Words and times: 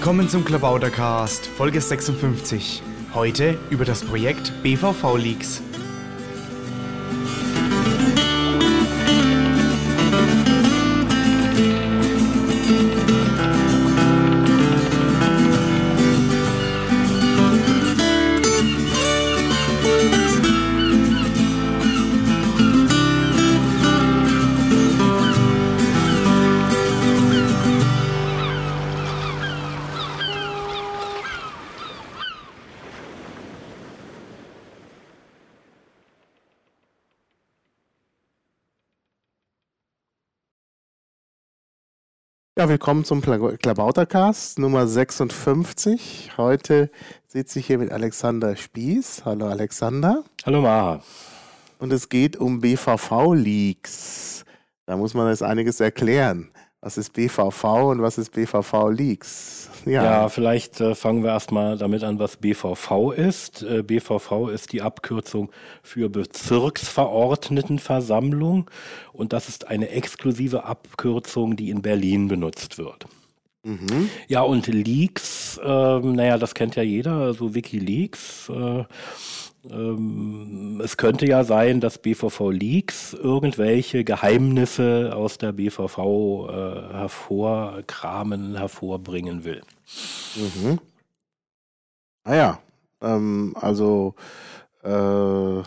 Willkommen 0.00 0.30
zum 0.30 0.46
Klabautercast, 0.46 1.46
Folge 1.46 1.78
56. 1.78 2.82
Heute 3.12 3.58
über 3.68 3.84
das 3.84 4.02
Projekt 4.02 4.50
BVV 4.62 5.18
Leaks. 5.18 5.60
Ja, 42.60 42.68
willkommen 42.68 43.06
zum 43.06 43.22
Klabautercast 43.22 44.58
Nummer 44.58 44.86
56. 44.86 46.32
Heute 46.36 46.90
sitze 47.26 47.58
ich 47.58 47.66
hier 47.66 47.78
mit 47.78 47.90
Alexander 47.90 48.54
Spieß. 48.54 49.22
Hallo 49.24 49.46
Alexander. 49.46 50.24
Hallo 50.44 50.60
Mara. 50.60 51.02
Und 51.78 51.90
es 51.90 52.10
geht 52.10 52.36
um 52.36 52.60
BVV-Leaks. 52.60 54.44
Da 54.84 54.98
muss 54.98 55.14
man 55.14 55.28
jetzt 55.28 55.42
einiges 55.42 55.80
erklären. 55.80 56.50
Was 56.82 56.96
ist 56.96 57.12
BVV 57.12 57.90
und 57.90 58.00
was 58.00 58.16
ist 58.16 58.32
BVV-Leaks? 58.32 59.68
Ja. 59.84 60.04
ja, 60.04 60.30
vielleicht 60.30 60.80
äh, 60.80 60.94
fangen 60.94 61.22
wir 61.22 61.28
erstmal 61.30 61.76
damit 61.76 62.02
an, 62.04 62.18
was 62.18 62.38
BVV 62.38 63.12
ist. 63.12 63.62
Äh, 63.62 63.82
BVV 63.82 64.48
ist 64.48 64.72
die 64.72 64.80
Abkürzung 64.80 65.50
für 65.82 66.08
Bezirksverordnetenversammlung 66.08 68.70
und 69.12 69.34
das 69.34 69.50
ist 69.50 69.68
eine 69.68 69.90
exklusive 69.90 70.64
Abkürzung, 70.64 71.56
die 71.56 71.68
in 71.68 71.82
Berlin 71.82 72.28
benutzt 72.28 72.78
wird. 72.78 73.04
Mhm. 73.62 74.08
Ja, 74.28 74.40
und 74.40 74.66
Leaks, 74.66 75.60
äh, 75.62 75.98
naja, 75.98 76.38
das 76.38 76.54
kennt 76.54 76.76
ja 76.76 76.82
jeder, 76.82 77.12
also 77.12 77.54
Wikileaks. 77.54 78.48
Äh, 78.48 78.84
es 79.62 80.96
könnte 80.96 81.26
ja 81.26 81.44
sein, 81.44 81.80
dass 81.80 81.98
BVV 81.98 82.50
Leaks 82.50 83.12
irgendwelche 83.12 84.04
Geheimnisse 84.04 85.12
aus 85.14 85.36
der 85.36 85.52
BVV 85.52 85.98
äh, 86.48 86.92
hervorkramen, 86.94 88.56
hervorbringen 88.56 89.44
will. 89.44 89.60
Mhm. 90.36 90.78
Ah 92.24 92.34
ja, 92.34 92.58
ähm, 93.02 93.54
also 93.60 94.14
äh, 94.82 95.62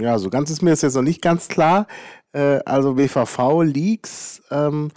ja, 0.00 0.18
so 0.18 0.30
ganz 0.30 0.50
ist 0.50 0.62
mir 0.62 0.70
das 0.70 0.82
jetzt 0.82 0.94
noch 0.94 1.02
nicht 1.02 1.20
ganz 1.20 1.48
klar. 1.48 1.86
Äh, 2.32 2.60
also 2.64 2.94
BVV 2.94 3.62
Leaks 3.62 4.42
ähm, 4.50 4.90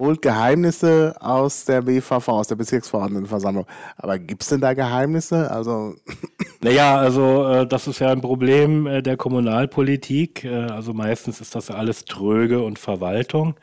holt 0.00 0.22
Geheimnisse 0.22 1.14
aus 1.20 1.64
der 1.66 1.82
BVV, 1.82 2.28
aus 2.28 2.48
der 2.48 2.56
Bezirksverordnetenversammlung. 2.56 3.66
Aber 3.96 4.18
gibt 4.18 4.42
es 4.42 4.48
denn 4.48 4.60
da 4.60 4.74
Geheimnisse? 4.74 5.50
Also 5.50 5.94
naja, 6.60 6.96
also 6.96 7.46
äh, 7.46 7.66
das 7.66 7.86
ist 7.86 8.00
ja 8.00 8.10
ein 8.10 8.22
Problem 8.22 8.86
äh, 8.86 9.02
der 9.02 9.16
Kommunalpolitik. 9.16 10.44
Äh, 10.44 10.48
also 10.48 10.94
meistens 10.94 11.40
ist 11.40 11.54
das 11.54 11.70
alles 11.70 12.06
Tröge 12.06 12.62
und 12.62 12.78
Verwaltung. 12.78 13.54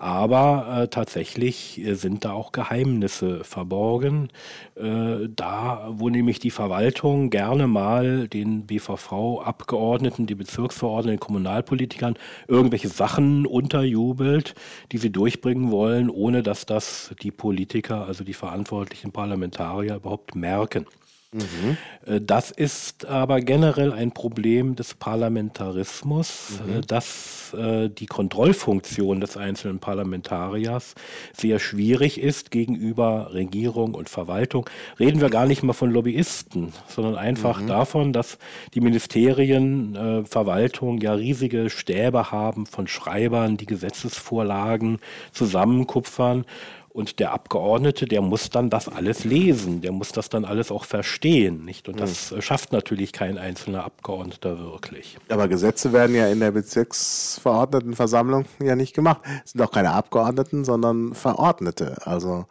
Aber 0.00 0.82
äh, 0.82 0.88
tatsächlich 0.88 1.84
äh, 1.84 1.94
sind 1.94 2.24
da 2.24 2.32
auch 2.32 2.52
Geheimnisse 2.52 3.42
verborgen. 3.42 4.28
Äh, 4.76 5.28
da, 5.34 5.88
wo 5.90 6.08
nämlich 6.08 6.38
die 6.38 6.52
Verwaltung 6.52 7.30
gerne 7.30 7.66
mal 7.66 8.28
den 8.28 8.64
BVV-Abgeordneten, 8.66 10.26
die 10.26 10.36
Bezirksverordneten, 10.36 11.18
Kommunalpolitikern 11.18 12.14
irgendwelche 12.46 12.88
Sachen 12.88 13.44
unterjubelt, 13.44 14.54
die 14.92 14.98
sie 14.98 15.10
durchbringen 15.10 15.72
wollen, 15.72 16.10
ohne 16.10 16.44
dass 16.44 16.64
das 16.64 17.12
die 17.20 17.32
Politiker, 17.32 18.06
also 18.06 18.22
die 18.22 18.34
verantwortlichen 18.34 19.10
Parlamentarier 19.10 19.96
überhaupt 19.96 20.36
merken. 20.36 20.86
Mhm. 21.32 21.76
Äh, 22.06 22.20
das 22.22 22.50
ist 22.50 23.04
aber 23.04 23.42
generell 23.42 23.92
ein 23.92 24.12
Problem 24.12 24.76
des 24.76 24.94
Parlamentarismus, 24.94 26.60
mhm. 26.66 26.78
Äh, 26.78 26.80
dass 26.80 27.52
äh, 27.52 27.90
die 27.90 28.06
Kontrollfunktion 28.06 29.20
des 29.20 29.36
einzelnen 29.36 29.78
Parlamentariers 29.78 30.94
sehr 31.34 31.58
schwierig 31.58 32.18
ist 32.18 32.50
gegenüber 32.50 33.34
Regierung 33.34 33.94
und 33.94 34.08
Verwaltung. 34.08 34.70
Reden 34.98 35.20
wir 35.20 35.28
gar 35.28 35.44
nicht 35.44 35.62
mal 35.62 35.74
von 35.74 35.90
Lobbyisten, 35.90 36.72
sondern 36.86 37.16
einfach 37.16 37.60
mhm. 37.60 37.66
davon, 37.66 38.12
dass 38.12 38.38
die 38.74 38.80
Ministerien, 38.80 40.24
Verwaltung 40.24 40.98
ja 40.98 41.12
riesige 41.14 41.70
Stäbe 41.70 42.30
haben 42.30 42.66
von 42.66 42.86
Schreibern, 42.86 43.56
die 43.56 43.66
Gesetzesvorlagen 43.66 44.98
zusammenkupfern 45.32 46.44
und 46.90 47.18
der 47.18 47.32
Abgeordnete, 47.32 48.06
der 48.06 48.22
muss 48.22 48.50
dann 48.50 48.70
das 48.70 48.88
alles 48.88 49.24
lesen, 49.24 49.80
der 49.82 49.92
muss 49.92 50.12
das 50.12 50.28
dann 50.28 50.44
alles 50.44 50.70
auch 50.70 50.84
verstehen, 50.84 51.64
nicht? 51.64 51.88
Und 51.88 52.00
das 52.00 52.32
mhm. 52.32 52.42
schafft 52.42 52.72
natürlich 52.72 53.12
kein 53.12 53.38
einzelner 53.38 53.84
Abgeordneter 53.84 54.58
wirklich. 54.58 55.18
Aber 55.28 55.48
Gesetze 55.48 55.92
werden 55.92 56.16
ja 56.16 56.28
in 56.28 56.40
der 56.40 56.50
Bezirksverordnetenversammlung 56.52 58.46
ja 58.62 58.74
nicht 58.74 58.94
gemacht. 58.94 59.20
Es 59.44 59.52
sind 59.52 59.62
auch 59.62 59.72
keine 59.72 59.92
Abgeordneten, 59.92 60.64
sondern 60.64 61.14
Verordnete. 61.14 61.96
Also 62.04 62.46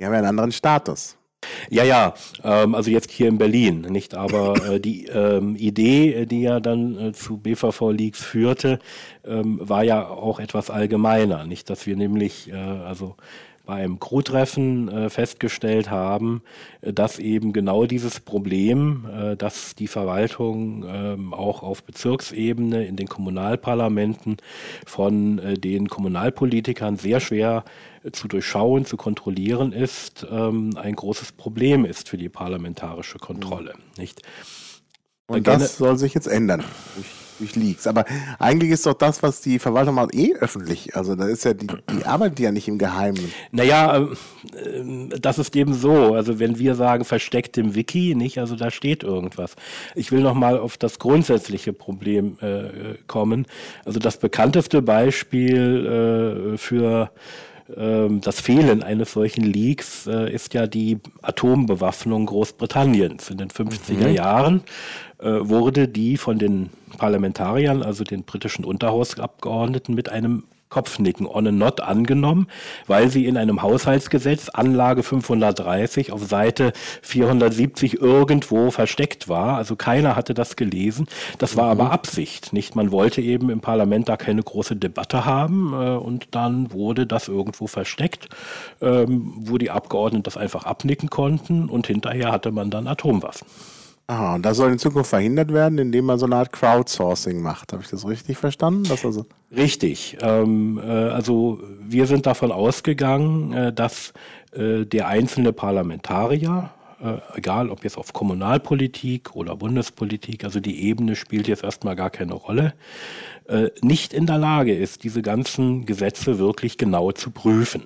die 0.00 0.06
haben 0.06 0.12
ja 0.12 0.18
einen 0.18 0.28
anderen 0.28 0.52
Status. 0.52 1.16
Ja, 1.70 1.84
ja, 1.84 2.14
ähm, 2.44 2.74
also 2.74 2.90
jetzt 2.90 3.10
hier 3.10 3.28
in 3.28 3.38
Berlin, 3.38 3.82
nicht? 3.82 4.14
Aber 4.14 4.54
äh, 4.74 4.80
die 4.80 5.06
ähm, 5.06 5.56
Idee, 5.56 6.26
die 6.26 6.42
ja 6.42 6.60
dann 6.60 6.98
äh, 6.98 7.12
zu 7.12 7.38
BVV-Leaks 7.38 8.22
führte, 8.22 8.78
ähm, 9.24 9.58
war 9.62 9.82
ja 9.82 10.08
auch 10.08 10.38
etwas 10.38 10.70
allgemeiner, 10.70 11.46
nicht? 11.46 11.70
Dass 11.70 11.86
wir 11.86 11.96
nämlich, 11.96 12.50
äh, 12.50 12.54
also 12.54 13.16
beim 13.70 14.00
Crew-Treffen 14.00 14.88
äh, 14.88 15.10
festgestellt 15.10 15.92
haben, 15.92 16.42
äh, 16.80 16.92
dass 16.92 17.20
eben 17.20 17.52
genau 17.52 17.86
dieses 17.86 18.18
Problem, 18.18 19.06
äh, 19.08 19.36
dass 19.36 19.76
die 19.76 19.86
Verwaltung 19.86 20.84
ähm, 20.88 21.32
auch 21.32 21.62
auf 21.62 21.84
Bezirksebene 21.84 22.84
in 22.84 22.96
den 22.96 23.06
Kommunalparlamenten 23.06 24.38
von 24.84 25.38
äh, 25.38 25.54
den 25.54 25.88
Kommunalpolitikern 25.88 26.96
sehr 26.96 27.20
schwer 27.20 27.62
äh, 28.02 28.10
zu 28.10 28.26
durchschauen, 28.26 28.86
zu 28.86 28.96
kontrollieren 28.96 29.72
ist, 29.72 30.26
ähm, 30.28 30.72
ein 30.74 30.96
großes 30.96 31.30
Problem 31.30 31.84
ist 31.84 32.08
für 32.08 32.18
die 32.18 32.28
parlamentarische 32.28 33.20
Kontrolle. 33.20 33.74
Nicht? 33.96 34.22
Und 35.28 35.46
das 35.46 35.76
soll 35.76 35.96
sich 35.96 36.12
jetzt 36.14 36.26
ändern 36.26 36.64
durch 37.40 37.56
Leaks. 37.56 37.86
Aber 37.86 38.04
eigentlich 38.38 38.70
ist 38.70 38.86
doch 38.86 38.94
das, 38.94 39.22
was 39.22 39.40
die 39.40 39.58
Verwaltung 39.58 39.96
macht, 39.96 40.14
eh 40.14 40.34
öffentlich. 40.34 40.94
Also 40.96 41.16
da 41.16 41.26
ist 41.26 41.44
ja 41.44 41.54
die, 41.54 41.66
die 41.66 42.04
arbeitet 42.04 42.40
ja 42.40 42.52
nicht 42.52 42.68
im 42.68 42.78
Geheimen. 42.78 43.32
Naja, 43.50 43.98
äh, 43.98 45.18
das 45.20 45.38
ist 45.38 45.56
eben 45.56 45.74
so. 45.74 46.14
Also 46.14 46.38
wenn 46.38 46.58
wir 46.58 46.74
sagen 46.74 47.04
versteckt 47.04 47.58
im 47.58 47.74
Wiki, 47.74 48.14
nicht, 48.14 48.38
also 48.38 48.56
da 48.56 48.70
steht 48.70 49.02
irgendwas. 49.02 49.56
Ich 49.94 50.12
will 50.12 50.20
nochmal 50.20 50.58
auf 50.58 50.76
das 50.76 50.98
grundsätzliche 50.98 51.72
Problem 51.72 52.38
äh, 52.40 52.94
kommen. 53.06 53.46
Also 53.84 53.98
das 53.98 54.18
bekannteste 54.18 54.82
Beispiel 54.82 56.54
äh, 56.54 56.58
für 56.58 56.90
ähm, 56.90 57.10
das 57.76 58.40
Fehlen 58.40 58.82
eines 58.82 59.12
solchen 59.12 59.44
Leaks 59.44 60.06
äh, 60.06 60.32
ist 60.32 60.54
ja 60.54 60.66
die 60.66 60.98
Atombewaffnung 61.22 62.26
Großbritanniens. 62.26 63.30
In 63.30 63.38
den 63.38 63.50
50er 63.50 64.08
mhm. 64.08 64.14
Jahren 64.14 64.62
äh, 65.18 65.28
wurde 65.28 65.88
die 65.88 66.16
von 66.16 66.38
den 66.38 66.70
Parlamentariern, 66.98 67.82
also 67.82 68.04
den 68.04 68.24
britischen 68.24 68.64
Unterhausabgeordneten, 68.64 69.94
mit 69.94 70.08
einem 70.08 70.44
Kopfnicken 70.70 71.26
on 71.26 71.46
a 71.46 71.52
not 71.52 71.80
angenommen, 71.80 72.46
weil 72.86 73.10
sie 73.10 73.26
in 73.26 73.36
einem 73.36 73.60
Haushaltsgesetz 73.60 74.48
Anlage 74.48 75.02
530 75.02 76.12
auf 76.12 76.24
Seite 76.24 76.72
470 77.02 78.00
irgendwo 78.00 78.70
versteckt 78.70 79.28
war. 79.28 79.56
Also 79.56 79.76
keiner 79.76 80.16
hatte 80.16 80.32
das 80.32 80.56
gelesen. 80.56 81.06
Das 81.38 81.56
war 81.56 81.66
mhm. 81.66 81.80
aber 81.80 81.92
Absicht, 81.92 82.52
nicht? 82.52 82.76
Man 82.76 82.92
wollte 82.92 83.20
eben 83.20 83.50
im 83.50 83.60
Parlament 83.60 84.08
da 84.08 84.16
keine 84.16 84.42
große 84.42 84.76
Debatte 84.76 85.24
haben 85.24 85.72
äh, 85.72 85.96
und 85.96 86.28
dann 86.30 86.72
wurde 86.72 87.06
das 87.06 87.28
irgendwo 87.28 87.66
versteckt, 87.66 88.28
ähm, 88.80 89.34
wo 89.36 89.58
die 89.58 89.70
Abgeordneten 89.70 90.22
das 90.22 90.36
einfach 90.36 90.64
abnicken 90.64 91.10
konnten 91.10 91.68
und 91.68 91.88
hinterher 91.88 92.32
hatte 92.32 92.52
man 92.52 92.70
dann 92.70 92.86
Atomwaffen. 92.86 93.46
Aha, 94.10 94.34
und 94.34 94.42
das 94.42 94.56
soll 94.56 94.72
in 94.72 94.78
Zukunft 94.80 95.10
verhindert 95.10 95.52
werden, 95.52 95.78
indem 95.78 96.06
man 96.06 96.18
so 96.18 96.26
eine 96.26 96.34
Art 96.34 96.52
Crowdsourcing 96.52 97.40
macht. 97.40 97.72
Habe 97.72 97.84
ich 97.84 97.90
das 97.90 98.04
richtig 98.08 98.38
verstanden? 98.38 98.82
Das 98.88 99.04
also 99.04 99.24
richtig. 99.56 100.18
Ähm, 100.20 100.80
äh, 100.82 100.90
also 100.90 101.60
wir 101.80 102.08
sind 102.08 102.26
davon 102.26 102.50
ausgegangen, 102.50 103.52
äh, 103.52 103.72
dass 103.72 104.12
äh, 104.50 104.84
der 104.84 105.06
einzelne 105.06 105.52
Parlamentarier, 105.52 106.70
äh, 107.00 107.18
egal 107.38 107.70
ob 107.70 107.84
jetzt 107.84 107.98
auf 107.98 108.12
Kommunalpolitik 108.12 109.36
oder 109.36 109.54
Bundespolitik, 109.54 110.42
also 110.42 110.58
die 110.58 110.88
Ebene 110.88 111.14
spielt 111.14 111.46
jetzt 111.46 111.62
erstmal 111.62 111.94
gar 111.94 112.10
keine 112.10 112.34
Rolle, 112.34 112.74
äh, 113.46 113.68
nicht 113.80 114.12
in 114.12 114.26
der 114.26 114.38
Lage 114.38 114.74
ist, 114.74 115.04
diese 115.04 115.22
ganzen 115.22 115.86
Gesetze 115.86 116.40
wirklich 116.40 116.78
genau 116.78 117.12
zu 117.12 117.30
prüfen. 117.30 117.84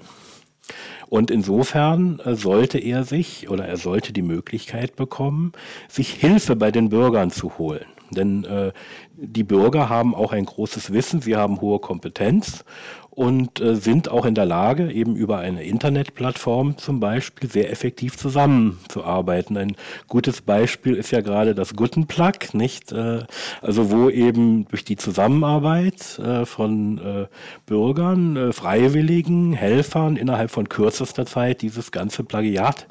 Und 1.09 1.31
insofern 1.31 2.21
äh, 2.21 2.35
sollte 2.35 2.79
er 2.79 3.05
sich 3.05 3.49
oder 3.49 3.67
er 3.67 3.77
sollte 3.77 4.13
die 4.13 4.23
Möglichkeit 4.23 4.97
bekommen, 4.97 5.53
sich 5.89 6.11
Hilfe 6.11 6.57
bei 6.57 6.71
den 6.71 6.89
Bürgern 6.89 7.31
zu 7.31 7.59
holen. 7.59 7.85
Denn 8.11 8.45
äh, 8.45 8.73
die 9.17 9.45
Bürger 9.45 9.89
haben 9.89 10.15
auch 10.15 10.33
ein 10.33 10.45
großes 10.45 10.93
Wissen, 10.93 11.21
sie 11.21 11.37
haben 11.37 11.61
hohe 11.61 11.79
Kompetenz 11.79 12.65
und 13.15 13.61
äh, 13.61 13.77
sind 13.77 14.11
auch 14.11 14.25
in 14.25 14.35
der 14.35 14.47
Lage, 14.47 14.91
eben 14.91 15.15
über 15.15 15.39
eine 15.39 15.63
Internetplattform 15.63 16.77
zum 16.79 17.01
Beispiel 17.01 17.49
sehr 17.49 17.71
effektiv 17.71 18.17
zusammenzuarbeiten. 18.17 19.57
Ein 19.57 19.77
gutes 20.09 20.41
Beispiel 20.41 20.95
ist 20.95 21.13
ja 21.13 21.21
gerade 21.21 21.55
das 21.55 21.77
Guttenplug, 21.77 22.55
nicht? 22.55 22.93
Äh, 22.93 23.25
also 23.63 23.91
wo 23.91 24.11
eben 24.11 24.67
durch 24.69 24.85
die 24.85 24.97
Zusammenarbeit 24.97 26.19
äh, 26.19 26.45
von 26.45 26.99
äh, 26.99 27.27
Bürgern, 27.67 28.37
äh, 28.37 28.53
Freiwilligen, 28.53 29.53
Helfern 29.53 30.17
innerhalb 30.17 30.51
von 30.51 30.69
kürzester 30.69 31.25
Zeit 31.25 31.63
dieses 31.63 31.93
ganze 31.93 32.25
Plagiat 32.25 32.87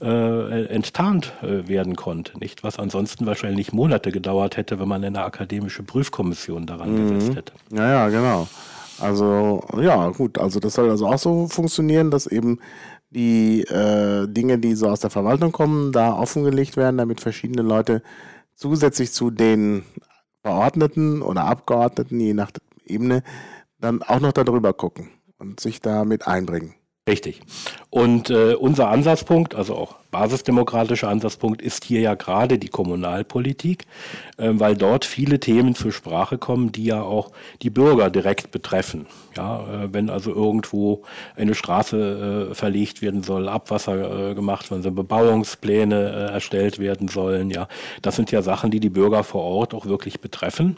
äh, 0.00 0.66
enttarnt 0.66 1.32
werden 1.40 1.96
konnte, 1.96 2.38
nicht? 2.38 2.62
Was 2.62 2.78
ansonsten 2.78 3.26
wahrscheinlich 3.26 3.72
Monate 3.72 4.12
gedauert 4.12 4.56
hätte, 4.56 4.78
wenn 4.78 4.88
man 4.88 5.04
eine 5.04 5.24
akademische 5.24 5.82
Prüfkommission 5.82 6.66
daran 6.66 6.92
mhm. 6.92 7.14
gesetzt 7.14 7.36
hätte. 7.36 7.52
Ja, 7.70 7.88
ja, 7.88 8.08
genau. 8.08 8.48
Also 9.00 9.64
ja, 9.80 10.10
gut, 10.10 10.38
also 10.38 10.60
das 10.60 10.74
soll 10.74 10.90
also 10.90 11.06
auch 11.06 11.18
so 11.18 11.48
funktionieren, 11.48 12.10
dass 12.10 12.26
eben 12.26 12.58
die 13.10 13.62
äh, 13.62 14.26
Dinge, 14.28 14.58
die 14.58 14.74
so 14.74 14.88
aus 14.88 15.00
der 15.00 15.10
Verwaltung 15.10 15.52
kommen, 15.52 15.92
da 15.92 16.14
offengelegt 16.14 16.76
werden, 16.76 16.98
damit 16.98 17.20
verschiedene 17.20 17.62
Leute 17.62 18.02
zusätzlich 18.54 19.12
zu 19.12 19.30
den 19.30 19.84
Verordneten 20.42 21.22
oder 21.22 21.44
Abgeordneten, 21.44 22.20
je 22.20 22.34
nach 22.34 22.50
Ebene, 22.86 23.22
dann 23.80 24.02
auch 24.02 24.20
noch 24.20 24.32
darüber 24.32 24.72
gucken 24.72 25.10
und 25.38 25.60
sich 25.60 25.80
damit 25.80 26.26
einbringen. 26.26 26.74
Richtig. 27.08 27.40
Und 27.90 28.30
äh, 28.30 28.54
unser 28.54 28.88
Ansatzpunkt, 28.88 29.54
also 29.54 29.74
auch 29.74 29.96
basisdemokratischer 30.14 31.08
Ansatzpunkt, 31.08 31.60
ist 31.60 31.84
hier 31.84 32.00
ja 32.00 32.14
gerade 32.14 32.58
die 32.58 32.68
Kommunalpolitik, 32.68 33.84
äh, 34.36 34.50
weil 34.52 34.76
dort 34.76 35.04
viele 35.04 35.40
Themen 35.40 35.74
zur 35.74 35.90
Sprache 35.90 36.38
kommen, 36.38 36.70
die 36.70 36.84
ja 36.84 37.02
auch 37.02 37.32
die 37.62 37.70
Bürger 37.70 38.10
direkt 38.10 38.52
betreffen. 38.52 39.06
Ja, 39.36 39.62
äh, 39.62 39.92
wenn 39.92 40.10
also 40.10 40.32
irgendwo 40.32 41.02
eine 41.36 41.56
Straße 41.56 42.50
äh, 42.50 42.54
verlegt 42.54 43.02
werden 43.02 43.24
soll, 43.24 43.48
Abwasser 43.48 44.30
äh, 44.30 44.34
gemacht 44.34 44.70
werden 44.70 44.82
soll, 44.82 44.92
Bebauungspläne 44.92 46.30
erstellt 46.32 46.78
werden 46.78 47.08
sollen, 47.08 47.50
ja, 47.50 47.66
das 48.02 48.14
sind 48.14 48.30
ja 48.30 48.42
Sachen, 48.42 48.70
die 48.70 48.78
die 48.78 48.90
Bürger 48.90 49.24
vor 49.24 49.42
Ort 49.42 49.74
auch 49.74 49.86
wirklich 49.86 50.20
betreffen. 50.20 50.76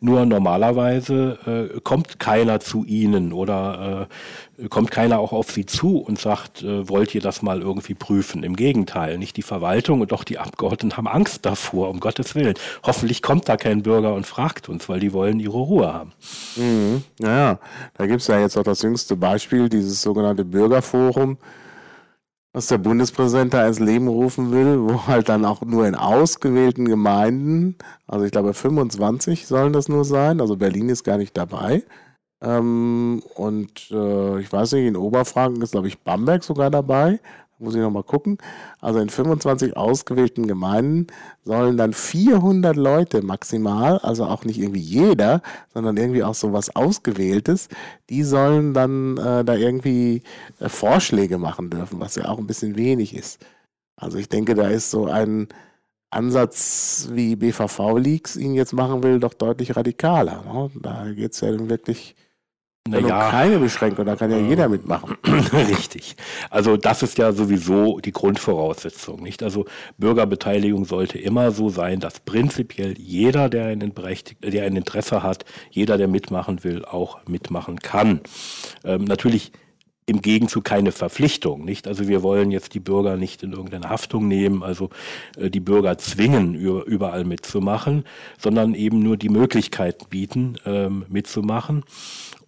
Nur 0.00 0.24
normalerweise 0.24 1.80
kommt 1.82 2.20
keiner 2.20 2.60
zu 2.60 2.84
ihnen 2.84 3.32
oder 3.32 4.08
kommt 4.70 4.90
keiner 4.90 5.18
auch 5.18 5.32
auf 5.32 5.50
sie 5.50 5.66
zu 5.66 5.98
und 5.98 6.18
sagt, 6.18 6.64
wollt 6.64 7.14
ihr 7.14 7.20
das 7.20 7.42
mal 7.42 7.60
irgendwie 7.60 7.94
prüfen? 7.94 8.42
Im 8.44 8.56
Gegenteil, 8.56 8.67
nicht 8.74 9.36
die 9.36 9.42
Verwaltung 9.42 10.00
und 10.00 10.12
auch 10.12 10.24
die 10.24 10.38
Abgeordneten 10.38 10.96
haben 10.96 11.08
Angst 11.08 11.44
davor, 11.46 11.88
um 11.90 12.00
Gottes 12.00 12.34
Willen. 12.34 12.54
Hoffentlich 12.82 13.22
kommt 13.22 13.48
da 13.48 13.56
kein 13.56 13.82
Bürger 13.82 14.14
und 14.14 14.26
fragt 14.26 14.68
uns, 14.68 14.88
weil 14.88 15.00
die 15.00 15.12
wollen 15.12 15.40
ihre 15.40 15.58
Ruhe 15.58 15.92
haben. 15.92 16.12
Mhm. 16.56 17.02
Naja, 17.18 17.58
da 17.94 18.06
gibt 18.06 18.20
es 18.20 18.26
ja 18.26 18.38
jetzt 18.38 18.56
auch 18.56 18.62
das 18.64 18.82
jüngste 18.82 19.16
Beispiel, 19.16 19.68
dieses 19.68 20.02
sogenannte 20.02 20.44
Bürgerforum, 20.44 21.38
was 22.52 22.66
der 22.66 22.78
Bundespräsident 22.78 23.54
da 23.54 23.66
ins 23.66 23.78
Leben 23.78 24.08
rufen 24.08 24.52
will, 24.52 24.80
wo 24.80 25.06
halt 25.06 25.28
dann 25.28 25.44
auch 25.44 25.62
nur 25.62 25.86
in 25.86 25.94
ausgewählten 25.94 26.86
Gemeinden, 26.86 27.76
also 28.06 28.24
ich 28.24 28.32
glaube 28.32 28.54
25 28.54 29.46
sollen 29.46 29.72
das 29.72 29.88
nur 29.88 30.04
sein, 30.04 30.40
also 30.40 30.56
Berlin 30.56 30.88
ist 30.88 31.04
gar 31.04 31.18
nicht 31.18 31.36
dabei, 31.36 31.84
ähm, 32.40 33.22
und 33.34 33.90
äh, 33.90 34.40
ich 34.40 34.52
weiß 34.52 34.72
nicht, 34.72 34.86
in 34.86 34.96
Oberfranken 34.96 35.62
ist, 35.62 35.72
glaube 35.72 35.88
ich, 35.88 35.98
Bamberg 35.98 36.44
sogar 36.44 36.70
dabei. 36.70 37.20
Muss 37.60 37.74
ich 37.74 37.80
nochmal 37.80 38.04
gucken. 38.04 38.38
Also 38.80 39.00
in 39.00 39.08
25 39.08 39.76
ausgewählten 39.76 40.46
Gemeinden 40.46 41.08
sollen 41.44 41.76
dann 41.76 41.92
400 41.92 42.76
Leute 42.76 43.22
maximal, 43.22 43.98
also 43.98 44.26
auch 44.26 44.44
nicht 44.44 44.58
irgendwie 44.58 44.80
jeder, 44.80 45.42
sondern 45.74 45.96
irgendwie 45.96 46.22
auch 46.22 46.34
so 46.34 46.52
was 46.52 46.74
Ausgewähltes, 46.76 47.68
die 48.10 48.22
sollen 48.22 48.74
dann 48.74 49.16
äh, 49.16 49.44
da 49.44 49.54
irgendwie 49.54 50.22
äh, 50.60 50.68
Vorschläge 50.68 51.38
machen 51.38 51.68
dürfen, 51.70 51.98
was 51.98 52.14
ja 52.14 52.28
auch 52.28 52.38
ein 52.38 52.46
bisschen 52.46 52.76
wenig 52.76 53.16
ist. 53.16 53.44
Also 53.96 54.18
ich 54.18 54.28
denke, 54.28 54.54
da 54.54 54.68
ist 54.68 54.90
so 54.90 55.06
ein 55.06 55.48
Ansatz, 56.10 57.08
wie 57.12 57.36
BVV-Leaks 57.36 58.36
ihn 58.36 58.54
jetzt 58.54 58.72
machen 58.72 59.02
will, 59.02 59.18
doch 59.20 59.34
deutlich 59.34 59.76
radikaler. 59.76 60.42
Ne? 60.44 60.70
Da 60.80 61.12
geht 61.12 61.32
es 61.32 61.40
ja 61.40 61.50
dann 61.50 61.68
wirklich 61.68 62.14
naja, 62.90 63.30
keine 63.30 63.58
Beschränkung, 63.58 64.06
da 64.06 64.16
kann 64.16 64.30
ja 64.30 64.38
jeder 64.38 64.68
mitmachen. 64.68 65.16
Richtig. 65.52 66.16
Also 66.50 66.76
das 66.76 67.02
ist 67.02 67.18
ja 67.18 67.32
sowieso 67.32 68.00
die 68.00 68.12
Grundvoraussetzung, 68.12 69.22
nicht? 69.22 69.42
Also 69.42 69.66
Bürgerbeteiligung 69.98 70.84
sollte 70.84 71.18
immer 71.18 71.50
so 71.50 71.68
sein, 71.68 72.00
dass 72.00 72.20
prinzipiell 72.20 72.94
jeder, 72.98 73.48
der 73.48 73.66
ein, 73.66 73.92
der 74.42 74.64
ein 74.64 74.76
Interesse 74.76 75.22
hat, 75.22 75.44
jeder, 75.70 75.98
der 75.98 76.08
mitmachen 76.08 76.64
will, 76.64 76.84
auch 76.84 77.18
mitmachen 77.26 77.78
kann. 77.80 78.20
Ähm, 78.84 79.04
natürlich 79.04 79.52
im 80.08 80.22
Gegenzug 80.22 80.64
keine 80.64 80.90
Verpflichtung, 80.90 81.64
nicht? 81.64 81.86
Also 81.86 82.08
wir 82.08 82.22
wollen 82.22 82.50
jetzt 82.50 82.72
die 82.74 82.80
Bürger 82.80 83.16
nicht 83.16 83.42
in 83.42 83.52
irgendeine 83.52 83.90
Haftung 83.90 84.26
nehmen, 84.26 84.62
also 84.62 84.88
äh, 85.36 85.50
die 85.50 85.60
Bürger 85.60 85.98
zwingen, 85.98 86.54
überall 86.54 87.24
mitzumachen, 87.24 88.04
sondern 88.38 88.74
eben 88.74 89.00
nur 89.00 89.18
die 89.18 89.28
Möglichkeit 89.28 90.08
bieten, 90.08 90.56
ähm, 90.64 91.04
mitzumachen. 91.08 91.84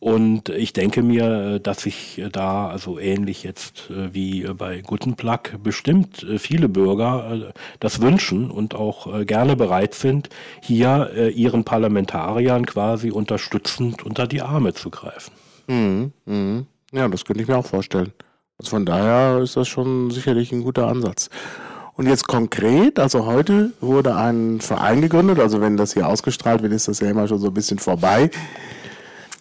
Und 0.00 0.48
ich 0.48 0.72
denke 0.72 1.02
mir, 1.02 1.56
äh, 1.56 1.60
dass 1.60 1.82
sich 1.82 2.22
da, 2.32 2.68
also 2.68 2.98
ähnlich 2.98 3.42
jetzt 3.44 3.90
äh, 3.90 4.14
wie 4.14 4.44
bei 4.54 4.80
Guttenplug, 4.80 5.62
bestimmt 5.62 6.22
äh, 6.22 6.38
viele 6.38 6.70
Bürger 6.70 7.52
das 7.80 8.00
wünschen 8.00 8.50
und 8.50 8.74
auch 8.74 9.26
gerne 9.26 9.56
bereit 9.56 9.94
sind, 9.94 10.30
hier 10.62 11.30
ihren 11.34 11.64
Parlamentariern 11.64 12.64
quasi 12.64 13.10
unterstützend 13.10 14.04
unter 14.04 14.26
die 14.26 14.40
Arme 14.40 14.72
zu 14.72 14.88
greifen. 14.90 15.32
Mhm, 15.66 16.12
mh. 16.24 16.64
Ja, 16.92 17.08
das 17.08 17.24
könnte 17.24 17.42
ich 17.42 17.48
mir 17.48 17.58
auch 17.58 17.66
vorstellen. 17.66 18.12
Also 18.58 18.70
von 18.70 18.86
daher 18.86 19.40
ist 19.42 19.56
das 19.56 19.68
schon 19.68 20.10
sicherlich 20.10 20.50
ein 20.52 20.62
guter 20.62 20.86
Ansatz. 20.86 21.28
Und 21.94 22.06
jetzt 22.06 22.26
konkret, 22.26 22.98
also 22.98 23.26
heute 23.26 23.72
wurde 23.80 24.16
ein 24.16 24.60
Verein 24.60 25.02
gegründet, 25.02 25.38
also 25.38 25.60
wenn 25.60 25.76
das 25.76 25.92
hier 25.92 26.08
ausgestrahlt 26.08 26.62
wird, 26.62 26.72
ist 26.72 26.88
das 26.88 27.00
ja 27.00 27.10
immer 27.10 27.28
schon 27.28 27.38
so 27.38 27.48
ein 27.48 27.54
bisschen 27.54 27.78
vorbei. 27.78 28.30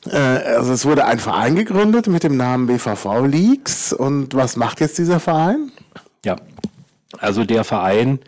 Äh, 0.06 0.18
also 0.18 0.74
es 0.74 0.86
wurde 0.86 1.06
ein 1.06 1.20
Verein 1.20 1.56
gegründet 1.56 2.08
mit 2.08 2.24
dem 2.24 2.38
Namen 2.38 2.68
BVV 2.68 3.26
Leaks. 3.26 3.94
Und 3.94 4.34
was 4.34 4.56
macht 4.56 4.80
jetzt 4.80 4.98
dieser 4.98 5.20
Verein? 5.20 5.72
Ja, 6.26 6.36
also 7.18 7.44
der 7.44 7.64
Verein 7.64 8.20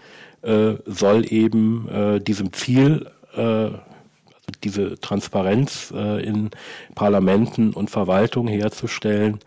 äh, 0.42 0.74
soll 0.86 1.32
eben 1.32 1.88
äh, 1.90 2.20
diesem 2.20 2.54
Ziel, 2.54 3.10
äh, 3.36 3.42
also 3.42 3.78
diese 4.64 5.00
Transparenz 5.00 5.94
äh, 5.96 6.24
in 6.26 6.50
Parlamenten 6.96 7.74
und 7.74 7.90
Verwaltung 7.90 8.48
herzustellen, 8.48 9.40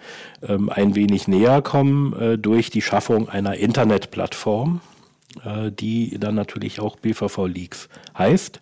ähm, 0.46 0.70
ein 0.70 0.94
wenig 0.94 1.28
näher 1.28 1.62
kommen 1.62 2.12
äh, 2.18 2.38
durch 2.38 2.70
die 2.70 2.82
Schaffung 2.82 3.28
einer 3.28 3.56
Internetplattform, 3.56 4.80
die 5.80 6.16
dann 6.20 6.36
natürlich 6.36 6.78
auch 6.78 6.94
BVV 6.94 7.46
Leaks 7.48 7.88
heißt. 8.16 8.60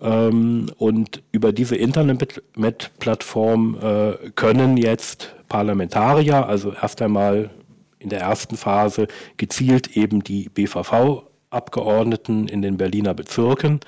Ähm, 0.00 0.70
und 0.78 1.22
über 1.32 1.52
diese 1.52 1.76
Internet-Plattform 1.76 3.76
äh, 3.80 4.30
können 4.34 4.76
jetzt 4.76 5.34
Parlamentarier, 5.48 6.46
also 6.46 6.72
erst 6.72 7.02
einmal 7.02 7.50
in 7.98 8.08
der 8.08 8.20
ersten 8.20 8.56
Phase 8.56 9.08
gezielt 9.36 9.96
eben 9.96 10.24
die 10.24 10.48
BVV-Abgeordneten 10.48 12.48
in 12.48 12.62
den 12.62 12.78
Berliner 12.78 13.14
Bezirken, 13.14 13.80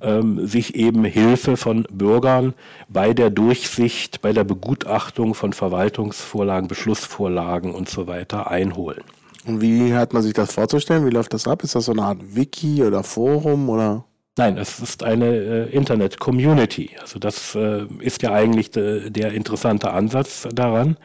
ähm, 0.00 0.46
sich 0.46 0.74
eben 0.74 1.04
Hilfe 1.04 1.58
von 1.58 1.86
Bürgern 1.90 2.54
bei 2.88 3.12
der 3.12 3.28
Durchsicht, 3.28 4.22
bei 4.22 4.32
der 4.32 4.44
Begutachtung 4.44 5.34
von 5.34 5.52
Verwaltungsvorlagen, 5.52 6.68
Beschlussvorlagen 6.68 7.74
und 7.74 7.90
so 7.90 8.06
weiter 8.06 8.50
einholen. 8.50 9.02
Und 9.46 9.60
wie 9.60 9.94
hat 9.94 10.12
man 10.12 10.22
sich 10.22 10.32
das 10.32 10.54
vorzustellen? 10.54 11.06
Wie 11.06 11.10
läuft 11.10 11.34
das 11.34 11.46
ab? 11.46 11.62
Ist 11.62 11.74
das 11.74 11.86
so 11.86 11.92
eine 11.92 12.02
Art 12.02 12.18
Wiki 12.34 12.82
oder 12.82 13.02
Forum 13.02 13.68
oder? 13.68 14.04
Nein, 14.40 14.56
es 14.56 14.80
ist 14.80 15.02
eine 15.02 15.26
äh, 15.26 15.68
Internet-Community. 15.68 16.92
Also 16.98 17.18
das 17.18 17.54
äh, 17.54 17.84
ist 17.98 18.22
ja 18.22 18.32
eigentlich 18.32 18.70
de, 18.70 19.10
der 19.10 19.32
interessante 19.32 19.90
Ansatz 19.90 20.48
daran. 20.54 20.96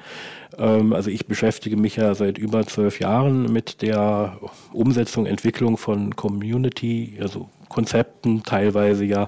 Ähm, 0.57 0.93
also 0.93 1.09
ich 1.09 1.25
beschäftige 1.25 1.75
mich 1.75 1.97
ja 1.97 2.15
seit 2.15 2.37
über 2.37 2.65
zwölf 2.65 3.01
Jahren 3.01 3.51
mit 3.51 3.81
der 3.81 4.37
Umsetzung, 4.71 5.25
Entwicklung 5.25 5.75
von 5.75 6.15
Community, 6.15 7.17
also 7.19 7.49
Konzepten. 7.67 8.43
Teilweise 8.43 9.03
ja 9.03 9.27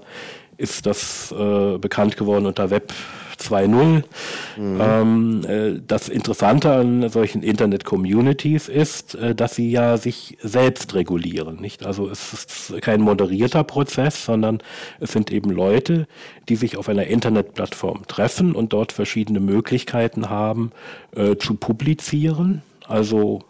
ist 0.55 0.85
das 0.85 1.33
äh, 1.33 1.77
bekannt 1.77 2.15
geworden 2.15 2.45
unter 2.45 2.69
Web 2.69 2.93
2.0. 3.39 4.03
Mhm. 4.58 4.82
Ähm, 4.82 5.46
äh, 5.46 5.82
das 5.86 6.10
Interessante 6.10 6.72
an 6.72 7.10
solchen 7.10 7.44
Internet-Communities 7.44 8.67
ist, 8.67 9.15
äh, 9.15 9.36
dass 9.36 9.56
sie 9.56 9.70
ja 9.70 9.98
sich 9.98 10.38
selbst 10.41 10.94
regulieren. 10.94 11.60
Nicht? 11.62 11.86
Also 11.86 12.10
es 12.10 12.34
ist 12.34 12.82
kein 12.82 13.01
moderierter 13.01 13.63
Prozess, 13.63 14.25
sondern 14.25 14.60
es 15.00 15.12
sind 15.12 15.32
eben 15.32 15.50
Leute, 15.50 16.08
die 16.50 16.56
sich 16.56 16.77
auf 16.77 16.89
einer 16.89 17.08
Internetplattform 17.08 18.08
treffen 18.08 18.53
und 18.53 18.74
dort 18.74 18.91
verschiedene 18.91 19.39
Möglichkeiten 19.39 20.29
haben 20.29 20.72
äh, 21.15 21.36
zu 21.36 21.56
publizieren. 21.56 22.62
Also 22.88 23.41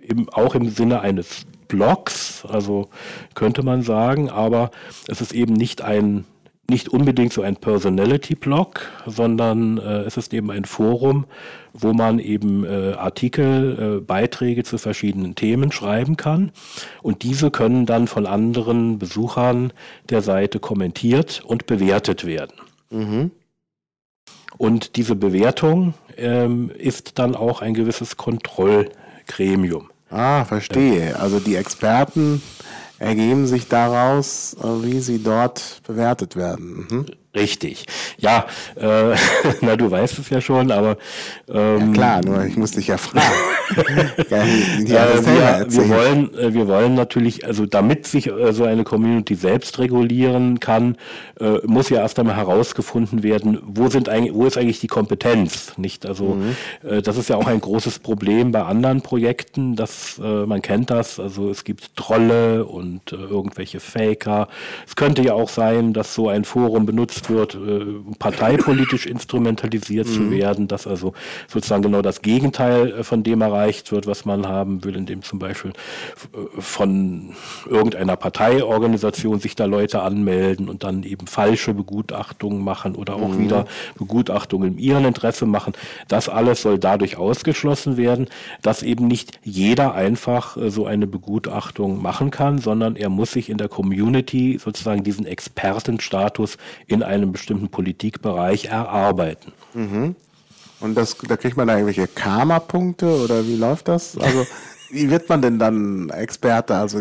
im, 0.00 0.28
auch 0.30 0.54
im 0.54 0.68
Sinne 0.68 1.00
eines 1.00 1.46
Blogs, 1.68 2.44
also 2.48 2.88
könnte 3.34 3.62
man 3.62 3.82
sagen, 3.82 4.30
aber 4.30 4.70
es 5.08 5.20
ist 5.20 5.32
eben 5.32 5.54
nicht 5.54 5.82
ein 5.82 6.24
nicht 6.68 6.88
unbedingt 6.88 7.32
so 7.32 7.42
ein 7.42 7.56
Personality-Blog, 7.56 8.80
sondern 9.06 9.78
äh, 9.78 10.02
es 10.02 10.16
ist 10.16 10.32
eben 10.32 10.50
ein 10.50 10.64
Forum, 10.64 11.26
wo 11.72 11.92
man 11.92 12.18
eben 12.18 12.64
äh, 12.64 12.94
Artikel, 12.94 13.98
äh, 13.98 14.00
Beiträge 14.00 14.62
zu 14.64 14.78
verschiedenen 14.78 15.34
Themen 15.34 15.72
schreiben 15.72 16.16
kann. 16.16 16.52
Und 17.02 17.22
diese 17.22 17.50
können 17.50 17.86
dann 17.86 18.06
von 18.06 18.26
anderen 18.26 18.98
Besuchern 18.98 19.72
der 20.08 20.22
Seite 20.22 20.58
kommentiert 20.58 21.42
und 21.44 21.66
bewertet 21.66 22.24
werden. 22.24 22.56
Mhm. 22.90 23.30
Und 24.56 24.96
diese 24.96 25.16
Bewertung 25.16 25.94
ähm, 26.16 26.70
ist 26.78 27.18
dann 27.18 27.34
auch 27.34 27.60
ein 27.60 27.74
gewisses 27.74 28.16
Kontrollgremium. 28.16 29.90
Ah, 30.10 30.44
verstehe. 30.44 31.18
Also 31.18 31.40
die 31.40 31.56
Experten 31.56 32.40
ergeben 32.98 33.46
sich 33.46 33.68
daraus, 33.68 34.56
äh, 34.62 34.82
wie 34.82 35.00
sie 35.00 35.22
dort 35.22 35.82
bewertet 35.86 36.36
werden. 36.36 36.86
Mhm. 36.90 37.06
Richtig. 37.34 37.86
Ja, 38.18 38.46
äh, 38.76 39.16
na, 39.60 39.76
du 39.76 39.90
weißt 39.90 40.18
es 40.18 40.30
ja 40.30 40.40
schon, 40.40 40.70
aber. 40.70 40.96
Ähm, 41.52 41.78
ja, 41.78 41.92
klar, 41.92 42.24
nur 42.24 42.44
ich 42.44 42.56
muss 42.56 42.72
dich 42.72 42.86
ja 42.86 42.96
fragen. 42.96 43.26
ja, 44.30 44.44
wir, 44.84 45.66
wir, 45.68 45.88
wollen, 45.88 46.38
äh, 46.38 46.54
wir 46.54 46.68
wollen 46.68 46.94
natürlich, 46.94 47.44
also 47.44 47.66
damit 47.66 48.06
sich 48.06 48.28
äh, 48.28 48.52
so 48.52 48.64
eine 48.64 48.84
Community 48.84 49.34
selbst 49.34 49.78
regulieren 49.80 50.60
kann, 50.60 50.96
äh, 51.40 51.58
muss 51.66 51.88
ja 51.88 52.00
erst 52.00 52.18
einmal 52.20 52.36
herausgefunden 52.36 53.22
werden, 53.24 53.58
wo 53.64 53.88
sind 53.88 54.08
eigentlich, 54.08 54.34
wo 54.34 54.46
ist 54.46 54.56
eigentlich 54.56 54.80
die 54.80 54.86
Kompetenz, 54.86 55.72
nicht? 55.76 56.06
Also, 56.06 56.36
mhm. 56.36 56.56
äh, 56.88 57.02
das 57.02 57.16
ist 57.16 57.28
ja 57.30 57.36
auch 57.36 57.48
ein 57.48 57.60
großes 57.60 57.98
Problem 57.98 58.52
bei 58.52 58.62
anderen 58.62 59.02
Projekten, 59.02 59.74
dass 59.74 60.20
äh, 60.22 60.46
man 60.46 60.62
kennt 60.62 60.90
das, 60.90 61.18
also 61.18 61.50
es 61.50 61.64
gibt 61.64 61.96
Trolle 61.96 62.64
und 62.64 63.12
äh, 63.12 63.16
irgendwelche 63.16 63.80
Faker. 63.80 64.48
Es 64.86 64.94
könnte 64.94 65.22
ja 65.22 65.34
auch 65.34 65.48
sein, 65.48 65.92
dass 65.92 66.14
so 66.14 66.28
ein 66.28 66.44
Forum 66.44 66.86
benutzt 66.86 67.23
genutzt 67.26 67.30
wird, 67.30 67.54
äh, 67.54 68.14
parteipolitisch 68.18 69.06
instrumentalisiert 69.06 70.06
zu 70.06 70.20
mhm. 70.20 70.30
werden, 70.32 70.68
dass 70.68 70.86
also 70.86 71.12
sozusagen 71.48 71.82
genau 71.82 72.02
das 72.02 72.22
Gegenteil 72.22 72.92
äh, 72.92 73.04
von 73.04 73.22
dem 73.22 73.40
erreicht 73.40 73.92
wird, 73.92 74.06
was 74.06 74.24
man 74.24 74.46
haben 74.46 74.84
will, 74.84 74.96
indem 74.96 75.22
zum 75.22 75.38
Beispiel 75.38 75.72
äh, 76.32 76.60
von 76.60 77.34
irgendeiner 77.68 78.16
Parteiorganisation 78.16 79.40
sich 79.40 79.56
da 79.56 79.64
Leute 79.64 80.02
anmelden 80.02 80.68
und 80.68 80.84
dann 80.84 81.02
eben 81.02 81.26
falsche 81.26 81.74
Begutachtungen 81.74 82.62
machen 82.62 82.94
oder 82.94 83.16
auch 83.16 83.28
mhm. 83.28 83.38
wieder 83.38 83.66
Begutachtungen 83.96 84.72
in 84.72 84.78
ihrem 84.78 85.06
Interesse 85.06 85.46
machen. 85.46 85.74
Das 86.08 86.28
alles 86.28 86.62
soll 86.62 86.78
dadurch 86.78 87.16
ausgeschlossen 87.16 87.96
werden, 87.96 88.28
dass 88.62 88.82
eben 88.82 89.06
nicht 89.06 89.38
jeder 89.42 89.94
einfach 89.94 90.56
so 90.68 90.86
eine 90.86 91.06
Begutachtung 91.06 92.00
machen 92.00 92.30
kann, 92.30 92.58
sondern 92.58 92.96
er 92.96 93.08
muss 93.08 93.32
sich 93.32 93.50
in 93.50 93.58
der 93.58 93.68
Community 93.68 94.58
sozusagen 94.62 95.04
diesen 95.04 95.26
Expertenstatus 95.26 96.58
in 96.86 97.02
einem 97.02 97.13
einem 97.14 97.32
bestimmten 97.32 97.68
Politikbereich 97.68 98.66
erarbeiten. 98.66 99.52
Mhm. 99.74 100.16
Und 100.80 100.96
das, 100.96 101.16
da 101.16 101.36
kriegt 101.36 101.56
man 101.56 101.68
da 101.68 101.74
irgendwelche 101.74 102.06
Karma-Punkte 102.06 103.06
oder 103.06 103.46
wie 103.46 103.56
läuft 103.56 103.88
das? 103.88 104.18
Also 104.18 104.46
wie 104.90 105.10
wird 105.10 105.28
man 105.28 105.40
denn 105.40 105.58
dann 105.58 106.10
Experte? 106.10 106.74
Also 106.74 107.00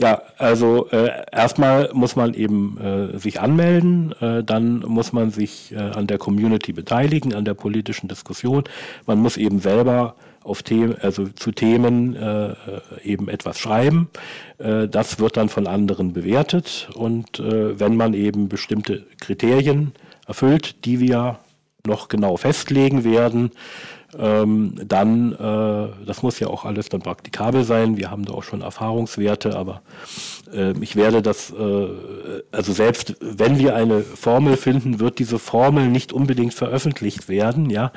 ja, 0.00 0.22
also 0.38 0.88
äh, 0.90 1.10
erstmal 1.32 1.90
muss 1.92 2.16
man 2.16 2.34
eben 2.34 2.78
äh, 2.78 3.18
sich 3.18 3.40
anmelden, 3.40 4.12
äh, 4.20 4.44
dann 4.44 4.80
muss 4.80 5.12
man 5.12 5.30
sich 5.30 5.72
äh, 5.72 5.78
an 5.78 6.06
der 6.06 6.18
Community 6.18 6.72
beteiligen, 6.72 7.34
an 7.34 7.44
der 7.44 7.54
politischen 7.54 8.08
Diskussion. 8.08 8.64
Man 9.06 9.18
muss 9.18 9.36
eben 9.36 9.58
selber 9.58 10.14
auf 10.44 10.62
Themen, 10.62 10.96
also 11.00 11.28
zu 11.28 11.52
Themen 11.52 12.16
äh, 12.16 12.54
eben 13.04 13.28
etwas 13.28 13.58
schreiben. 13.58 14.10
Äh, 14.58 14.88
das 14.88 15.18
wird 15.18 15.36
dann 15.36 15.48
von 15.48 15.66
anderen 15.66 16.12
bewertet 16.12 16.88
und 16.94 17.38
äh, 17.38 17.78
wenn 17.78 17.96
man 17.96 18.14
eben 18.14 18.48
bestimmte 18.48 19.06
Kriterien 19.20 19.92
erfüllt, 20.26 20.84
die 20.84 21.00
wir 21.00 21.38
noch 21.86 22.08
genau 22.08 22.36
festlegen 22.36 23.04
werden, 23.04 23.50
ähm, 24.18 24.74
dann, 24.84 25.32
äh, 25.32 26.06
das 26.06 26.22
muss 26.22 26.38
ja 26.38 26.48
auch 26.48 26.64
alles 26.64 26.88
dann 26.88 27.00
praktikabel 27.00 27.64
sein. 27.64 27.96
Wir 27.96 28.10
haben 28.10 28.24
da 28.24 28.34
auch 28.34 28.42
schon 28.42 28.60
Erfahrungswerte, 28.60 29.56
aber 29.56 29.82
äh, 30.52 30.74
ich 30.80 30.96
werde 30.96 31.22
das, 31.22 31.50
äh, 31.50 31.88
also 32.52 32.72
selbst 32.72 33.16
wenn 33.20 33.58
wir 33.58 33.74
eine 33.74 34.02
Formel 34.02 34.56
finden, 34.56 35.00
wird 35.00 35.18
diese 35.18 35.38
Formel 35.38 35.88
nicht 35.88 36.12
unbedingt 36.12 36.52
veröffentlicht 36.52 37.28
werden, 37.28 37.70
ja, 37.70 37.92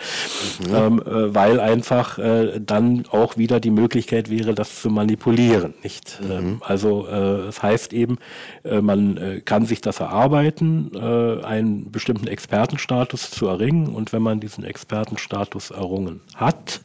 mhm. 0.67 0.75
ähm, 0.75 0.99
äh, 1.05 1.35
weil 1.35 1.59
einfach 1.59 2.17
äh, 2.17 2.61
dann 2.65 3.05
auch 3.11 3.37
wieder 3.37 3.59
die 3.59 3.71
Möglichkeit 3.71 4.29
wäre, 4.29 4.53
das 4.53 4.81
zu 4.81 4.89
manipulieren, 4.89 5.73
nicht? 5.83 6.19
Mhm. 6.23 6.31
Ähm, 6.31 6.61
also 6.61 7.07
äh, 7.07 7.45
das 7.45 7.61
heißt 7.61 7.93
eben, 7.93 8.17
äh, 8.63 8.81
man 8.81 9.41
kann 9.45 9.65
sich 9.65 9.81
das 9.81 9.99
erarbeiten, 9.99 10.91
äh, 10.93 11.43
einen 11.43 11.91
bestimmten 11.91 12.27
Expertenstatus 12.27 13.31
zu 13.31 13.47
erringen 13.47 13.87
und 13.87 14.13
wenn 14.13 14.21
man 14.21 14.39
diesen 14.39 14.63
Expertenstatus 14.63 15.71
errungen 15.71 16.04
hat, 16.35 16.81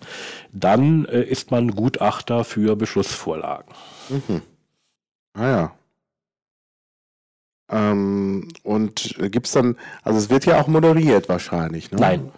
dann 0.52 1.04
äh, 1.06 1.22
ist 1.22 1.50
man 1.50 1.70
Gutachter 1.72 2.44
für 2.44 2.76
Beschlussvorlagen. 2.76 3.72
Mhm. 4.08 4.42
Ah 5.34 5.48
ja. 5.48 5.72
Ähm, 7.70 8.48
und 8.62 9.16
gibt 9.30 9.46
es 9.46 9.52
dann, 9.52 9.76
also 10.02 10.18
es 10.18 10.28
wird 10.28 10.44
ja 10.44 10.60
auch 10.60 10.66
moderiert 10.66 11.28
wahrscheinlich, 11.28 11.90
ne? 11.92 12.00
Nein. 12.00 12.32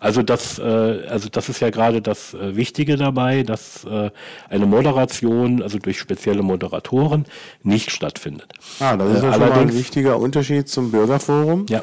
Also 0.00 0.22
das, 0.22 0.58
äh, 0.58 0.62
also 1.08 1.28
das 1.28 1.48
ist 1.48 1.60
ja 1.60 1.70
gerade 1.70 2.02
das 2.02 2.34
äh, 2.34 2.56
Wichtige 2.56 2.96
dabei, 2.96 3.44
dass 3.44 3.84
äh, 3.84 4.10
eine 4.48 4.66
Moderation, 4.66 5.62
also 5.62 5.78
durch 5.78 5.98
spezielle 5.98 6.42
Moderatoren, 6.42 7.24
nicht 7.62 7.90
stattfindet. 7.90 8.52
Ah, 8.80 8.96
das 8.96 9.12
ist 9.12 9.22
äh, 9.22 9.32
schon 9.32 9.40
mal 9.40 9.52
ein 9.52 9.72
wichtiger 9.72 10.18
Unterschied 10.18 10.68
zum 10.68 10.90
Bürgerforum. 10.90 11.66
Ja. 11.68 11.82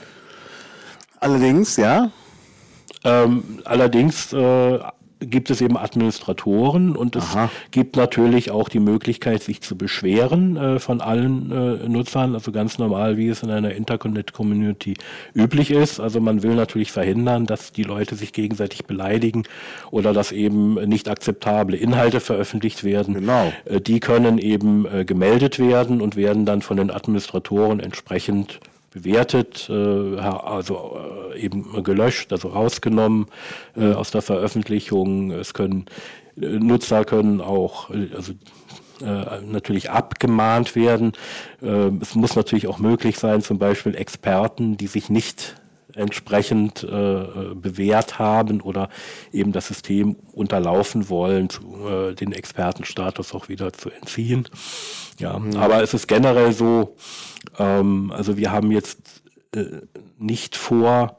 Allerdings, 1.19 1.77
ja. 1.77 2.11
Ähm, 3.03 3.59
allerdings 3.65 4.33
äh, 4.33 4.79
gibt 5.29 5.49
es 5.49 5.61
eben 5.61 5.77
Administratoren 5.77 6.95
und 6.95 7.15
es 7.15 7.35
Aha. 7.35 7.49
gibt 7.71 7.95
natürlich 7.95 8.51
auch 8.51 8.69
die 8.69 8.79
Möglichkeit, 8.79 9.43
sich 9.43 9.61
zu 9.61 9.77
beschweren 9.77 10.57
äh, 10.57 10.79
von 10.79 11.01
allen 11.01 11.51
äh, 11.51 11.87
Nutzern, 11.87 12.33
also 12.33 12.51
ganz 12.51 12.77
normal, 12.77 13.17
wie 13.17 13.27
es 13.27 13.43
in 13.43 13.49
einer 13.49 13.73
Interconnect-Community 13.73 14.95
üblich 15.33 15.71
ist. 15.71 15.99
Also 15.99 16.19
man 16.19 16.43
will 16.43 16.55
natürlich 16.55 16.91
verhindern, 16.91 17.45
dass 17.45 17.71
die 17.71 17.83
Leute 17.83 18.15
sich 18.15 18.33
gegenseitig 18.33 18.85
beleidigen 18.85 19.43
oder 19.91 20.13
dass 20.13 20.31
eben 20.31 20.75
nicht 20.87 21.09
akzeptable 21.09 21.77
Inhalte 21.77 22.19
veröffentlicht 22.19 22.83
werden. 22.83 23.15
Genau. 23.15 23.51
Äh, 23.65 23.81
die 23.81 23.99
können 23.99 24.37
eben 24.37 24.85
äh, 24.85 25.05
gemeldet 25.05 25.59
werden 25.59 26.01
und 26.01 26.15
werden 26.15 26.45
dann 26.45 26.61
von 26.61 26.77
den 26.77 26.91
Administratoren 26.91 27.79
entsprechend 27.79 28.59
bewertet, 28.93 29.67
äh, 29.69 30.17
also 30.17 30.97
äh, 31.33 31.39
eben 31.39 31.83
gelöscht, 31.83 32.31
also 32.31 32.49
rausgenommen 32.49 33.27
äh, 33.75 33.93
aus 33.93 34.11
der 34.11 34.21
Veröffentlichung. 34.21 35.31
Es 35.31 35.53
können 35.53 35.85
Nutzer 36.35 37.05
können 37.05 37.41
auch 37.41 37.91
also 37.91 38.33
natürlich 39.45 39.91
abgemahnt 39.91 40.75
werden. 40.75 41.11
es 41.61 42.15
muss 42.15 42.35
natürlich 42.35 42.65
auch 42.65 42.79
möglich 42.79 43.19
sein, 43.19 43.43
zum 43.43 43.59
Beispiel 43.59 43.95
Experten, 43.95 44.75
die 44.77 44.87
sich 44.87 45.09
nicht 45.09 45.55
entsprechend 45.95 46.83
äh, 46.83 47.53
bewährt 47.55 48.19
haben 48.19 48.61
oder 48.61 48.89
eben 49.31 49.51
das 49.51 49.67
System 49.67 50.15
unterlaufen 50.33 51.09
wollen, 51.09 51.49
zu, 51.49 51.61
äh, 51.87 52.13
den 52.15 52.31
Expertenstatus 52.31 53.33
auch 53.33 53.49
wieder 53.49 53.73
zu 53.73 53.89
entziehen. 53.89 54.47
Ja, 55.19 55.37
mhm. 55.37 55.55
aber 55.57 55.81
es 55.83 55.93
ist 55.93 56.07
generell 56.07 56.53
so, 56.53 56.95
ähm, 57.59 58.11
also 58.15 58.37
wir 58.37 58.51
haben 58.51 58.71
jetzt 58.71 59.23
äh, 59.55 59.65
nicht 60.17 60.55
vor, 60.55 61.17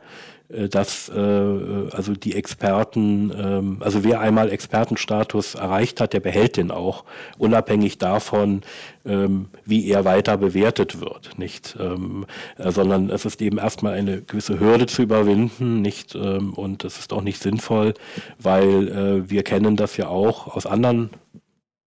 dass 0.69 1.09
äh, 1.09 1.21
also 1.21 2.15
die 2.15 2.35
Experten, 2.35 3.33
ähm, 3.37 3.77
also 3.81 4.05
wer 4.05 4.21
einmal 4.21 4.51
Expertenstatus 4.51 5.55
erreicht 5.55 6.01
hat, 6.01 6.13
der 6.13 6.21
behält 6.21 6.57
den 6.57 6.71
auch, 6.71 7.05
unabhängig 7.39 7.99
davon, 7.99 8.63
ähm, 9.05 9.47
wie 9.65 9.89
er 9.91 10.05
weiter 10.05 10.37
bewertet 10.37 11.01
wird, 11.01 11.39
nicht, 11.39 11.77
ähm, 11.79 12.27
äh, 12.59 12.71
sondern 12.71 13.11
es 13.11 13.25
ist 13.25 13.43
eben 13.43 13.59
erstmal 13.59 13.95
eine 13.95 14.23
gewisse 14.23 14.61
Hürde 14.61 14.87
zu 14.87 15.03
überwinden, 15.03 15.83
nicht, 15.83 16.15
ähm, 16.15 16.55
und 16.55 16.85
es 16.85 16.99
ist 16.99 17.13
auch 17.13 17.23
nicht 17.23 17.43
sinnvoll, 17.43 17.95
weil 18.39 18.89
äh, 18.89 19.31
wir 19.31 19.43
kennen 19.43 19.77
das 19.77 19.97
ja 19.97 20.09
auch 20.09 20.55
aus 20.55 20.67
anderen 20.67 21.11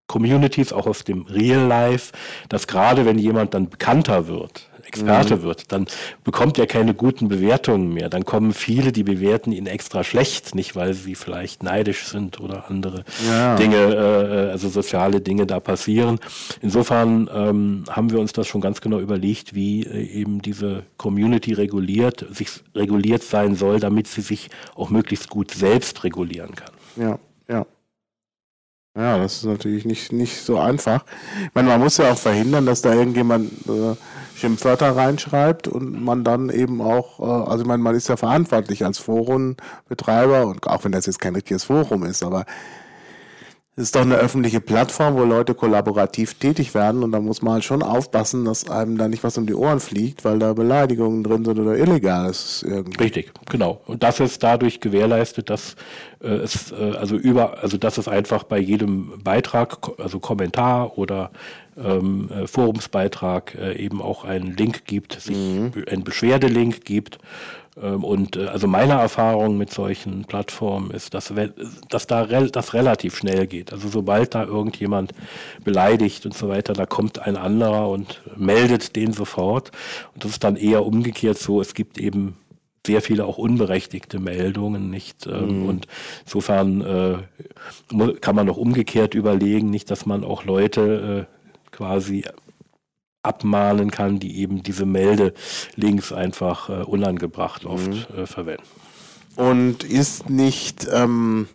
Communities, 0.08 0.72
auch 0.72 0.88
aus 0.88 1.04
dem 1.04 1.24
Real 1.24 1.68
Life, 1.68 2.14
dass 2.50 2.68
gerade 2.68 3.06
wenn 3.06 3.20
jemand 3.20 3.54
dann 3.54 3.70
bekannter 3.70 4.28
wird, 4.28 4.70
Experte 4.88 5.38
mhm. 5.38 5.42
wird, 5.44 5.72
dann 5.72 5.86
bekommt 6.24 6.58
er 6.58 6.66
keine 6.66 6.94
guten 6.94 7.28
Bewertungen 7.28 7.94
mehr. 7.94 8.10
Dann 8.10 8.26
kommen 8.26 8.54
viele, 8.54 8.92
die 8.92 9.04
bewerten 9.04 9.52
ihn 9.52 9.68
extra 9.68 10.04
schlecht, 10.04 10.56
nicht 10.56 10.76
weil 10.76 10.94
sie 10.94 11.16
vielleicht 11.16 11.62
neidisch 11.62 12.06
sind 12.08 12.40
oder 12.40 12.70
andere 12.70 13.04
ja. 13.28 13.56
Dinge, 13.56 13.78
äh, 13.78 14.52
also 14.52 14.70
soziale 14.70 15.20
Dinge 15.20 15.46
da 15.46 15.60
passieren. 15.60 16.20
Insofern 16.62 17.30
ähm, 17.34 17.84
haben 17.90 18.12
wir 18.12 18.20
uns 18.20 18.34
das 18.34 18.48
schon 18.48 18.62
ganz 18.62 18.82
genau 18.82 19.00
überlegt, 19.00 19.54
wie 19.54 19.84
äh, 19.84 20.04
eben 20.04 20.42
diese 20.42 20.84
Community 20.98 21.54
reguliert, 21.54 22.26
sich 22.32 22.50
reguliert 22.74 23.24
sein 23.24 23.56
soll, 23.56 23.80
damit 23.80 24.08
sie 24.08 24.22
sich 24.22 24.50
auch 24.76 24.90
möglichst 24.90 25.30
gut 25.30 25.52
selbst 25.52 26.04
regulieren 26.04 26.56
kann. 26.56 26.72
Ja, 26.96 27.20
ja. 27.50 27.66
Ja, 28.98 29.20
das 29.20 29.36
ist 29.36 29.46
natürlich 29.46 29.86
nicht, 29.86 30.12
nicht 30.12 30.42
so 30.42 30.58
einfach. 30.58 31.06
Ich 31.44 31.54
meine, 31.54 31.68
man 31.68 31.82
muss 31.82 31.98
ja 31.98 32.12
auch 32.12 32.18
verhindern, 32.18 32.66
dass 32.66 32.82
da 32.82 32.96
irgendjemand 32.96 33.52
äh, 33.68 33.96
Schimpfwörter 34.38 34.96
reinschreibt 34.96 35.68
und 35.68 36.04
man 36.04 36.24
dann 36.24 36.50
eben 36.50 36.80
auch, 36.80 37.20
äh, 37.20 37.50
also 37.50 37.64
ich 37.64 37.68
meine, 37.68 37.82
man 37.82 37.96
ist 37.96 38.08
ja 38.08 38.18
verantwortlich 38.18 38.86
als 38.86 39.00
Forenbetreiber 39.00 40.46
und 40.46 40.68
auch 40.68 40.84
wenn 40.84 40.92
das 40.92 41.08
jetzt 41.08 41.20
kein 41.20 41.34
richtiges 41.34 41.64
Forum 41.64 42.04
ist, 42.04 42.24
aber 42.24 42.46
es 43.78 43.84
ist 43.84 43.96
doch 43.96 44.02
eine 44.02 44.16
öffentliche 44.16 44.60
Plattform, 44.60 45.18
wo 45.18 45.24
Leute 45.24 45.54
kollaborativ 45.54 46.34
tätig 46.34 46.74
werden 46.74 47.04
und 47.04 47.12
da 47.12 47.20
muss 47.20 47.44
man 47.44 47.54
halt 47.54 47.64
schon 47.64 47.84
aufpassen, 47.84 48.44
dass 48.44 48.68
einem 48.68 48.98
da 48.98 49.08
nicht 49.08 49.24
was 49.24 49.38
um 49.38 49.46
die 49.46 49.54
Ohren 49.54 49.80
fliegt, 49.80 50.26
weil 50.26 50.40
da 50.40 50.54
Beleidigungen 50.54 51.24
drin 51.24 51.46
sind 51.46 51.60
oder 51.60 51.78
illegal 51.78 52.28
ist 52.28 52.64
irgendwie. 52.64 53.04
Richtig, 53.04 53.32
genau. 53.48 53.80
Und 53.86 54.02
das 54.02 54.20
ist 54.20 54.42
dadurch 54.42 54.80
gewährleistet, 54.80 55.52
dass 55.52 55.76
äh, 56.24 56.28
es 56.28 56.72
äh, 56.72 56.96
also 56.98 57.18
über, 57.18 57.62
also 57.62 57.78
dass 57.78 58.00
es 58.00 58.08
einfach 58.08 58.46
bei 58.46 58.58
jedem 58.58 59.14
Beitrag, 59.24 59.78
also 60.00 60.20
Kommentar 60.20 60.98
oder 60.98 61.30
ähm, 61.78 62.32
äh, 62.32 62.48
Forumsbeitrag 62.48 63.54
äh, 63.54 63.74
eben 63.76 64.02
auch 64.02 64.26
einen 64.26 64.58
Link 64.58 64.86
gibt, 64.86 65.22
sich 65.22 65.38
mhm. 65.38 65.72
einen 65.88 66.04
Beschwerdelink 66.04 66.84
gibt 66.84 67.20
und 67.82 68.36
äh, 68.36 68.48
also 68.48 68.68
meine 68.68 68.94
Erfahrung 68.94 69.58
mit 69.58 69.72
solchen 69.72 70.26
Plattformen 70.26 70.92
ist, 70.92 71.14
dass, 71.14 71.34
dass 71.90 72.08
da 72.08 72.26
das 72.26 72.74
relativ 72.74 73.16
schnell 73.16 73.48
geht. 73.48 73.72
Also 73.72 73.88
sobald 73.88 74.36
da 74.36 74.44
irgendjemand 74.46 75.14
beleidigt 75.64 76.26
und 76.26 76.34
so 76.34 76.50
weiter, 76.50 76.74
da 76.74 76.86
kommt 76.86 77.20
ein 77.20 77.38
anderer 77.38 77.90
und 77.90 78.22
meldet 78.36 78.96
den 78.96 79.14
sofort. 79.14 79.72
Und 80.14 80.24
das 80.24 80.32
ist 80.32 80.44
dann 80.44 80.56
eher 80.56 80.86
umgekehrt 80.86 81.38
so, 81.38 81.62
es 81.62 81.74
gibt 81.74 81.98
eben 81.98 82.38
sehr 82.86 83.02
viele 83.02 83.26
auch 83.26 83.38
unberechtigte 83.38 84.20
Meldungen, 84.20 84.90
nicht? 84.90 85.28
Ähm, 85.28 85.64
mhm. 85.64 85.70
Und 85.70 85.88
insofern 86.24 86.82
äh, 86.82 88.16
kann 88.22 88.36
man 88.36 88.50
auch 88.50 88.58
umgekehrt 88.58 89.14
überlegen, 89.14 89.70
nicht, 89.70 89.92
dass 89.92 90.06
man 90.06 90.24
auch 90.24 90.46
Leute 90.46 91.28
äh, 91.28 91.72
quasi 91.76 92.24
abmahnen 93.28 93.92
kann, 93.92 94.20
die 94.20 94.40
eben 94.40 94.64
diese 94.64 94.86
Meldelinks 94.86 96.12
einfach 96.12 96.70
äh, 96.70 96.84
unangebracht 96.84 97.66
oft 97.66 97.88
mhm. 97.88 98.06
äh, 98.16 98.26
verwenden. 98.26 98.64
Und 99.36 99.84
ist 99.84 100.30
nicht, 100.30 100.88
ähm, 100.92 101.48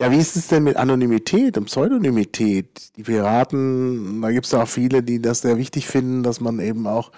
ja, 0.00 0.10
wie 0.10 0.16
ist 0.16 0.36
es 0.36 0.48
denn 0.48 0.62
mit 0.62 0.76
Anonymität 0.76 1.58
und 1.58 1.66
Pseudonymität? 1.66 2.96
Die 2.96 3.02
Piraten, 3.02 4.22
da 4.22 4.30
gibt 4.30 4.46
es 4.46 4.54
auch 4.54 4.68
viele, 4.68 5.02
die 5.02 5.20
das 5.20 5.42
sehr 5.42 5.58
wichtig 5.58 5.86
finden, 5.86 6.22
dass 6.22 6.40
man 6.40 6.60
eben 6.60 6.86
auch 6.86 7.10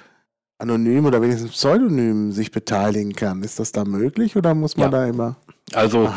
anonym 0.58 1.06
oder 1.06 1.22
wenigstens 1.22 1.52
pseudonym 1.52 2.32
sich 2.32 2.50
beteiligen 2.50 3.12
kann. 3.12 3.42
Ist 3.42 3.60
das 3.60 3.72
da 3.72 3.84
möglich 3.84 4.36
oder 4.36 4.54
muss 4.54 4.76
man 4.76 4.90
ja. 4.90 4.98
da 4.98 5.06
immer? 5.06 5.36
Also, 5.72 6.10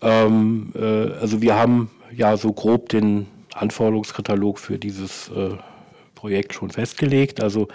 ähm, 0.00 0.72
äh, 0.74 1.12
also 1.12 1.42
wir 1.42 1.56
haben 1.56 1.90
ja 2.14 2.36
so 2.36 2.52
grob 2.52 2.88
den 2.88 3.26
Anforderungskatalog 3.54 4.58
für 4.58 4.78
dieses 4.78 5.28
äh, 5.28 5.56
Projekt 6.22 6.54
schon 6.54 6.70
festgelegt. 6.70 7.42
Also 7.42 7.66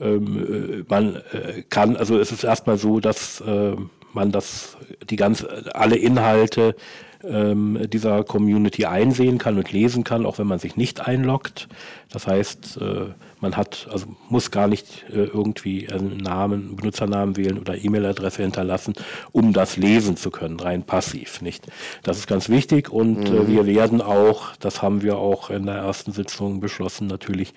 ähm, 0.00 0.80
äh, 0.80 0.84
man 0.88 1.16
äh, 1.32 1.62
kann, 1.70 1.96
also 1.96 2.18
es 2.18 2.32
ist 2.32 2.42
erstmal 2.42 2.76
so, 2.76 2.98
dass 2.98 3.40
äh, 3.40 3.76
man 4.12 4.32
das, 4.32 4.76
die 5.08 5.14
ganz, 5.14 5.46
alle 5.72 5.94
Inhalte 5.94 6.74
ähm, 7.22 7.78
dieser 7.86 8.24
Community 8.24 8.84
einsehen 8.86 9.38
kann 9.38 9.56
und 9.56 9.70
lesen 9.70 10.02
kann, 10.02 10.26
auch 10.26 10.38
wenn 10.40 10.48
man 10.48 10.58
sich 10.58 10.76
nicht 10.76 11.06
einloggt. 11.06 11.68
Das 12.10 12.26
heißt, 12.26 12.78
äh, 12.80 13.06
man 13.44 13.58
hat, 13.58 13.86
also 13.92 14.06
muss 14.30 14.50
gar 14.50 14.66
nicht 14.68 15.04
äh, 15.10 15.24
irgendwie 15.24 15.88
einen 15.90 16.16
Namen, 16.16 16.76
Benutzernamen 16.76 17.36
wählen 17.36 17.58
oder 17.58 17.76
E-Mail-Adresse 17.76 18.42
hinterlassen, 18.42 18.94
um 19.32 19.52
das 19.52 19.76
lesen 19.76 20.16
zu 20.16 20.30
können, 20.30 20.58
rein 20.58 20.82
passiv, 20.82 21.42
nicht? 21.42 21.66
Das 22.02 22.16
ist 22.16 22.26
ganz 22.26 22.48
wichtig 22.48 22.88
und 22.88 23.28
äh, 23.28 23.30
mhm. 23.30 23.36
äh, 23.36 23.48
wir 23.48 23.66
werden 23.66 24.00
auch, 24.00 24.56
das 24.56 24.80
haben 24.80 25.02
wir 25.02 25.18
auch 25.18 25.50
in 25.50 25.66
der 25.66 25.76
ersten 25.76 26.12
Sitzung 26.12 26.60
beschlossen, 26.60 27.06
natürlich 27.06 27.52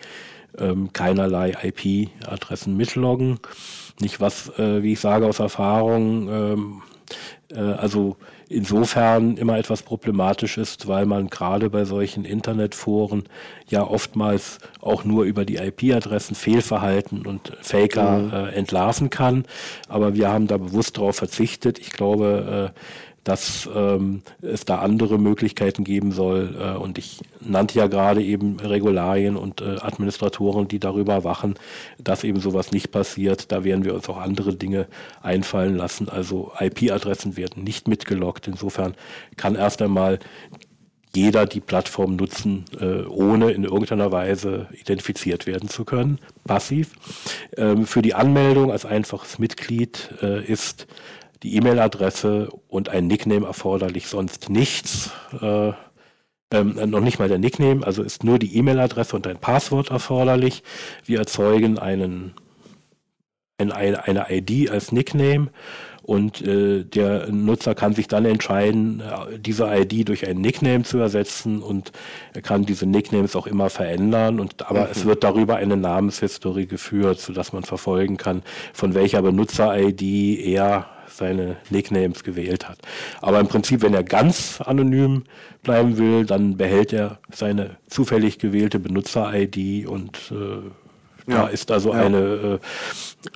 ähm, 0.57 0.91
keinerlei 0.91 1.55
IP-Adressen 1.63 2.75
mitloggen. 2.75 3.39
Nicht 4.01 4.19
was, 4.19 4.49
äh, 4.59 4.83
wie 4.83 4.93
ich 4.93 4.99
sage 4.99 5.25
aus 5.25 5.39
Erfahrung, 5.39 6.29
ähm, 6.29 6.81
äh, 6.81 6.96
also 7.53 8.17
insofern 8.49 9.37
immer 9.37 9.57
etwas 9.57 9.81
problematisch 9.81 10.57
ist, 10.57 10.87
weil 10.87 11.05
man 11.05 11.27
gerade 11.29 11.69
bei 11.69 11.85
solchen 11.85 12.25
Internetforen 12.25 13.23
ja 13.69 13.83
oftmals 13.83 14.59
auch 14.81 15.03
nur 15.03 15.23
über 15.23 15.45
die 15.45 15.57
IP-Adressen 15.57 16.35
Fehlverhalten 16.35 17.25
und 17.25 17.53
Faker 17.61 18.17
mhm. 18.17 18.33
äh, 18.33 18.49
entlarven 18.51 19.09
kann. 19.09 19.45
Aber 19.87 20.15
wir 20.15 20.29
haben 20.29 20.47
da 20.47 20.57
bewusst 20.57 20.97
darauf 20.97 21.17
verzichtet. 21.17 21.79
Ich 21.79 21.91
glaube, 21.91 22.73
äh, 22.75 22.79
dass 23.27 23.69
ähm, 23.75 24.21
es 24.41 24.63
da 24.63 24.79
andere 24.79 25.17
Möglichkeiten 25.17 25.83
geben 25.83 26.13
soll. 26.13 26.55
Äh, 26.57 26.77
und 26.77 26.97
ich 26.97 27.19
nannte 27.41 27.77
ja 27.77 27.87
gerade 27.87 28.23
eben 28.23 28.57
Regularien 28.57 29.35
und 29.35 29.59
äh, 29.59 29.75
Administratoren, 29.81 30.69
die 30.69 30.79
darüber 30.79 31.25
wachen, 31.25 31.55
dass 32.01 32.23
eben 32.23 32.39
sowas 32.39 32.71
nicht 32.71 32.91
passiert. 32.91 33.51
Da 33.51 33.65
werden 33.65 33.83
wir 33.83 33.95
uns 33.95 34.07
auch 34.07 34.17
andere 34.17 34.55
Dinge 34.55 34.87
einfallen 35.21 35.75
lassen. 35.75 36.07
Also 36.07 36.53
IP-Adressen 36.57 37.35
werden 37.35 37.65
nicht 37.65 37.89
mitgeloggt. 37.89 38.47
Insofern 38.47 38.95
kann 39.35 39.55
erst 39.55 39.81
einmal 39.81 40.19
jeder 41.13 41.45
die 41.45 41.59
Plattform 41.59 42.15
nutzen, 42.15 42.63
äh, 42.79 43.03
ohne 43.07 43.51
in 43.51 43.63
irgendeiner 43.65 44.11
Weise 44.11 44.67
identifiziert 44.71 45.47
werden 45.47 45.67
zu 45.67 45.83
können, 45.83 46.19
passiv. 46.45 46.91
Ähm, 47.57 47.85
für 47.85 48.01
die 48.01 48.13
Anmeldung 48.13 48.71
als 48.71 48.85
einfaches 48.85 49.39
Mitglied 49.39 50.13
äh, 50.21 50.45
ist 50.45 50.87
die 51.43 51.55
E-Mail-Adresse 51.55 52.49
und 52.67 52.89
ein 52.89 53.07
Nickname 53.07 53.45
erforderlich, 53.45 54.07
sonst 54.07 54.49
nichts. 54.49 55.11
Äh, 55.41 55.73
ähm, 56.51 56.79
noch 56.89 57.01
nicht 57.01 57.19
mal 57.19 57.27
der 57.27 57.39
Nickname, 57.39 57.85
also 57.85 58.03
ist 58.03 58.23
nur 58.23 58.39
die 58.39 58.55
E-Mail-Adresse 58.55 59.15
und 59.15 59.27
ein 59.27 59.37
Passwort 59.37 59.91
erforderlich. 59.91 60.63
Wir 61.05 61.19
erzeugen 61.19 61.77
einen, 61.77 62.35
ein, 63.57 63.71
eine 63.71 64.27
ID 64.29 64.71
als 64.71 64.93
Nickname 64.93 65.49
und 66.03 66.41
äh, 66.41 66.85
der 66.85 67.29
Nutzer 67.33 67.75
kann 67.75 67.93
sich 67.93 68.07
dann 68.07 68.23
entscheiden, 68.23 69.01
äh, 69.01 69.37
diese 69.39 69.65
ID 69.65 70.07
durch 70.07 70.25
einen 70.25 70.39
Nickname 70.39 70.83
zu 70.83 70.99
ersetzen 70.99 71.61
und 71.61 71.91
er 72.33 72.41
kann 72.41 72.65
diese 72.65 72.85
Nicknames 72.85 73.35
auch 73.35 73.45
immer 73.45 73.69
verändern. 73.69 74.39
Und 74.39 74.69
aber 74.69 74.85
mhm. 74.85 74.91
es 74.91 75.05
wird 75.05 75.25
darüber 75.25 75.57
eine 75.57 75.75
Namenshistorie 75.75 76.65
geführt, 76.65 77.19
sodass 77.19 77.51
man 77.51 77.63
verfolgen 77.63 78.15
kann, 78.15 78.41
von 78.71 78.93
welcher 78.93 79.21
Benutzer-ID 79.21 80.01
er 80.45 80.87
seine 81.17 81.57
Nicknames 81.69 82.23
gewählt 82.23 82.67
hat. 82.67 82.79
Aber 83.21 83.39
im 83.39 83.47
Prinzip, 83.47 83.81
wenn 83.81 83.93
er 83.93 84.03
ganz 84.03 84.61
anonym 84.61 85.23
bleiben 85.63 85.97
will, 85.97 86.25
dann 86.25 86.57
behält 86.57 86.93
er 86.93 87.19
seine 87.31 87.77
zufällig 87.87 88.39
gewählte 88.39 88.79
Benutzer-ID 88.79 89.87
und 89.87 90.31
äh, 90.31 91.31
ja. 91.31 91.43
da 91.43 91.47
ist 91.47 91.71
also 91.71 91.93
ja. 91.93 92.01
eine 92.01 92.59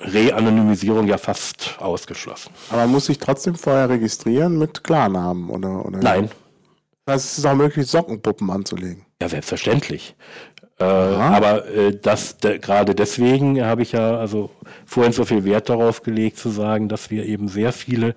äh, 0.02 0.04
Re-Anonymisierung 0.04 1.06
ja 1.06 1.18
fast 1.18 1.76
ausgeschlossen. 1.78 2.50
Aber 2.70 2.86
muss 2.86 3.06
sich 3.06 3.18
trotzdem 3.18 3.54
vorher 3.54 3.88
registrieren 3.88 4.58
mit 4.58 4.82
Klarnamen 4.84 5.50
oder? 5.50 5.84
oder 5.84 5.98
Nein. 5.98 6.30
Das 7.04 7.14
heißt, 7.16 7.24
es 7.32 7.38
ist 7.38 7.46
auch 7.46 7.54
möglich, 7.54 7.86
Sockenpuppen 7.88 8.48
anzulegen. 8.50 9.04
Ja, 9.20 9.28
selbstverständlich. 9.28 10.14
Äh, 10.82 11.14
aber 11.16 11.68
äh, 11.68 11.96
das 12.00 12.38
de, 12.38 12.58
gerade 12.58 12.94
deswegen 12.94 13.62
habe 13.64 13.82
ich 13.82 13.92
ja 13.92 14.16
also 14.16 14.50
vorhin 14.84 15.12
so 15.12 15.24
viel 15.24 15.44
Wert 15.44 15.68
darauf 15.68 16.02
gelegt 16.02 16.38
zu 16.38 16.50
sagen, 16.50 16.88
dass 16.88 17.10
wir 17.10 17.24
eben 17.26 17.48
sehr 17.48 17.72
viele 17.72 18.14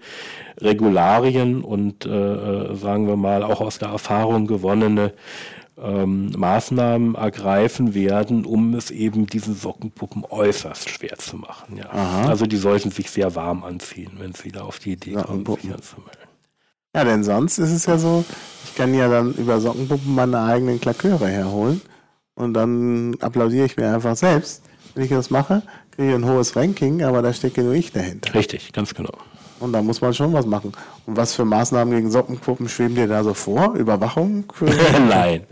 Regularien 0.60 1.63
und 1.63 2.06
äh, 2.06 2.10
äh, 2.10 2.75
sagen 2.75 3.08
wir 3.08 3.17
mal 3.17 3.43
auch 3.43 3.62
aus 3.62 3.78
der 3.78 3.89
Erfahrung 3.89 4.47
gewonnene 4.47 5.13
ähm, 5.78 6.32
Maßnahmen 6.36 7.15
ergreifen 7.15 7.93
werden, 7.93 8.45
um 8.45 8.73
es 8.73 8.89
eben 8.89 9.28
diesen 9.28 9.56
Sockenpuppen 9.56 10.23
äußerst 10.28 10.89
schwer 10.89 11.17
zu 11.17 11.38
machen. 11.38 11.78
Ja. 11.78 11.89
Also 12.28 12.45
die 12.45 12.58
sollten 12.58 12.89
sich 12.89 13.12
sehr 13.12 13.36
warm 13.36 13.63
anziehen, 13.63 14.13
wenn 14.17 14.34
sie 14.34 14.51
da 14.51 14.62
auf 14.62 14.80
die 14.80 14.93
Idee 14.93 15.13
kommen, 15.13 15.45
sich 15.45 15.73
anzumelden. 15.73 16.21
Ja, 16.95 17.04
denn 17.04 17.25
sonst 17.25 17.58
ist 17.58 17.71
es 17.71 17.86
ja 17.86 17.97
so, 17.97 18.23
ich 18.63 18.73
kann 18.75 18.93
ja 18.93 19.10
dann 19.10 19.34
über 19.34 19.60
Sockenpuppen 19.60 20.15
meine 20.15 20.39
eigenen 20.39 20.80
Klaköre 20.80 21.28
herholen 21.28 21.82
und 22.36 22.54
dann 22.54 23.15
applaudiere 23.21 23.65
ich 23.65 23.78
mir 23.78 23.93
einfach 23.93 24.15
selbst. 24.15 24.62
Wenn 24.93 25.04
ich 25.06 25.10
das 25.10 25.30
mache, 25.30 25.62
kriege 25.91 26.10
ich 26.10 26.15
ein 26.15 26.26
hohes 26.26 26.56
Ranking, 26.56 27.04
aber 27.04 27.21
da 27.21 27.34
stecke 27.34 27.63
nur 27.63 27.74
ich 27.74 27.91
dahinter. 27.91 28.34
Richtig, 28.34 28.71
ganz 28.74 28.93
genau. 28.93 29.13
Und 29.60 29.71
da 29.71 29.82
muss 29.82 30.02
man 30.02 30.13
schon 30.13 30.34
was 30.34 30.45
machen. 30.45 30.74
Und 31.06 31.15
was 31.15 31.34
für 31.34 31.45
Maßnahmen 31.45 31.93
gegen 31.93 32.12
Sockenpuppen 32.12 32.67
schweben 32.67 32.95
dir 32.95 33.08
da 33.08 33.24
so 33.24 33.34
vor? 33.34 33.74
Überwachung? 33.76 34.45
Nein. 35.10 35.43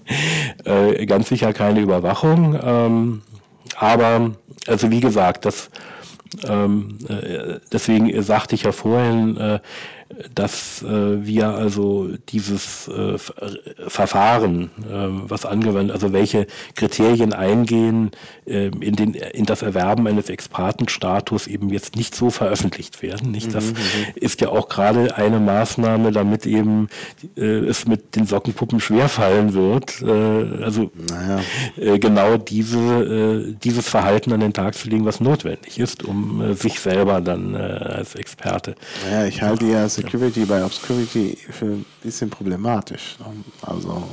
äh, 0.64 1.04
ganz 1.06 1.28
sicher 1.28 1.52
keine 1.52 1.80
Überwachung. 1.80 2.58
Ähm, 2.62 3.22
aber, 3.76 4.32
also 4.66 4.90
wie 4.90 5.00
gesagt, 5.00 5.44
das, 5.44 5.70
ähm, 6.48 6.98
äh, 7.08 7.58
deswegen 7.72 8.22
sagte 8.22 8.54
ich 8.54 8.62
ja 8.62 8.72
vorhin, 8.72 9.36
äh, 9.36 9.60
dass 10.34 10.82
äh, 10.82 11.24
wir 11.24 11.48
also 11.48 12.08
dieses 12.28 12.88
äh, 12.88 13.16
Verfahren, 13.88 14.70
äh, 14.80 15.28
was 15.28 15.46
angewandt, 15.46 15.92
also 15.92 16.12
welche 16.12 16.46
Kriterien 16.74 17.32
eingehen 17.32 18.10
äh, 18.46 18.66
in, 18.66 18.96
den, 18.96 19.14
in 19.14 19.46
das 19.46 19.62
Erwerben 19.62 20.06
eines 20.06 20.28
Expertenstatus 20.28 21.46
eben 21.46 21.70
jetzt 21.70 21.96
nicht 21.96 22.14
so 22.14 22.30
veröffentlicht 22.30 23.02
werden. 23.02 23.30
Nicht? 23.30 23.54
Das 23.54 23.66
mhm, 23.66 23.70
mhm. 23.72 23.76
ist 24.16 24.40
ja 24.40 24.48
auch 24.48 24.68
gerade 24.68 25.16
eine 25.16 25.38
Maßnahme, 25.38 26.10
damit 26.10 26.44
eben 26.44 26.88
äh, 27.36 27.42
es 27.42 27.86
mit 27.86 28.16
den 28.16 28.26
Sockenpuppen 28.26 28.80
schwerfallen 28.80 29.54
wird. 29.54 30.02
Äh, 30.02 30.64
also 30.64 30.90
naja. 31.08 31.40
äh, 31.76 31.98
genau 31.98 32.36
diese, 32.36 32.78
äh, 32.78 33.54
dieses 33.62 33.88
Verhalten 33.88 34.32
an 34.32 34.40
den 34.40 34.52
Tag 34.52 34.74
zu 34.74 34.88
legen, 34.88 35.04
was 35.04 35.20
notwendig 35.20 35.78
ist, 35.78 36.04
um 36.04 36.42
äh, 36.42 36.54
sich 36.54 36.80
selber 36.80 37.20
dann 37.20 37.54
äh, 37.54 37.58
als 37.58 38.16
Experte. 38.16 38.74
Naja, 39.04 39.26
ich 39.26 39.42
halte 39.42 39.66
ja 39.66 39.88
Security 40.02 40.44
bei 40.44 40.64
Obscurity 40.64 41.36
für 41.50 41.66
ein 41.66 41.84
bisschen 42.02 42.30
problematisch. 42.30 43.16
Also 43.62 44.04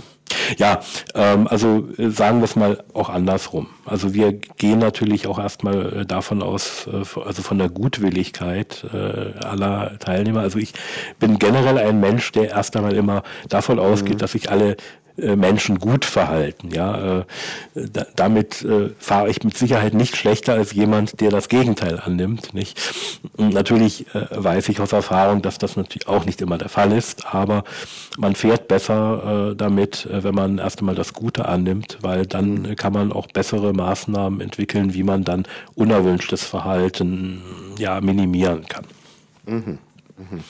ja, 0.58 0.80
ähm, 1.14 1.48
also 1.48 1.88
äh, 1.98 2.10
sagen 2.10 2.40
wir 2.40 2.46
es 2.46 2.56
mal 2.56 2.84
auch 2.94 3.10
andersrum. 3.10 3.68
Also 3.86 4.14
wir 4.14 4.34
gehen 4.34 4.80
natürlich 4.80 5.28
auch 5.28 5.40
erstmal 5.40 6.02
äh, 6.02 6.06
davon 6.06 6.42
aus, 6.42 6.88
äh, 6.88 7.20
also 7.20 7.42
von 7.42 7.58
der 7.58 7.70
Gutwilligkeit 7.70 8.86
aller 9.44 9.98
Teilnehmer. 10.00 10.42
Also 10.42 10.60
ich 10.60 10.74
bin 11.20 11.40
generell 11.40 11.78
ein 11.78 12.00
Mensch, 12.00 12.32
der 12.32 12.50
erst 12.50 12.76
einmal 12.76 12.96
immer 12.96 13.24
davon 13.50 13.80
ausgeht, 13.80 14.16
mhm. 14.16 14.20
dass 14.20 14.32
sich 14.32 14.50
alle 14.50 14.78
Menschen 15.18 15.80
gut 15.80 16.06
verhalten. 16.06 16.70
Ja, 16.72 17.20
äh, 17.20 17.26
da, 17.74 18.06
damit 18.16 18.64
äh, 18.64 18.92
fahre 19.00 19.30
ich 19.30 19.44
mit 19.44 19.58
Sicherheit 19.58 19.94
nicht 19.94 20.16
schlechter 20.16 20.54
als 20.54 20.74
jemand, 20.74 21.20
der 21.22 21.32
das 21.32 21.50
Gegenteil 21.50 22.00
annimmt. 22.00 22.54
Nicht? 22.54 22.80
Und 23.36 23.54
natürlich 23.54 24.06
äh, 24.14 24.28
weiß 24.32 24.70
ich 24.70 24.80
aus 24.80 24.94
Erfahrung, 24.94 25.42
dass 25.42 25.58
das 25.58 25.76
natürlich 25.76 26.08
auch 26.08 26.26
nicht 26.26 26.42
immer 26.42 26.58
der 26.58 26.70
Fall 26.70 26.92
ist, 26.92 27.34
aber 27.34 27.64
man 28.18 28.36
fährt 28.36 28.68
besser 28.68 29.52
äh, 29.52 29.56
damit, 29.56 30.06
äh, 30.06 30.24
wenn 30.24 30.36
man 30.36 30.58
erst 30.60 30.80
einmal 30.80 30.96
das 30.96 31.14
Gute 31.14 31.48
annimmt, 31.48 31.98
weil 32.02 32.26
dann 32.26 32.76
kann 32.76 32.94
man 32.94 33.12
auch 33.12 33.28
bessere 33.28 33.74
Maßnahmen 33.74 34.42
entwickeln, 34.42 34.94
wie 34.94 35.04
man 35.04 35.24
dann 35.24 35.44
unerwünschtes 35.76 36.44
Verhalten 36.44 37.42
ja 37.78 38.00
minimieren 38.02 38.66
kann. 38.68 38.86
Mhm. 39.46 39.80
Mhm. 40.18 40.44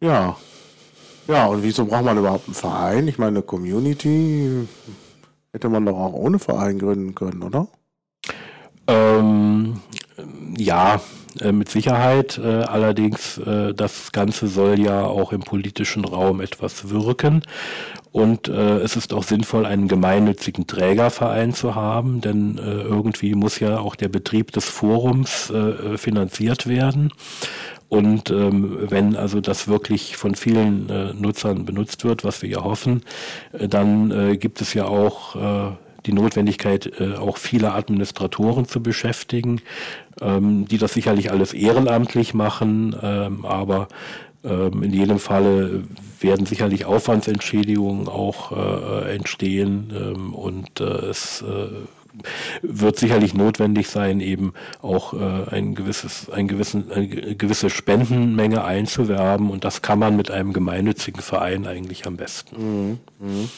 Ja, 0.00 0.36
ja, 1.28 1.46
und 1.46 1.62
wieso 1.62 1.84
braucht 1.84 2.04
man 2.04 2.18
überhaupt 2.18 2.48
einen 2.48 2.54
Verein? 2.54 3.06
Ich 3.08 3.18
meine, 3.18 3.38
eine 3.38 3.42
Community 3.42 4.66
hätte 5.52 5.68
man 5.68 5.86
doch 5.86 5.96
auch 5.98 6.14
ohne 6.14 6.38
Verein 6.38 6.78
gründen 6.78 7.14
können, 7.14 7.42
oder? 7.42 7.68
Ähm, 8.86 9.80
ja, 10.56 11.00
äh, 11.40 11.52
mit 11.52 11.68
Sicherheit. 11.68 12.38
Äh, 12.38 12.62
allerdings, 12.62 13.38
äh, 13.38 13.74
das 13.74 14.12
Ganze 14.12 14.48
soll 14.48 14.80
ja 14.80 15.04
auch 15.04 15.32
im 15.32 15.40
politischen 15.40 16.04
Raum 16.04 16.40
etwas 16.40 16.90
wirken. 16.90 17.42
Und 18.10 18.48
es 18.48 18.96
ist 18.96 19.12
auch 19.12 19.22
sinnvoll, 19.22 19.66
einen 19.66 19.86
gemeinnützigen 19.86 20.66
Trägerverein 20.66 21.52
zu 21.52 21.74
haben, 21.74 22.22
denn 22.22 22.56
irgendwie 22.58 23.34
muss 23.34 23.60
ja 23.60 23.78
auch 23.78 23.94
der 23.94 24.08
Betrieb 24.08 24.50
des 24.50 24.64
Forums 24.64 25.52
finanziert 25.96 26.66
werden. 26.66 27.12
Und 27.88 28.30
ähm, 28.30 28.90
wenn 28.90 29.16
also 29.16 29.40
das 29.40 29.66
wirklich 29.66 30.16
von 30.16 30.34
vielen 30.34 30.90
äh, 30.90 31.14
Nutzern 31.14 31.64
benutzt 31.64 32.04
wird, 32.04 32.22
was 32.22 32.42
wir 32.42 32.48
ja 32.48 32.62
hoffen, 32.62 33.02
äh, 33.52 33.66
dann 33.68 34.10
äh, 34.10 34.36
gibt 34.36 34.60
es 34.60 34.74
ja 34.74 34.84
auch 34.84 35.36
äh, 35.36 35.72
die 36.04 36.12
Notwendigkeit, 36.12 36.90
äh, 37.00 37.14
auch 37.14 37.38
viele 37.38 37.72
Administratoren 37.72 38.66
zu 38.66 38.82
beschäftigen, 38.82 39.60
ähm, 40.20 40.66
die 40.66 40.78
das 40.78 40.92
sicherlich 40.92 41.30
alles 41.30 41.54
ehrenamtlich 41.54 42.34
machen, 42.34 42.94
ähm, 43.02 43.44
aber 43.44 43.88
ähm, 44.44 44.82
in 44.82 44.92
jedem 44.92 45.18
Falle 45.18 45.84
werden 46.20 46.46
sicherlich 46.46 46.84
Aufwandsentschädigungen 46.84 48.08
auch 48.08 48.52
äh, 48.52 49.14
entstehen 49.14 49.92
ähm, 49.94 50.34
und 50.34 50.80
äh, 50.80 50.84
es 50.84 51.42
äh, 51.42 51.68
wird 52.62 52.98
sicherlich 52.98 53.34
notwendig 53.34 53.88
sein, 53.88 54.20
eben 54.20 54.52
auch 54.82 55.14
äh, 55.14 55.54
ein 55.54 55.74
gewisses, 55.74 56.30
ein 56.30 56.48
gewissen, 56.48 56.90
eine 56.92 57.08
gewisse 57.08 57.70
Spendenmenge 57.70 58.64
einzuwerben 58.64 59.50
und 59.50 59.64
das 59.64 59.82
kann 59.82 59.98
man 59.98 60.16
mit 60.16 60.30
einem 60.30 60.52
gemeinnützigen 60.52 61.22
Verein 61.22 61.66
eigentlich 61.66 62.06
am 62.06 62.16
besten. 62.16 62.56
Mhm. 62.56 62.98
Mhm. 63.20 63.48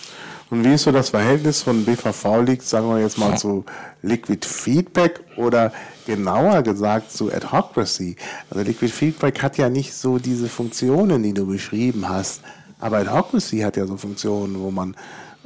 Und 0.50 0.64
wie 0.64 0.74
ist 0.74 0.82
so 0.82 0.90
das 0.90 1.10
Verhältnis 1.10 1.62
von 1.62 1.84
BVV 1.84 2.42
Leaks, 2.44 2.70
sagen 2.70 2.88
wir 2.88 2.98
jetzt 2.98 3.18
mal, 3.18 3.38
zu 3.38 3.64
Liquid 4.02 4.44
Feedback 4.44 5.20
oder 5.36 5.72
genauer 6.06 6.62
gesagt 6.62 7.12
zu 7.12 7.32
Adhocracy? 7.32 8.16
Also 8.50 8.64
Liquid 8.64 8.92
Feedback 8.92 9.42
hat 9.42 9.58
ja 9.58 9.68
nicht 9.68 9.94
so 9.94 10.18
diese 10.18 10.48
Funktionen, 10.48 11.22
die 11.22 11.34
du 11.34 11.46
beschrieben 11.46 12.08
hast, 12.08 12.40
aber 12.80 12.98
Adhocracy 12.98 13.60
hat 13.60 13.76
ja 13.76 13.86
so 13.86 13.96
Funktionen, 13.96 14.58
wo 14.58 14.72
man 14.72 14.96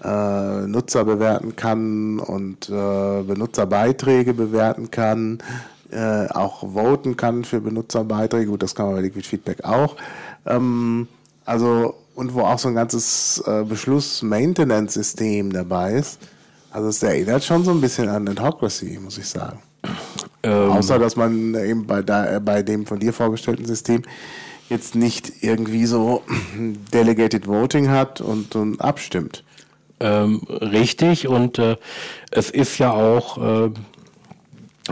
äh, 0.05 0.67
Nutzer 0.67 1.05
bewerten 1.05 1.57
kann 1.57 2.21
und 2.21 2.69
äh, 2.69 3.23
Benutzerbeiträge 3.23 4.35
bewerten 4.35 4.90
kann, 4.90 5.38
äh, 5.90 6.27
auch 6.29 6.75
voten 6.75 7.17
kann 7.17 7.45
für 7.45 7.61
Benutzerbeiträge. 7.61 8.47
Gut, 8.47 8.62
das 8.62 8.75
kann 8.75 8.87
man 8.87 8.97
bei 8.97 9.01
Liquid 9.03 9.27
Feedback 9.27 9.64
auch. 9.64 9.97
Ähm, 10.47 11.09
also, 11.47 11.95
und 12.14 12.35
wo 12.35 12.43
auch 12.43 12.59
so 12.59 12.69
ein 12.69 12.75
ganzes 12.75 13.43
äh, 13.47 13.64
Beschluss-Maintenance-System 13.64 15.53
dabei 15.53 15.95
ist. 15.95 16.19
Also 16.71 16.88
es 16.88 17.03
erinnert 17.03 17.45
schon 17.45 17.64
so 17.64 17.71
ein 17.71 17.81
bisschen 17.81 18.09
an 18.09 18.29
Adhocracy, 18.29 18.99
muss 19.03 19.17
ich 19.19 19.29
sagen. 19.29 19.59
Ähm. 20.43 20.71
Außer, 20.71 20.99
dass 20.99 21.17
man 21.17 21.55
eben 21.55 21.87
bei, 21.87 22.03
da, 22.03 22.38
bei 22.40 22.62
dem 22.62 22.85
von 22.87 22.99
dir 22.99 23.12
vorgestellten 23.12 23.64
System 23.64 24.03
jetzt 24.69 24.95
nicht 24.95 25.43
irgendwie 25.43 25.87
so 25.87 26.23
Delegated 26.93 27.47
Voting 27.47 27.88
hat 27.88 28.21
und, 28.21 28.55
und 28.57 28.81
abstimmt 28.81 29.45
ähm, 30.05 30.40
richtig 30.49 31.27
und 31.27 31.59
äh, 31.59 31.77
es 32.31 32.51
ist 32.51 32.79
ja 32.79 32.93
auch, 32.93 33.38
äh, 33.38 33.71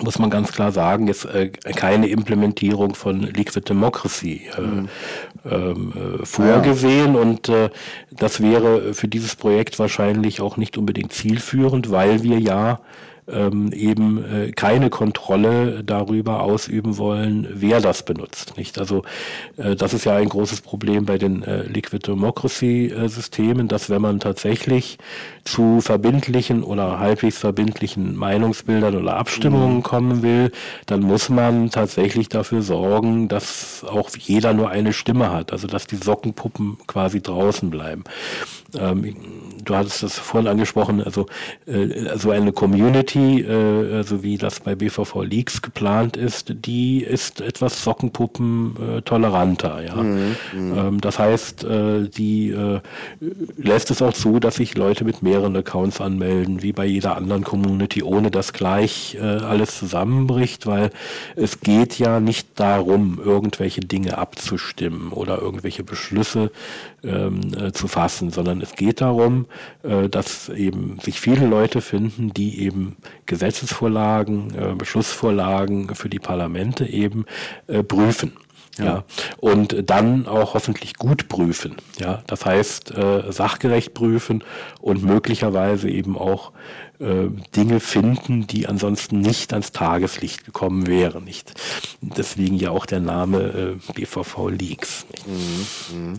muss 0.02 0.18
man 0.18 0.30
ganz 0.30 0.52
klar 0.52 0.72
sagen, 0.72 1.06
jetzt 1.06 1.26
äh, 1.26 1.50
keine 1.50 2.08
Implementierung 2.08 2.94
von 2.94 3.20
Liquid 3.20 3.68
Democracy 3.68 4.48
äh, 4.56 4.60
mhm. 4.60 4.88
ähm, 5.44 5.92
äh, 6.20 6.24
vorgesehen 6.24 7.14
ja. 7.14 7.20
und 7.20 7.48
äh, 7.50 7.68
das 8.10 8.40
wäre 8.40 8.94
für 8.94 9.08
dieses 9.08 9.36
Projekt 9.36 9.78
wahrscheinlich 9.78 10.40
auch 10.40 10.56
nicht 10.56 10.78
unbedingt 10.78 11.12
zielführend, 11.12 11.90
weil 11.90 12.22
wir 12.22 12.38
ja 12.38 12.80
ähm, 13.28 13.72
eben 13.72 14.24
äh, 14.24 14.52
keine 14.52 14.90
Kontrolle 14.90 15.84
darüber 15.84 16.42
ausüben 16.42 16.98
wollen, 16.98 17.46
wer 17.52 17.80
das 17.80 18.04
benutzt. 18.04 18.56
Nicht? 18.56 18.78
Also 18.78 19.04
äh, 19.56 19.76
das 19.76 19.94
ist 19.94 20.04
ja 20.04 20.16
ein 20.16 20.28
großes 20.28 20.60
Problem 20.60 21.06
bei 21.06 21.18
den 21.18 21.42
äh, 21.42 21.62
Liquid 21.62 22.06
Democracy 22.06 22.86
äh, 22.86 23.08
Systemen, 23.08 23.68
dass 23.68 23.90
wenn 23.90 24.02
man 24.02 24.18
tatsächlich 24.18 24.98
zu 25.44 25.80
verbindlichen 25.80 26.64
oder 26.64 26.98
halbwegs 26.98 27.38
verbindlichen 27.38 28.16
Meinungsbildern 28.16 28.96
oder 28.96 29.16
Abstimmungen 29.16 29.76
mhm. 29.76 29.82
kommen 29.82 30.22
will, 30.22 30.50
dann 30.86 31.00
muss 31.00 31.28
man 31.28 31.70
tatsächlich 31.70 32.28
dafür 32.28 32.62
sorgen, 32.62 33.28
dass 33.28 33.84
auch 33.84 34.10
jeder 34.18 34.52
nur 34.52 34.70
eine 34.70 34.92
Stimme 34.92 35.32
hat, 35.32 35.52
also 35.52 35.68
dass 35.68 35.86
die 35.86 35.96
Sockenpuppen 35.96 36.78
quasi 36.86 37.22
draußen 37.22 37.70
bleiben. 37.70 38.04
Ähm, 38.78 39.14
du 39.64 39.76
hattest 39.76 40.02
das 40.02 40.18
vorhin 40.18 40.48
angesprochen, 40.48 41.02
also 41.02 41.26
äh, 41.66 42.08
also 42.08 42.30
eine 42.30 42.52
Community, 42.52 43.40
äh, 43.42 43.96
also 43.96 44.22
wie 44.22 44.38
das 44.38 44.60
bei 44.60 44.74
BVV 44.74 45.22
Leaks 45.22 45.62
geplant 45.62 46.16
ist, 46.16 46.54
die 46.64 47.02
ist 47.02 47.40
etwas 47.40 47.84
Sockenpuppen 47.84 48.76
äh, 48.76 49.02
toleranter. 49.02 49.82
Ja, 49.82 49.96
mhm, 49.96 50.36
mhm, 50.52 50.78
ähm, 50.78 51.00
das 51.00 51.18
heißt, 51.18 51.64
äh, 51.64 52.08
die 52.08 52.50
äh, 52.50 52.80
lässt 53.56 53.90
es 53.90 54.02
auch 54.02 54.12
zu, 54.12 54.40
dass 54.40 54.56
sich 54.56 54.76
Leute 54.76 55.04
mit 55.04 55.22
mehreren 55.22 55.56
Accounts 55.56 56.00
anmelden, 56.00 56.62
wie 56.62 56.72
bei 56.72 56.86
jeder 56.86 57.16
anderen 57.16 57.44
Community, 57.44 58.02
ohne 58.02 58.30
dass 58.30 58.52
gleich 58.52 59.16
äh, 59.20 59.20
alles 59.20 59.78
zusammenbricht, 59.78 60.66
weil 60.66 60.90
es 61.36 61.60
geht 61.60 61.98
ja 61.98 62.20
nicht 62.20 62.48
darum, 62.56 63.20
irgendwelche 63.24 63.80
Dinge 63.80 64.18
abzustimmen 64.18 65.12
oder 65.12 65.38
irgendwelche 65.38 65.84
Beschlüsse 65.84 66.50
ähm, 67.04 67.40
äh, 67.58 67.72
zu 67.72 67.88
fassen, 67.88 68.30
sondern 68.30 68.60
es 68.62 68.74
geht 68.74 69.00
darum, 69.00 69.46
äh, 69.82 70.08
dass 70.08 70.48
eben 70.48 70.98
sich 71.00 71.20
viele 71.20 71.46
Leute 71.46 71.80
finden, 71.80 72.32
die 72.32 72.60
eben 72.60 72.96
Gesetzesvorlagen, 73.26 74.54
äh, 74.54 74.74
Beschlussvorlagen 74.74 75.94
für 75.94 76.08
die 76.08 76.18
Parlamente 76.18 76.86
eben 76.86 77.26
äh, 77.66 77.82
prüfen. 77.82 78.32
Ja. 78.78 78.84
ja. 78.84 79.04
und 79.36 79.90
dann 79.90 80.26
auch 80.26 80.54
hoffentlich 80.54 80.94
gut 80.94 81.28
prüfen. 81.28 81.76
Ja, 81.98 82.22
das 82.26 82.46
heißt 82.46 82.92
äh, 82.92 83.30
sachgerecht 83.30 83.92
prüfen 83.92 84.42
und 84.80 85.02
möglicherweise 85.02 85.90
eben 85.90 86.16
auch 86.16 86.52
äh, 86.98 87.28
Dinge 87.54 87.80
finden, 87.80 88.46
die 88.46 88.66
ansonsten 88.66 89.20
nicht 89.20 89.52
ans 89.52 89.72
Tageslicht 89.72 90.46
gekommen 90.46 90.86
wären. 90.86 91.24
Nicht 91.24 91.52
deswegen 92.00 92.56
ja 92.56 92.70
auch 92.70 92.86
der 92.86 93.00
Name 93.00 93.78
äh, 93.88 93.92
BVV 93.92 94.48
Leaks. 94.48 95.04
Mhm. 95.26 95.98
Mhm. 95.98 96.18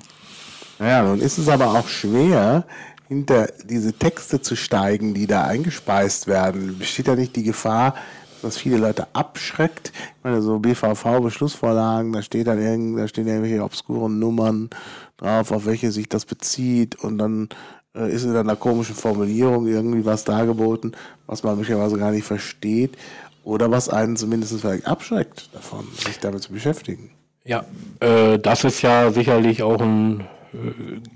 Ja, 0.80 1.04
nun 1.04 1.22
ist 1.22 1.38
es 1.38 1.48
aber 1.50 1.68
auch 1.68 1.88
schwer, 1.88 2.66
hinter 3.08 3.48
diese 3.66 3.94
Texte 3.94 4.42
zu 4.42 4.56
steigen, 4.56 5.14
die 5.14 5.28
da 5.28 5.44
eingespeist 5.44 6.28
werden, 6.28 6.78
besteht 6.80 7.08
da 7.08 7.16
nicht 7.16 7.36
die 7.36 7.44
Gefahr, 7.44 7.96
dass 8.42 8.58
viele 8.58 8.78
Leute 8.78 9.08
abschreckt. 9.14 9.92
Ich 9.96 10.24
meine, 10.24 10.42
so 10.42 10.60
BVV-Beschlussvorlagen, 10.60 12.12
da 12.12 12.22
steht 12.22 12.48
dann 12.48 12.62
irgend, 12.62 13.00
da 13.00 13.08
stehen 13.08 13.28
irgendwelche 13.28 13.64
obskuren 13.64 14.20
Nummern 14.20 14.70
drauf, 15.18 15.52
auf 15.52 15.66
welche 15.66 15.92
sich 15.92 16.10
das 16.10 16.26
bezieht 16.26 16.96
und 16.96 17.18
dann 17.18 17.50
äh, 17.96 18.12
ist 18.12 18.24
in 18.24 18.36
einer 18.36 18.56
komischen 18.56 18.96
Formulierung 18.96 19.68
irgendwie 19.68 20.06
was 20.06 20.24
dargeboten, 20.24 20.96
was 21.28 21.44
man 21.44 21.56
möglicherweise 21.56 21.98
gar 21.98 22.12
nicht 22.12 22.26
versteht 22.26 22.98
oder 23.44 23.72
was 23.72 23.90
einen 23.90 24.18
zumindest 24.18 24.60
vielleicht 24.60 24.88
abschreckt 24.88 25.50
davon, 25.54 25.88
sich 25.98 26.20
damit 26.20 26.42
zu 26.42 26.52
beschäftigen. 26.52 27.12
Ja, 27.46 27.66
äh, 28.00 28.40
das 28.40 28.64
ist 28.64 28.82
ja 28.82 29.12
sicherlich 29.12 29.64
auch 29.64 29.82
ein 29.82 30.26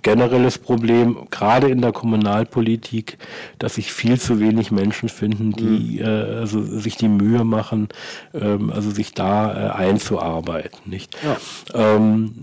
generelles 0.01 0.57
Problem, 0.57 1.27
gerade 1.29 1.69
in 1.69 1.81
der 1.81 1.91
Kommunalpolitik, 1.91 3.17
dass 3.59 3.75
sich 3.75 3.93
viel 3.93 4.19
zu 4.19 4.39
wenig 4.39 4.71
Menschen 4.71 5.09
finden, 5.09 5.51
die 5.51 5.99
mhm. 5.99 6.05
äh, 6.05 6.39
also 6.39 6.61
sich 6.61 6.97
die 6.97 7.07
Mühe 7.07 7.43
machen, 7.43 7.89
ähm, 8.33 8.71
also 8.71 8.89
sich 8.89 9.13
da 9.13 9.51
äh, 9.51 9.69
einzuarbeiten. 9.71 10.79
Nicht? 10.85 11.15
Ja. 11.23 11.37
Ähm, 11.73 12.33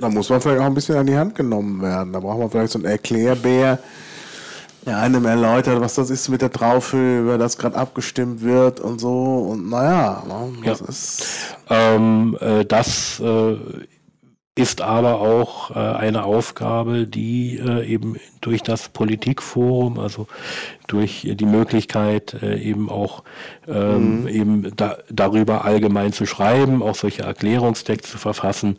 da 0.00 0.08
muss 0.08 0.30
man 0.30 0.40
vielleicht 0.40 0.60
auch 0.60 0.66
ein 0.66 0.74
bisschen 0.74 0.96
an 0.96 1.06
die 1.06 1.16
Hand 1.16 1.34
genommen 1.34 1.82
werden. 1.82 2.12
Da 2.12 2.20
braucht 2.20 2.38
man 2.38 2.50
vielleicht 2.50 2.72
so 2.72 2.78
einen 2.78 2.86
Erklärbär, 2.86 3.78
der 4.86 4.98
einem 4.98 5.26
erläutert, 5.26 5.80
was 5.80 5.96
das 5.96 6.08
ist 6.08 6.30
mit 6.30 6.40
der 6.40 6.50
Traufhöhe, 6.50 7.20
über 7.20 7.36
das 7.36 7.58
gerade 7.58 7.76
abgestimmt 7.76 8.42
wird 8.42 8.80
und 8.80 9.00
so. 9.00 9.48
Und 9.50 9.68
naja, 9.68 10.22
ne, 10.26 10.52
das 10.64 10.80
ja. 10.80 10.86
ist. 10.86 11.26
Ähm, 11.68 12.38
äh, 12.40 12.64
das 12.64 13.20
äh, 13.20 13.56
ist 14.58 14.80
aber 14.80 15.20
auch 15.20 15.70
äh, 15.70 15.78
eine 15.78 16.24
Aufgabe, 16.24 17.06
die 17.06 17.58
äh, 17.58 17.86
eben 17.86 18.16
durch 18.40 18.62
das 18.62 18.88
Politikforum, 18.88 20.00
also 20.00 20.26
durch 20.88 21.28
die 21.30 21.46
Möglichkeit 21.46 22.34
äh, 22.42 22.58
eben 22.58 22.90
auch 22.90 23.22
ähm, 23.68 24.22
mhm. 24.22 24.28
eben 24.28 24.76
da, 24.76 24.98
darüber 25.08 25.64
allgemein 25.64 26.12
zu 26.12 26.26
schreiben, 26.26 26.82
auch 26.82 26.96
solche 26.96 27.22
Erklärungstexte 27.22 28.10
zu 28.10 28.18
verfassen, 28.18 28.76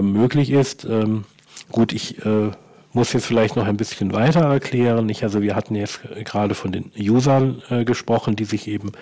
möglich 0.00 0.50
ist. 0.50 0.84
Ähm, 0.84 1.24
gut, 1.70 1.92
ich 1.92 2.16
muss 2.94 3.12
jetzt 3.12 3.26
vielleicht 3.26 3.56
noch 3.56 3.66
ein 3.66 3.76
bisschen 3.76 4.12
weiter 4.12 4.40
erklären. 4.40 5.08
Ich, 5.08 5.22
also 5.22 5.42
wir 5.42 5.54
hatten 5.56 5.74
jetzt 5.74 6.00
gerade 6.24 6.54
von 6.54 6.72
den 6.72 6.90
Usern 6.98 7.62
äh, 7.70 7.84
gesprochen, 7.84 8.36
die 8.36 8.44
sich 8.44 8.68
eben 8.68 8.92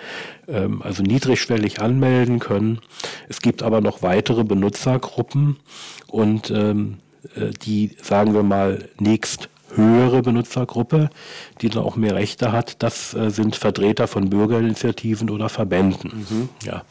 ähm, 0.47 0.81
also 0.81 1.03
niedrigschwellig 1.03 1.81
anmelden 1.81 2.39
können. 2.39 2.79
Es 3.29 3.41
gibt 3.41 3.63
aber 3.63 3.81
noch 3.81 4.01
weitere 4.01 4.43
Benutzergruppen 4.43 5.57
und 6.07 6.51
ähm, 6.51 6.97
äh, 7.35 7.51
die, 7.61 7.95
sagen 8.01 8.33
wir 8.33 8.43
mal, 8.43 8.89
nächst 8.99 9.49
höhere 9.75 10.21
Benutzergruppe, 10.21 11.09
die 11.61 11.69
dann 11.69 11.83
auch 11.83 11.95
mehr 11.95 12.15
Rechte 12.15 12.51
hat, 12.51 12.83
das 12.83 13.13
äh, 13.13 13.29
sind 13.29 13.55
Vertreter 13.55 14.07
von 14.07 14.29
Bürgerinitiativen 14.29 15.29
oder 15.29 15.49
Verbänden. 15.49 16.25
Mhm. 16.29 16.49
Ja. 16.63 16.83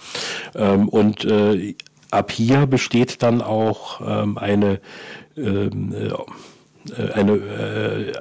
Ähm, 0.54 0.88
und 0.88 1.24
äh, 1.24 1.74
ab 2.10 2.30
hier 2.30 2.66
besteht 2.66 3.22
dann 3.22 3.40
auch 3.40 4.00
ähm, 4.06 4.38
eine 4.38 4.80
ähm, 5.36 5.94
äh, 5.94 6.10
eine, 7.14 7.32
äh, 7.32 8.12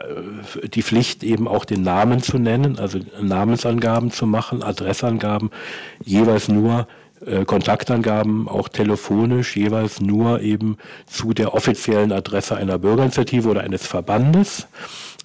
die 0.67 0.83
Pflicht 0.83 1.23
eben 1.23 1.47
auch 1.47 1.65
den 1.65 1.81
Namen 1.81 2.21
zu 2.21 2.37
nennen, 2.37 2.79
also 2.79 2.99
Namensangaben 3.21 4.11
zu 4.11 4.25
machen, 4.25 4.63
Adressangaben, 4.63 5.49
jeweils 6.03 6.47
nur 6.47 6.87
äh, 7.25 7.45
Kontaktangaben, 7.45 8.47
auch 8.47 8.67
telefonisch, 8.67 9.55
jeweils 9.55 10.01
nur 10.01 10.41
eben 10.41 10.77
zu 11.05 11.33
der 11.33 11.53
offiziellen 11.53 12.11
Adresse 12.11 12.55
einer 12.55 12.79
Bürgerinitiative 12.79 13.49
oder 13.49 13.61
eines 13.61 13.85
Verbandes. 13.85 14.67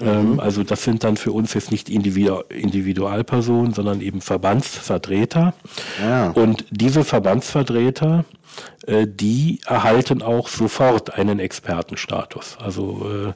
Ähm, 0.02 0.32
mhm. 0.32 0.40
also 0.40 0.62
das 0.62 0.84
sind 0.84 1.04
dann 1.04 1.16
für 1.16 1.32
uns 1.32 1.54
jetzt 1.54 1.70
nicht 1.70 1.88
Individu 1.88 2.42
Individualpersonen, 2.50 3.72
sondern 3.72 4.02
eben 4.02 4.20
Verbandsvertreter. 4.20 5.54
Ja. 6.02 6.30
Und 6.32 6.66
diese 6.70 7.02
Verbandsvertreter 7.02 8.26
äh, 8.28 8.45
die 8.88 9.60
erhalten 9.66 10.22
auch 10.22 10.48
sofort 10.48 11.14
einen 11.14 11.40
Expertenstatus. 11.40 12.56
Also 12.60 13.06
äh, 13.28 13.32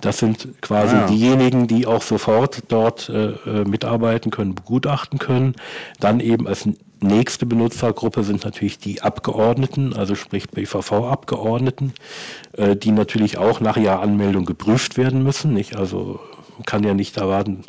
das 0.00 0.18
sind 0.18 0.60
quasi 0.60 0.96
ja. 0.96 1.06
diejenigen, 1.06 1.66
die 1.66 1.86
auch 1.86 2.02
sofort 2.02 2.64
dort 2.68 3.08
äh, 3.08 3.32
mitarbeiten 3.64 4.30
können, 4.30 4.54
begutachten 4.54 5.18
können. 5.18 5.54
Dann 6.00 6.20
eben 6.20 6.46
als 6.46 6.68
nächste 7.00 7.46
Benutzergruppe 7.46 8.24
sind 8.24 8.44
natürlich 8.44 8.78
die 8.78 9.00
Abgeordneten, 9.00 9.94
also 9.94 10.14
sprich 10.14 10.50
BVV-Abgeordneten, 10.50 11.94
die 12.58 12.90
natürlich 12.90 13.38
auch 13.38 13.60
nach 13.60 13.78
ihrer 13.78 14.00
Anmeldung 14.00 14.44
geprüft 14.44 14.98
werden 14.98 15.22
müssen. 15.22 15.54
Nicht? 15.54 15.76
Also 15.76 16.20
kann 16.64 16.84
ja 16.84 16.94
nicht 16.94 17.16
erwarten, 17.16 17.64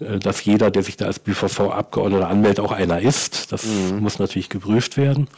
äh, 0.00 0.18
dass 0.18 0.44
jeder, 0.44 0.70
der 0.70 0.82
sich 0.82 0.96
da 0.96 1.06
als 1.06 1.18
BVV-Abgeordneter 1.18 2.28
anmeldet, 2.28 2.60
auch 2.60 2.72
einer 2.72 3.00
ist. 3.00 3.52
Das 3.52 3.64
mhm. 3.64 4.00
muss 4.00 4.18
natürlich 4.18 4.48
geprüft 4.48 4.96
werden. 4.96 5.28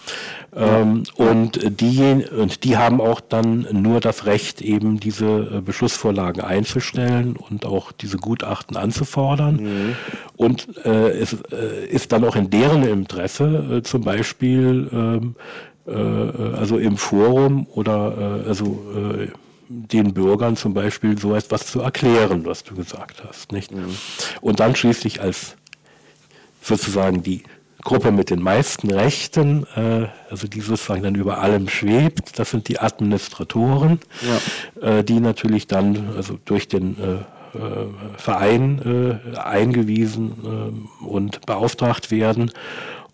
Ähm, 0.55 1.05
und, 1.17 1.81
die, 1.81 2.25
und 2.37 2.65
die 2.65 2.77
haben 2.77 3.01
auch 3.01 3.21
dann 3.21 3.67
nur 3.73 4.01
das 4.01 4.27
Recht, 4.27 4.61
eben 4.61 5.01
diese 5.01 5.27
äh, 5.27 5.61
Beschlussvorlagen 5.61 6.43
einzustellen 6.43 7.37
und 7.37 7.65
auch 7.65 7.93
diese 7.93 8.19
Gutachten 8.19 8.77
anzufordern. 8.77 9.57
Mhm. 9.57 9.97
Und 10.37 10.69
äh, 10.85 11.11
es 11.11 11.37
äh, 11.53 11.87
ist 11.87 12.12
dann 12.12 12.25
auch 12.25 12.37
in 12.37 12.51
deren 12.51 12.83
Interesse, 12.83 13.79
äh, 13.79 13.83
zum 13.83 14.03
Beispiel, 14.03 14.88
ähm, 14.93 15.37
äh, 15.87 15.93
also 15.93 16.79
im 16.79 16.97
Forum 16.97 17.67
oder 17.73 18.45
also 18.47 19.29
den 19.73 20.13
Bürgern 20.13 20.57
zum 20.57 20.75
Beispiel 20.75 21.19
so 21.19 21.35
etwas 21.35 21.67
zu 21.67 21.81
erklären, 21.81 22.45
was 22.45 22.65
du 22.65 22.75
gesagt 22.75 23.23
hast. 23.27 23.53
Nicht? 23.53 23.73
Mhm. 23.73 23.97
Und 24.41 24.61
dann 24.61 24.77
schließlich 24.77 25.21
als 25.21 25.57
sozusagen 26.61 27.23
die 27.23 27.43
Gruppe 27.83 28.13
mit 28.13 28.31
den 28.31 28.41
meisten 28.41 28.91
Rechten, 28.91 29.67
äh, 29.75 30.07
also 30.31 30.47
die 30.47 30.61
sozusagen 30.61 31.03
dann 31.03 31.17
über 31.17 31.39
allem 31.39 31.69
schwebt, 31.69 32.39
das 32.39 32.51
sind 32.51 32.69
die 32.69 32.79
Administratoren, 32.79 33.99
ja. 34.81 34.99
äh, 34.99 35.05
die 35.05 35.19
natürlich 35.19 35.67
dann 35.67 36.13
also 36.17 36.39
durch 36.45 36.69
den 36.69 36.97
äh, 36.99 37.59
äh 37.59 37.87
Verein 38.17 39.21
äh, 39.35 39.37
eingewiesen 39.39 40.85
äh, 41.03 41.05
und 41.05 41.45
beauftragt 41.45 42.13
werden 42.13 42.53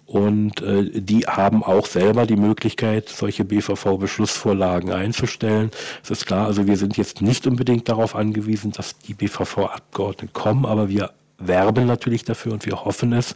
und 0.09 0.62
äh, 0.62 1.03
die 1.03 1.27
haben 1.27 1.62
auch 1.62 1.85
selber 1.85 2.25
die 2.25 2.37
Möglichkeit, 2.37 3.11
solche 3.11 3.44
BVV-Beschlussvorlagen 3.44 4.90
einzustellen. 4.90 5.71
Es 6.03 6.11
ist 6.11 6.25
klar, 6.25 6.47
also 6.47 6.66
wir 6.66 6.79
sind 6.79 6.97
jetzt 6.97 7.21
nicht 7.21 7.47
unbedingt 7.47 7.90
darauf 7.90 8.16
angewiesen, 8.16 8.73
dass 8.73 8.99
die 8.99 9.12
BVV-Abgeordneten 9.12 10.33
kommen, 10.33 10.64
aber 10.64 10.88
wir 10.88 11.11
werben 11.37 11.87
natürlich 11.87 12.25
dafür 12.25 12.55
und 12.55 12.64
wir 12.64 12.87
hoffen 12.87 13.12
es, 13.12 13.35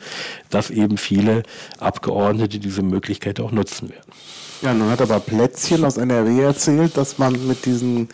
dass 0.48 0.70
eben 0.70 0.96
viele 0.96 1.42
Abgeordnete 1.78 2.58
diese 2.58 2.82
Möglichkeit 2.82 3.38
auch 3.38 3.52
nutzen 3.52 3.90
werden. 3.90 4.10
Ja, 4.62 4.72
nun 4.72 4.88
hat 4.88 5.02
aber 5.02 5.20
Plätzchen 5.20 5.84
aus 5.84 5.98
NRW 5.98 6.40
erzählt, 6.40 6.96
dass 6.96 7.18
man 7.18 7.46
mit 7.46 7.66
diesen 7.66 8.08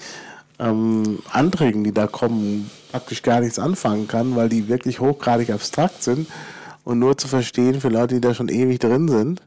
ähm, 0.58 1.20
Anträgen, 1.30 1.84
die 1.84 1.94
da 1.94 2.08
kommen, 2.08 2.68
praktisch 2.90 3.22
gar 3.22 3.38
nichts 3.38 3.60
anfangen 3.60 4.08
kann, 4.08 4.34
weil 4.34 4.48
die 4.48 4.66
wirklich 4.66 4.98
hochgradig 4.98 5.50
abstrakt 5.50 6.02
sind 6.02 6.26
und 6.88 7.00
nur 7.00 7.18
zu 7.18 7.28
verstehen 7.28 7.82
für 7.82 7.90
Leute, 7.90 8.14
die 8.14 8.20
da 8.22 8.32
schon 8.32 8.48
ewig 8.48 8.78
drin 8.78 9.08
sind. 9.08 9.42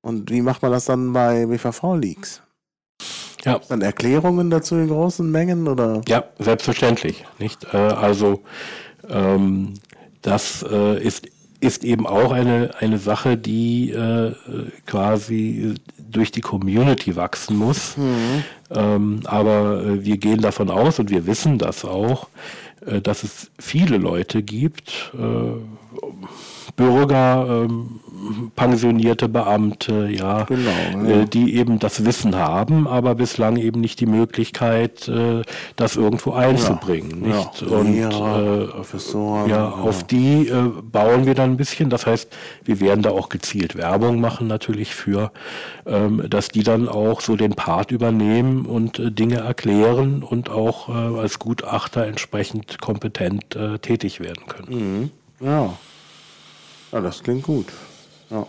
Und 0.00 0.30
wie 0.30 0.40
macht 0.40 0.62
man 0.62 0.72
das 0.72 0.86
dann 0.86 1.12
bei 1.12 1.44
BVV-Leaks? 1.44 2.40
Ja. 3.44 3.60
Dann 3.68 3.82
Erklärungen 3.82 4.48
dazu 4.48 4.74
in 4.76 4.88
großen 4.88 5.30
Mengen 5.30 5.68
oder? 5.68 6.00
Ja, 6.08 6.24
selbstverständlich. 6.38 7.26
Nicht? 7.38 7.66
Äh, 7.74 7.76
also 7.76 8.42
ähm, 9.06 9.74
das 10.22 10.64
äh, 10.68 11.02
ist 11.02 11.28
ist 11.60 11.82
eben 11.84 12.06
auch 12.06 12.30
eine, 12.30 12.70
eine 12.78 12.98
Sache, 12.98 13.36
die 13.36 13.90
äh, 13.90 14.32
quasi 14.86 15.74
durch 15.98 16.30
die 16.30 16.40
Community 16.40 17.16
wachsen 17.16 17.56
muss. 17.56 17.96
Mhm. 17.96 18.44
Ähm, 18.70 19.20
aber 19.24 19.82
äh, 19.82 20.04
wir 20.04 20.18
gehen 20.18 20.40
davon 20.40 20.70
aus 20.70 21.00
und 21.00 21.10
wir 21.10 21.26
wissen 21.26 21.58
das 21.58 21.84
auch, 21.84 22.28
dass 23.02 23.24
es 23.24 23.50
viele 23.58 23.98
Leute 23.98 24.42
gibt, 24.42 25.12
äh, 25.14 26.72
Bürger, 26.76 27.64
ähm, 27.64 28.00
pensionierte 28.56 29.28
Beamte, 29.28 30.08
ja, 30.10 30.44
genau, 30.44 30.70
ja. 31.04 31.20
Äh, 31.20 31.26
die 31.26 31.56
eben 31.56 31.78
das 31.78 32.04
Wissen 32.04 32.36
haben, 32.36 32.86
aber 32.86 33.14
bislang 33.14 33.56
eben 33.56 33.80
nicht 33.80 34.00
die 34.00 34.06
Möglichkeit, 34.06 35.08
äh, 35.08 35.42
das 35.76 35.96
irgendwo 35.96 36.32
einzubringen. 36.32 37.22
Ja, 37.22 37.36
nicht? 37.38 37.62
Ja, 37.62 37.68
Und 37.68 37.92
Lehrer, 37.92 38.74
äh, 38.74 39.50
ja, 39.50 39.68
auf 39.70 40.04
die 40.04 40.48
äh, 40.48 40.70
bauen 40.82 41.26
wir 41.26 41.34
dann 41.34 41.52
ein 41.52 41.56
bisschen. 41.56 41.90
Das 41.90 42.06
heißt, 42.06 42.34
wir 42.64 42.80
werden 42.80 43.02
da 43.02 43.10
auch 43.10 43.28
gezielt 43.28 43.76
Werbung 43.76 44.20
machen 44.20 44.46
natürlich 44.46 44.94
für, 44.94 45.32
ähm, 45.86 46.24
dass 46.28 46.48
die 46.48 46.62
dann 46.62 46.88
auch 46.88 47.20
so 47.20 47.36
den 47.36 47.54
Part 47.54 47.90
übernehmen 47.90 48.66
und 48.66 48.98
äh, 48.98 49.10
Dinge 49.10 49.36
erklären 49.36 50.22
und 50.22 50.50
auch 50.50 50.88
äh, 50.88 51.18
als 51.18 51.38
Gutachter 51.38 52.06
entsprechend 52.06 52.80
kompetent 52.80 53.56
äh, 53.56 53.78
tätig 53.78 54.20
werden 54.20 54.46
können. 54.48 55.10
Mhm. 55.40 55.46
Ja. 55.46 55.74
Ja, 56.92 57.00
das 57.00 57.22
klingt 57.22 57.42
gut. 57.42 57.66
Ja. 58.30 58.46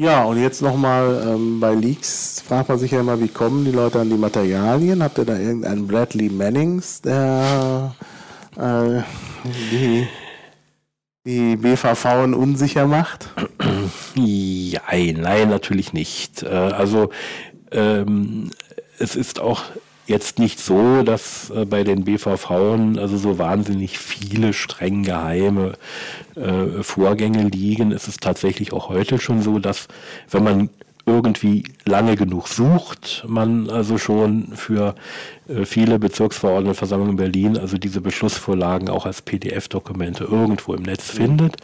Ja, 0.00 0.22
und 0.24 0.40
jetzt 0.40 0.62
nochmal 0.62 1.24
ähm, 1.26 1.58
bei 1.58 1.74
Leaks 1.74 2.40
fragt 2.40 2.68
man 2.68 2.78
sich 2.78 2.92
ja 2.92 3.00
immer, 3.00 3.20
wie 3.20 3.26
kommen 3.26 3.64
die 3.64 3.72
Leute 3.72 3.98
an 3.98 4.08
die 4.08 4.16
Materialien? 4.16 5.02
Habt 5.02 5.18
ihr 5.18 5.24
da 5.24 5.36
irgendeinen 5.36 5.88
Bradley 5.88 6.28
Mannings, 6.28 7.02
der 7.02 7.96
äh, 8.56 9.02
die, 9.44 10.06
die 11.26 11.56
BVV 11.56 12.04
unsicher 12.36 12.86
macht? 12.86 13.30
Ja, 14.14 14.82
nein, 14.92 15.48
natürlich 15.48 15.92
nicht. 15.92 16.44
Äh, 16.44 16.46
also 16.48 17.10
ähm, 17.72 18.50
es 19.00 19.16
ist 19.16 19.40
auch 19.40 19.64
jetzt 20.08 20.38
nicht 20.38 20.58
so, 20.58 21.02
dass 21.02 21.50
äh, 21.50 21.64
bei 21.64 21.84
den 21.84 22.04
BVV 22.04 22.50
also 22.96 23.16
so 23.16 23.38
wahnsinnig 23.38 23.98
viele 23.98 24.52
streng 24.52 25.02
geheime 25.02 25.74
äh, 26.34 26.82
Vorgänge 26.82 27.44
liegen. 27.44 27.92
Es 27.92 28.08
ist 28.08 28.22
tatsächlich 28.22 28.72
auch 28.72 28.88
heute 28.88 29.18
schon 29.18 29.42
so, 29.42 29.58
dass 29.58 29.88
wenn 30.30 30.44
man 30.44 30.70
irgendwie 31.08 31.64
lange 31.86 32.16
genug 32.16 32.48
sucht, 32.48 33.24
man 33.26 33.70
also 33.70 33.98
schon 33.98 34.48
für 34.54 34.94
äh, 35.48 35.64
viele 35.64 35.98
Bezirksverordnetenversammlungen 35.98 37.12
in 37.12 37.16
Berlin 37.16 37.58
also 37.58 37.78
diese 37.78 38.00
Beschlussvorlagen 38.00 38.88
auch 38.90 39.06
als 39.06 39.22
PDF-Dokumente 39.22 40.24
irgendwo 40.24 40.74
im 40.74 40.82
Netz 40.82 41.10
findet. 41.10 41.56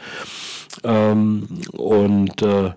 Ähm, 0.82 1.46
und 1.72 2.42
äh, 2.42 2.72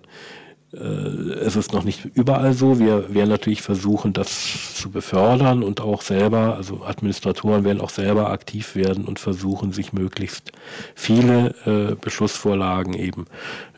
es 0.70 1.56
ist 1.56 1.72
noch 1.72 1.82
nicht 1.82 2.04
überall 2.14 2.52
so. 2.52 2.78
Wir 2.78 3.14
werden 3.14 3.30
natürlich 3.30 3.62
versuchen, 3.62 4.12
das 4.12 4.74
zu 4.74 4.90
befördern 4.90 5.62
und 5.62 5.80
auch 5.80 6.02
selber, 6.02 6.56
also 6.56 6.84
Administratoren 6.84 7.64
werden 7.64 7.80
auch 7.80 7.90
selber 7.90 8.30
aktiv 8.30 8.74
werden 8.74 9.06
und 9.06 9.18
versuchen, 9.18 9.72
sich 9.72 9.94
möglichst 9.94 10.52
viele 10.94 11.54
äh, 11.64 11.94
Beschlussvorlagen 11.94 12.92
eben 12.92 13.24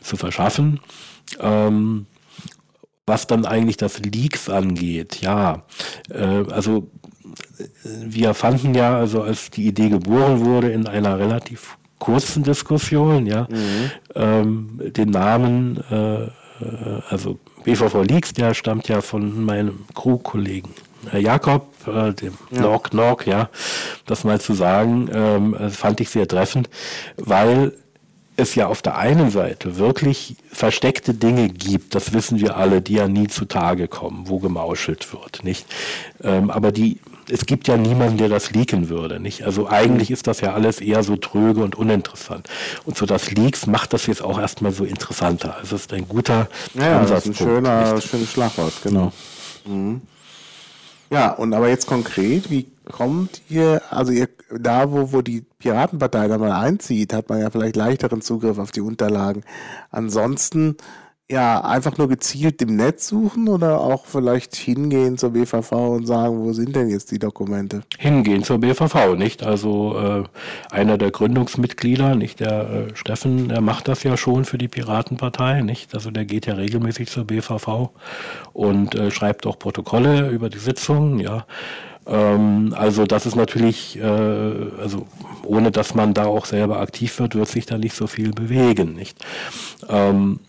zu 0.01 0.17
verschaffen. 0.17 0.81
Ähm, 1.39 2.07
was 3.05 3.25
dann 3.25 3.45
eigentlich 3.45 3.77
das 3.77 3.99
Leaks 3.99 4.49
angeht, 4.49 5.21
ja, 5.21 5.63
äh, 6.09 6.43
also 6.51 6.89
wir 7.83 8.33
fanden 8.33 8.73
ja, 8.73 8.97
also 8.97 9.21
als 9.21 9.49
die 9.49 9.67
Idee 9.67 9.89
geboren 9.89 10.43
wurde, 10.43 10.71
in 10.71 10.87
einer 10.87 11.17
relativ 11.17 11.77
kurzen 11.99 12.43
Diskussion, 12.43 13.27
ja, 13.27 13.47
mhm. 13.49 13.91
ähm, 14.15 14.81
den 14.93 15.09
Namen 15.09 15.77
äh, 15.89 16.23
äh, 16.25 16.29
also 17.09 17.39
BVV 17.63 18.03
Leaks, 18.03 18.33
der 18.33 18.53
stammt 18.53 18.87
ja 18.87 19.01
von 19.01 19.43
meinem 19.45 19.85
Crew-Kollegen 19.93 20.73
Herr 21.09 21.19
Jakob, 21.19 21.67
äh, 21.87 22.13
dem 22.13 22.37
ja. 22.51 22.61
Nork 22.61 22.93
Nork, 22.93 23.25
ja, 23.25 23.49
das 24.05 24.23
mal 24.23 24.39
zu 24.39 24.53
sagen, 24.53 25.09
ähm, 25.13 25.71
fand 25.71 25.99
ich 25.99 26.09
sehr 26.09 26.27
treffend, 26.27 26.69
weil 27.17 27.73
es 28.37 28.55
ja 28.55 28.67
auf 28.67 28.81
der 28.81 28.97
einen 28.97 29.29
Seite 29.29 29.77
wirklich 29.77 30.35
versteckte 30.51 31.13
Dinge 31.13 31.49
gibt, 31.49 31.95
das 31.95 32.13
wissen 32.13 32.39
wir 32.39 32.57
alle, 32.57 32.81
die 32.81 32.93
ja 32.93 33.07
nie 33.07 33.27
zutage 33.27 33.87
kommen, 33.87 34.29
wo 34.29 34.39
gemauschelt 34.39 35.11
wird, 35.13 35.43
nicht? 35.43 35.65
Ähm, 36.23 36.49
aber 36.49 36.71
die 36.71 36.99
es 37.31 37.45
gibt 37.45 37.67
ja 37.67 37.77
niemanden, 37.77 38.17
der 38.17 38.29
das 38.29 38.51
leaken 38.51 38.89
würde. 38.89 39.19
Nicht? 39.19 39.43
Also 39.43 39.69
eigentlich 39.69 40.11
ist 40.11 40.27
das 40.27 40.41
ja 40.41 40.53
alles 40.53 40.81
eher 40.81 41.03
so 41.03 41.15
tröge 41.15 41.63
und 41.63 41.75
uninteressant. 41.75 42.47
Und 42.85 42.97
so 42.97 43.05
das 43.05 43.31
Leaks 43.31 43.67
macht 43.67 43.93
das 43.93 44.05
jetzt 44.07 44.21
auch 44.21 44.39
erstmal 44.39 44.71
so 44.71 44.83
interessanter. 44.83 45.55
Also 45.57 45.75
es 45.75 45.83
ist 45.83 45.93
ein 45.93 46.07
guter 46.07 46.49
ja, 46.73 46.99
Ansatzpunkt. 46.99 47.11
Das 47.11 47.25
ist 47.25 47.41
ein 47.41 47.47
schöner, 47.47 48.01
schönes 48.01 48.31
Schlagwort, 48.31 48.73
genau. 48.83 49.11
Mhm. 49.65 50.01
Ja, 51.09 51.31
und 51.31 51.53
aber 51.53 51.67
jetzt 51.67 51.87
konkret, 51.87 52.49
wie 52.49 52.67
kommt 52.89 53.41
ihr, 53.49 53.81
also 53.89 54.13
ihr, 54.13 54.29
da 54.57 54.91
wo, 54.91 55.11
wo 55.11 55.21
die 55.21 55.43
Piratenpartei 55.59 56.27
dann 56.27 56.39
mal 56.39 56.53
einzieht, 56.53 57.13
hat 57.13 57.27
man 57.29 57.41
ja 57.41 57.49
vielleicht 57.49 57.75
leichteren 57.75 58.21
Zugriff 58.21 58.57
auf 58.57 58.71
die 58.71 58.81
Unterlagen. 58.81 59.43
Ansonsten 59.91 60.77
ja, 61.31 61.61
einfach 61.61 61.97
nur 61.97 62.09
gezielt 62.09 62.61
im 62.61 62.75
Netz 62.75 63.07
suchen 63.07 63.47
oder 63.47 63.79
auch 63.79 64.05
vielleicht 64.05 64.53
hingehen 64.55 65.17
zur 65.17 65.31
BVV 65.31 65.71
und 65.71 66.05
sagen, 66.05 66.39
wo 66.39 66.51
sind 66.51 66.75
denn 66.75 66.89
jetzt 66.89 67.09
die 67.11 67.19
Dokumente? 67.19 67.83
Hingehen 67.97 68.43
zur 68.43 68.59
BVV, 68.59 69.15
nicht? 69.15 69.41
Also 69.43 69.97
äh, 69.97 70.75
einer 70.75 70.97
der 70.97 71.11
Gründungsmitglieder, 71.11 72.15
nicht 72.15 72.41
der 72.41 72.69
äh, 72.69 72.95
Steffen, 72.95 73.47
der 73.47 73.61
macht 73.61 73.87
das 73.87 74.03
ja 74.03 74.17
schon 74.17 74.43
für 74.43 74.57
die 74.57 74.67
Piratenpartei, 74.67 75.61
nicht? 75.61 75.95
Also 75.95 76.11
der 76.11 76.25
geht 76.25 76.47
ja 76.47 76.55
regelmäßig 76.55 77.09
zur 77.09 77.25
BVV 77.25 77.91
und 78.51 78.95
äh, 78.95 79.09
schreibt 79.09 79.47
auch 79.47 79.57
Protokolle 79.57 80.29
über 80.29 80.49
die 80.49 80.59
Sitzungen, 80.59 81.19
ja. 81.19 81.45
Ähm, 82.07 82.75
also 82.77 83.05
das 83.05 83.25
ist 83.25 83.35
natürlich, 83.35 83.97
äh, 83.97 84.03
also 84.03 85.07
ohne 85.45 85.71
dass 85.71 85.95
man 85.95 86.13
da 86.13 86.25
auch 86.25 86.45
selber 86.45 86.81
aktiv 86.81 87.17
wird, 87.19 87.35
wird 87.35 87.47
sich 87.47 87.65
da 87.65 87.77
nicht 87.77 87.95
so 87.95 88.07
viel 88.07 88.33
bewegen, 88.33 88.95
nicht? 88.95 89.17
Ähm, 89.87 90.39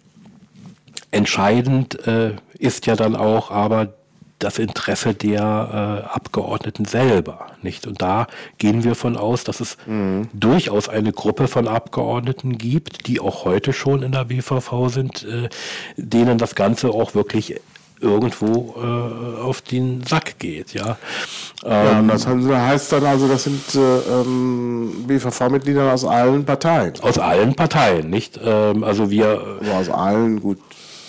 Entscheidend 1.13 2.07
äh, 2.07 2.33
ist 2.59 2.87
ja 2.87 2.97
dann 2.97 3.15
auch 3.15 3.51
aber 3.51 3.95
das 4.43 4.59
Interesse 4.59 5.15
der 5.15 6.03
äh, 6.05 6.15
Abgeordneten 6.15 6.85
selber, 6.85 7.47
nicht? 7.63 7.87
Und 7.87 8.03
da 8.03 8.27
gehen 8.59 8.83
wir 8.83 8.95
von 8.95 9.17
aus, 9.17 9.45
dass 9.45 9.61
es 9.61 9.77
mhm. 9.87 10.29
durchaus 10.33 10.89
eine 10.89 11.13
Gruppe 11.13 11.47
von 11.47 11.69
Abgeordneten 11.69 12.59
gibt, 12.59 13.07
die 13.07 13.21
auch 13.21 13.45
heute 13.45 13.73
schon 13.73 14.03
in 14.03 14.13
der 14.13 14.25
BVV 14.25 14.89
sind, 14.89 15.25
äh, 15.25 15.49
denen 15.97 16.39
das 16.39 16.55
Ganze 16.57 16.91
auch 16.91 17.15
wirklich 17.15 17.61
irgendwo 18.01 18.75
äh, 18.77 19.41
auf 19.41 19.63
den 19.63 20.03
Sack 20.05 20.41
geht, 20.41 20.75
ja. 20.75 20.99
ja, 21.63 22.01
ähm, 22.01 22.09
das 22.09 22.27
heißt 22.27 22.93
dann 22.93 23.07
also, 23.07 23.29
das 23.29 23.45
sind 23.45 23.63
äh, 23.77 23.79
ähm, 23.79 25.05
BVV-Mitglieder 25.07 25.93
aus 25.93 26.05
allen 26.05 26.45
Parteien. 26.45 26.95
Aus 27.01 27.19
allen 27.19 27.55
Parteien, 27.55 28.11
nicht? 28.11 28.41
Ähm, 28.45 28.83
also 28.83 29.09
wir. 29.09 29.59
Also 29.61 29.73
aus 29.73 29.89
allen, 29.89 30.41
gut. 30.41 30.59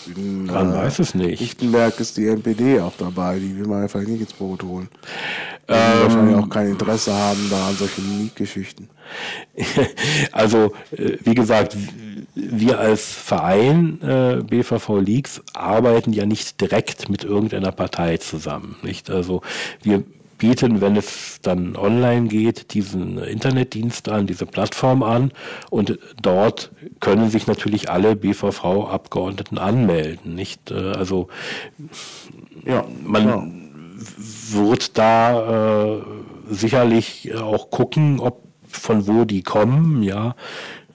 In, 0.08 0.46
Man 0.46 0.72
äh, 0.72 0.76
weiß 0.76 1.00
es 1.00 1.16
nicht. 1.16 1.39
Lichtenberg 1.39 2.00
ist 2.00 2.18
die 2.18 2.28
NPD 2.28 2.80
auch 2.80 2.94
dabei, 2.98 3.39
die 3.39 3.58
will 3.58 3.68
man 3.68 3.88
vielleicht 3.89 4.10
nicht 4.10 4.22
ins 4.22 4.34
Boot 4.34 4.63
holen. 4.63 4.89
Die 5.68 5.74
ähm, 5.74 6.04
wahrscheinlich 6.04 6.36
auch 6.36 6.50
kein 6.50 6.70
Interesse 6.70 7.13
haben 7.13 7.48
da 7.50 7.70
an 7.70 7.76
solchen 7.76 8.22
Mietgeschichten. 8.22 8.89
also, 10.32 10.74
äh, 10.92 11.18
wie 11.24 11.36
gesagt, 11.36 11.78
wir 12.36 12.80
als 12.80 13.12
Verein 13.12 14.02
äh, 14.02 14.42
BVV 14.44 15.00
Leaks 15.00 15.42
arbeiten 15.54 16.13
ja 16.13 16.26
nicht 16.26 16.60
direkt 16.60 17.10
mit 17.10 17.24
irgendeiner 17.24 17.72
Partei 17.72 18.18
zusammen. 18.18 18.76
Nicht? 18.82 19.10
Also 19.10 19.42
wir 19.84 20.04
bieten, 20.43 20.82
wenn 20.82 20.97
es 20.97 21.39
dann 21.41 21.77
online 21.77 22.27
geht, 22.27 22.73
diesen 22.73 23.17
Internetdienst 23.17 24.10
an, 24.10 24.27
diese 24.27 24.45
Plattform 24.45 25.01
an 25.01 25.32
und 25.69 25.97
dort 26.21 26.73
können 26.99 27.29
sich 27.29 27.47
natürlich 27.47 27.89
alle 27.89 28.17
BVV-Abgeordneten 28.17 29.58
anmelden. 29.58 30.36
Nicht? 30.36 30.69
Äh, 30.69 30.91
also 30.91 31.29
ja, 32.65 32.84
man 33.06 33.25
ja. 33.25 33.47
wird 34.51 34.97
da 34.97 35.95
äh, 35.95 36.01
sicherlich 36.49 37.34
auch 37.36 37.71
gucken, 37.71 38.19
ob 38.19 38.43
von 38.67 39.08
wo 39.08 39.23
die 39.23 39.43
kommen, 39.43 40.03
ja. 40.03 40.36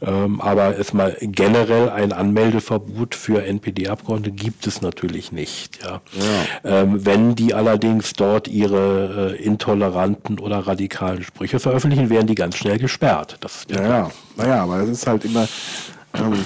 Ähm, 0.00 0.40
aber 0.40 0.78
es 0.78 0.92
mal 0.92 1.16
generell 1.20 1.90
ein 1.90 2.12
Anmeldeverbot 2.12 3.16
für 3.16 3.42
NPD-Abgeordnete 3.42 4.30
gibt 4.30 4.66
es 4.66 4.80
natürlich 4.80 5.32
nicht. 5.32 5.82
Ja. 5.82 6.00
ja. 6.12 6.82
Ähm, 6.82 7.04
wenn 7.04 7.34
die 7.34 7.52
allerdings 7.52 8.12
dort 8.12 8.46
ihre 8.46 9.34
äh, 9.36 9.42
intoleranten 9.42 10.38
oder 10.38 10.60
radikalen 10.60 11.24
Sprüche 11.24 11.58
veröffentlichen, 11.58 12.10
werden 12.10 12.28
die 12.28 12.36
ganz 12.36 12.56
schnell 12.56 12.78
gesperrt. 12.78 13.38
Das 13.40 13.64
ja, 13.68 13.82
ja, 13.82 14.10
naja, 14.36 14.62
aber 14.62 14.78
es 14.82 14.90
ist 14.90 15.06
halt 15.08 15.24
immer 15.24 15.48
ähm, 16.14 16.44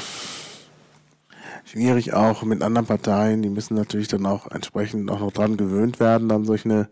schwierig 1.67 2.15
auch 2.15 2.43
mit 2.45 2.63
anderen 2.63 2.87
Parteien. 2.87 3.43
Die 3.43 3.51
müssen 3.51 3.75
natürlich 3.75 4.09
dann 4.09 4.25
auch 4.25 4.51
entsprechend 4.51 5.11
auch 5.11 5.21
noch 5.21 5.33
dran 5.33 5.59
gewöhnt 5.59 6.01
werden, 6.01 6.29
dann 6.29 6.47
solche 6.47 6.89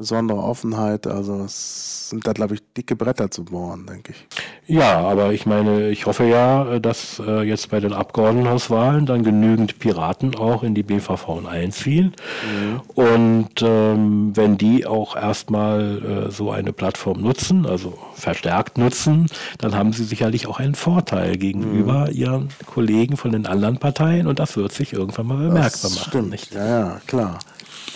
besondere 0.00 0.38
Offenheit. 0.38 1.06
Also 1.06 1.44
es 1.44 2.08
sind 2.08 2.26
da, 2.26 2.32
glaube 2.32 2.54
ich, 2.54 2.62
dicke 2.76 2.96
Bretter 2.96 3.30
zu 3.30 3.44
bohren, 3.44 3.86
denke 3.86 4.12
ich. 4.12 4.26
Ja, 4.66 4.98
aber 5.00 5.32
ich 5.32 5.44
meine, 5.44 5.90
ich 5.90 6.06
hoffe 6.06 6.24
ja, 6.24 6.78
dass 6.78 7.20
äh, 7.24 7.42
jetzt 7.42 7.70
bei 7.70 7.80
den 7.80 7.92
Abgeordnetenhauswahlen 7.92 9.04
dann 9.04 9.22
genügend 9.22 9.78
Piraten 9.78 10.34
auch 10.34 10.62
in 10.62 10.74
die 10.74 10.82
BVV 10.82 11.46
einziehen. 11.46 12.14
Mhm. 12.46 12.80
Und 12.94 13.62
ähm, 13.62 14.32
wenn 14.34 14.56
die 14.56 14.86
auch 14.86 15.16
erstmal 15.16 16.28
äh, 16.28 16.30
so 16.30 16.50
eine 16.50 16.72
Plattform 16.72 17.20
nutzen, 17.20 17.66
also 17.66 17.98
verstärkt 18.14 18.78
nutzen, 18.78 19.26
dann 19.58 19.74
haben 19.74 19.92
sie 19.92 20.04
sicherlich 20.04 20.46
auch 20.46 20.58
einen 20.58 20.74
Vorteil 20.74 21.36
gegenüber 21.36 22.06
mhm. 22.06 22.16
ihren 22.16 22.48
Kollegen 22.64 23.18
von 23.18 23.32
den 23.32 23.46
anderen 23.46 23.78
Parteien 23.78 24.26
und 24.26 24.38
das 24.38 24.56
wird 24.56 24.72
sich 24.72 24.94
irgendwann 24.94 25.26
mal 25.26 25.36
bemerkbar 25.36 25.60
das 25.62 25.94
machen. 25.94 26.08
Stimmt. 26.08 26.30
Nicht? 26.30 26.54
Ja, 26.54 26.66
ja, 26.66 27.00
klar. 27.06 27.38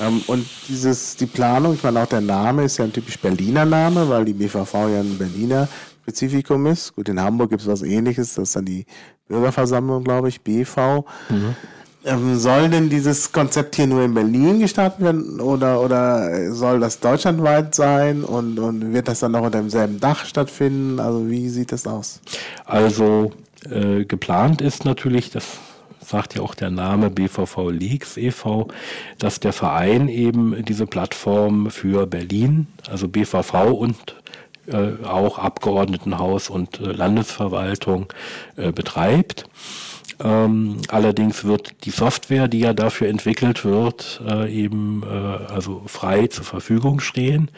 Ähm, 0.01 0.23
und 0.27 0.47
dieses, 0.69 1.17
die 1.17 1.27
Planung, 1.27 1.75
ich 1.75 1.83
meine 1.83 2.03
auch 2.03 2.07
der 2.07 2.21
Name 2.21 2.65
ist 2.65 2.79
ja 2.79 2.85
ein 2.85 2.93
typisch 2.93 3.19
Berliner 3.19 3.65
Name, 3.65 4.09
weil 4.09 4.25
die 4.25 4.33
BVV 4.33 4.75
ja 4.75 5.01
ein 5.01 5.19
Berliner 5.19 5.69
Spezifikum 6.03 6.67
ist. 6.67 6.95
Gut, 6.95 7.09
in 7.09 7.21
Hamburg 7.21 7.51
gibt 7.51 7.63
es 7.63 7.69
was 7.69 7.83
ähnliches, 7.83 8.35
das 8.35 8.49
ist 8.49 8.57
dann 8.57 8.65
die 8.65 8.87
Bürgerversammlung, 9.29 10.05
glaube 10.05 10.29
ich, 10.29 10.41
BV. 10.43 11.05
Mhm. 11.31 11.57
Ähm, 12.07 12.39
soll 12.39 12.69
denn 12.69 12.91
dieses 12.91 13.33
Konzept 13.33 13.77
hier 13.77 13.87
nur 13.87 14.03
in 14.03 14.13
Berlin 14.13 14.61
gestartet 14.61 15.01
werden 15.01 15.41
oder, 15.41 15.81
oder 15.81 16.53
soll 16.53 16.79
das 16.79 17.01
deutschlandweit 17.01 17.75
sein 17.75 18.25
und, 18.25 18.59
und 18.59 18.93
wird 18.93 19.09
das 19.09 19.21
dann 19.21 19.35
auch 19.35 19.45
unter 19.45 19.59
demselben 19.59 20.01
Dach 20.01 20.27
stattfinden? 20.27 21.01
Also 21.01 21.31
wie 21.31 21.49
sieht 21.49 21.73
das 21.73 21.87
aus? 21.87 22.21
Also 22.67 23.33
äh, 23.71 24.05
geplant 24.05 24.61
ist 24.61 24.85
natürlich, 24.85 25.31
dass 25.31 25.47
sagt 26.05 26.35
ja 26.35 26.43
auch 26.43 26.55
der 26.55 26.71
Name 26.71 27.11
BVV 27.11 27.71
Leaks 27.71 28.17
e.V., 28.17 28.69
dass 29.19 29.41
der 29.41 29.53
Verein 29.53 30.09
eben 30.09 30.65
diese 30.65 30.87
Plattform 30.87 31.71
für 31.71 32.07
Berlin, 32.07 32.67
also 32.89 33.09
BVV 33.09 33.73
und 33.73 34.17
äh, 34.67 35.05
auch 35.05 35.39
Abgeordnetenhaus 35.39 36.49
und 36.49 36.81
äh, 36.81 36.93
Landesverwaltung 36.93 38.13
äh, 38.57 38.73
betreibt. 38.73 39.45
Ähm, 40.23 40.79
allerdings 40.89 41.45
wird 41.45 41.85
die 41.85 41.91
Software, 41.91 42.49
die 42.49 42.61
ja 42.61 42.73
dafür 42.73 43.09
entwickelt 43.09 43.65
wird, 43.65 44.21
äh, 44.29 44.53
eben 44.53 45.03
äh, 45.03 45.53
also 45.53 45.83
frei 45.87 46.29
zur 46.29 46.45
Verfügung 46.45 47.01
stehen. 47.01 47.51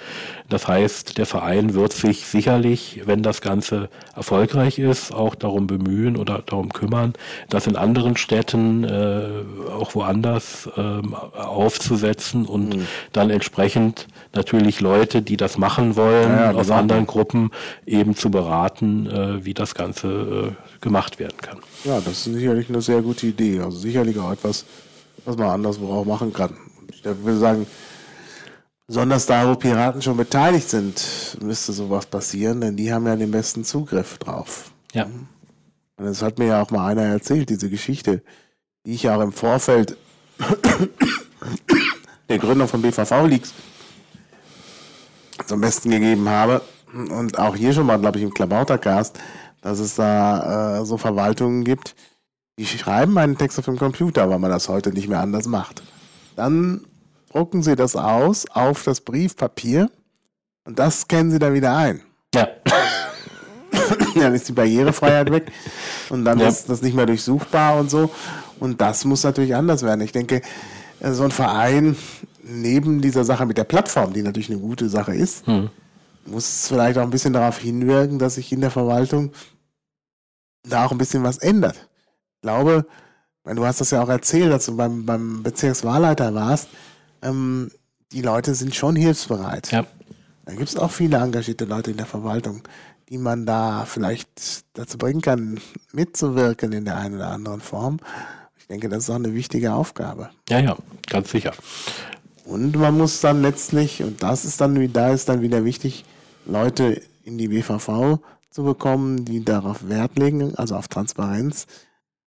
Das 0.49 0.69
heißt, 0.69 1.19
der 1.19 1.27
Verein 1.27 1.75
wird 1.75 1.93
sich 1.93 2.27
sicherlich, 2.27 3.03
wenn 3.05 3.23
das 3.23 3.41
Ganze 3.41 3.89
erfolgreich 4.15 4.79
ist, 4.79 5.13
auch 5.13 5.35
darum 5.35 5.67
bemühen 5.67 6.17
oder 6.17 6.43
darum 6.47 6.73
kümmern, 6.73 7.15
das 7.49 7.67
in 7.67 7.77
anderen 7.77 8.17
Städten, 8.17 8.85
äh, 8.85 9.29
auch 9.73 9.95
woanders 9.95 10.69
ähm, 10.77 11.15
aufzusetzen 11.15 12.47
und 12.47 12.77
mhm. 12.77 12.87
dann 13.13 13.31
entsprechend 13.31 14.07
natürlich 14.35 14.81
Leute, 14.81 15.21
die 15.21 15.37
das 15.37 15.59
machen 15.59 15.97
wollen, 15.97 16.31
ja, 16.31 16.53
ja, 16.53 16.57
aus 16.57 16.71
anderen 16.71 17.07
Gruppen 17.07 17.51
eben 17.85 18.15
zu 18.15 18.31
beraten, 18.31 19.07
äh, 19.07 19.45
wie 19.45 19.55
das 19.55 19.75
Ganze 19.75 20.55
äh, 20.55 20.66
gemacht 20.87 21.19
werden 21.19 21.37
kann. 21.39 21.59
Ja, 21.83 22.01
das 22.01 22.13
ist 22.13 22.25
sicherlich 22.35 22.69
eine 22.69 22.81
sehr 22.81 23.03
gute 23.03 23.27
Idee. 23.27 23.59
Also 23.59 23.77
sicherlich 23.79 24.17
auch 24.21 24.31
etwas, 24.31 24.65
was 25.25 25.37
man 25.37 25.49
anderswo 25.49 25.93
auch 25.93 26.05
machen 26.05 26.33
kann. 26.33 26.57
Ich 26.89 27.05
würde 27.05 27.39
sagen, 27.39 27.67
besonders 28.87 29.27
da, 29.27 29.49
wo 29.49 29.57
Piraten 29.57 30.01
schon 30.01 30.17
beteiligt 30.17 30.71
sind, 30.71 31.39
müsste 31.43 31.73
sowas 31.73 32.07
passieren, 32.07 32.61
denn 32.61 32.77
die 32.77 32.93
haben 32.93 33.05
ja 33.05 33.17
den 33.17 33.33
besten 33.33 33.65
Zugriff 33.65 34.19
drauf. 34.19 34.71
Ja. 34.93 35.07
Und 35.97 36.05
das 36.05 36.23
hat 36.23 36.39
mir 36.39 36.47
ja 36.47 36.63
auch 36.63 36.71
mal 36.71 36.87
einer 36.87 37.03
erzählt, 37.03 37.51
diese 37.51 37.69
Geschichte, 37.69 38.23
die 38.85 38.95
ich 38.95 39.03
ja 39.03 39.17
auch 39.17 39.23
im 39.23 39.33
Vorfeld 39.33 39.97
der 42.29 42.39
Gründung 42.39 42.69
von 42.69 42.81
BVV 42.81 43.27
Leaks 43.27 43.53
zum 45.47 45.61
Besten 45.61 45.91
gegeben 45.91 46.29
habe. 46.29 46.63
Und 46.93 47.41
auch 47.41 47.57
hier 47.57 47.73
schon 47.73 47.87
mal, 47.87 47.99
glaube 47.99 48.19
ich, 48.19 48.25
im 48.25 48.33
Klabautercast, 48.33 49.19
dass 49.67 49.81
es 49.81 49.97
da 49.97 50.79
äh, 50.79 50.85
so 50.85 50.97
Verwaltungen 50.97 51.65
gibt, 51.65 51.97
die 52.57 52.67
schreiben 52.67 53.19
einen 53.19 53.37
Text 53.37 53.59
auf 53.59 53.65
dem 53.65 53.77
Computer, 53.77 54.31
weil 54.31 54.39
man 54.39 54.53
das 54.53 54.69
heute 54.69 54.91
nicht 54.93 55.09
mehr 55.09 55.19
anders 55.19 55.49
macht. 55.49 55.83
Dann 56.37 56.85
drucken 57.33 57.65
sie 57.65 57.75
das 57.75 57.97
aus 57.97 58.47
auf 58.53 58.85
das 58.85 59.01
Briefpapier 59.01 59.91
und 60.65 60.79
das 60.79 61.01
scannen 61.01 61.33
sie 61.33 61.41
dann 61.41 61.53
wieder 61.53 61.77
ein. 61.77 62.01
Ja. 62.33 62.47
dann 64.15 64.35
ist 64.37 64.49
die 64.49 64.53
Barrierefreiheit 64.53 65.33
weg 65.33 65.51
und 66.11 66.25
dann 66.25 66.39
ja. 66.39 66.47
ist 66.47 66.71
das 66.71 66.81
nicht 66.81 66.95
mehr 66.95 67.07
durchsuchbar 67.07 67.81
und 67.81 67.91
so. 67.91 68.09
Und 68.61 68.81
das 68.81 69.05
muss 69.05 69.25
natürlich 69.25 69.57
anders 69.57 69.83
werden. 69.83 70.01
Ich 70.03 70.13
denke, 70.13 70.43
äh, 71.01 71.11
so 71.11 71.25
ein 71.25 71.33
Verein 71.33 71.97
neben 72.45 73.01
dieser 73.01 73.25
Sache 73.25 73.45
mit 73.45 73.59
der 73.59 73.65
Plattform, 73.65 74.13
die 74.13 74.23
natürlich 74.23 74.49
eine 74.49 74.61
gute 74.61 74.89
Sache 74.89 75.13
ist, 75.13 75.45
hm. 75.49 75.71
muss 76.25 76.69
vielleicht 76.69 76.99
auch 76.99 77.03
ein 77.03 77.11
bisschen 77.11 77.33
darauf 77.33 77.59
hinwirken, 77.59 78.21
dass 78.21 78.37
sich 78.37 78.53
in 78.53 78.61
der 78.61 78.71
Verwaltung 78.71 79.33
da 80.69 80.87
auch 80.87 80.93
ein 80.93 80.99
bisschen 80.99 81.23
was 81.23 81.39
ändert. 81.39 81.77
Ich 82.37 82.43
glaube, 82.43 82.87
du 83.45 83.67
hast 83.67 83.81
das 83.81 83.91
ja 83.91 84.03
auch 84.03 84.09
erzählt, 84.09 84.53
dass 84.53 84.67
du 84.67 84.77
beim, 84.77 85.07
beim 85.07 85.43
Bezirkswahlleiter 85.43 86.35
warst, 86.35 86.69
ähm, 87.23 87.71
die 88.13 88.23
Leute 88.23 88.55
sind 88.55 88.75
schon 88.75 88.97
hilfsbereit. 88.97 89.71
Ja. 89.73 89.87
Da 90.45 90.55
gibt 90.55 90.69
es 90.69 90.77
auch 90.77 90.91
viele 90.91 91.19
engagierte 91.19 91.65
Leute 91.65 91.91
in 91.91 91.97
der 91.97 92.07
Verwaltung, 92.07 92.63
die 93.09 93.19
man 93.19 93.47
da 93.47 93.85
vielleicht 93.85 94.65
dazu 94.75 94.97
bringen 94.97 95.21
kann, 95.21 95.61
mitzuwirken 95.93 96.73
in 96.73 96.85
der 96.85 96.97
einen 96.97 97.17
oder 97.17 97.31
anderen 97.31 97.61
Form. 97.61 97.99
Ich 98.57 98.67
denke, 98.69 98.89
das 98.89 99.05
ist 99.05 99.11
auch 99.11 99.17
eine 99.17 99.35
wichtige 99.35 99.75
Aufgabe. 99.75 100.31
Ja, 100.49 100.61
ja, 100.61 100.77
ganz 101.09 101.31
sicher. 101.31 101.53
Und 102.45 102.77
man 102.77 102.97
muss 102.97 103.21
dann 103.21 103.43
letztlich, 103.43 104.03
und 104.03 104.23
das 104.23 104.45
ist 104.45 104.61
dann, 104.61 104.93
da 104.93 105.11
ist 105.11 105.29
dann 105.29 105.43
wieder 105.43 105.65
wichtig, 105.65 106.05
Leute 106.47 107.03
in 107.25 107.39
die 107.39 107.49
BVV 107.49 108.21
zu 108.57 108.65
bekommen, 108.65 109.27
die 109.27 109.45
darauf 109.45 109.87
Wert 109.87 110.19
legen, 110.19 110.55
also 110.57 110.77
auf 110.77 110.89
Transparenz. 110.89 111.67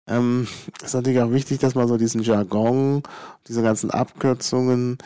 Ähm, 0.07 0.47
ist 0.83 0.95
natürlich 0.95 1.19
auch 1.19 1.31
wichtig, 1.31 1.59
dass 1.59 1.75
man 1.75 1.87
so 1.87 1.97
diesen 1.97 2.23
Jargon, 2.23 3.03
diese 3.47 3.61
ganzen 3.61 3.91
Abkürzungen, 3.91 4.97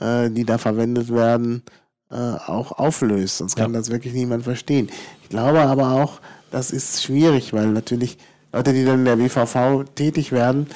äh, 0.00 0.30
die 0.30 0.44
da 0.44 0.56
verwendet 0.56 1.12
werden, 1.12 1.64
äh, 2.12 2.14
auch 2.14 2.70
auflöst. 2.70 3.38
Sonst 3.38 3.56
kann 3.56 3.72
ja. 3.72 3.78
das 3.80 3.90
wirklich 3.90 4.14
niemand 4.14 4.44
verstehen. 4.44 4.88
Ich 5.24 5.30
glaube 5.30 5.62
aber 5.62 6.00
auch, 6.00 6.20
das 6.52 6.70
ist 6.70 7.02
schwierig, 7.02 7.52
weil 7.52 7.66
natürlich 7.66 8.16
Leute, 8.52 8.72
die 8.72 8.84
dann 8.84 9.00
in 9.00 9.04
der 9.04 9.16
BVV 9.16 9.82
tätig 9.96 10.30
werden, 10.30 10.68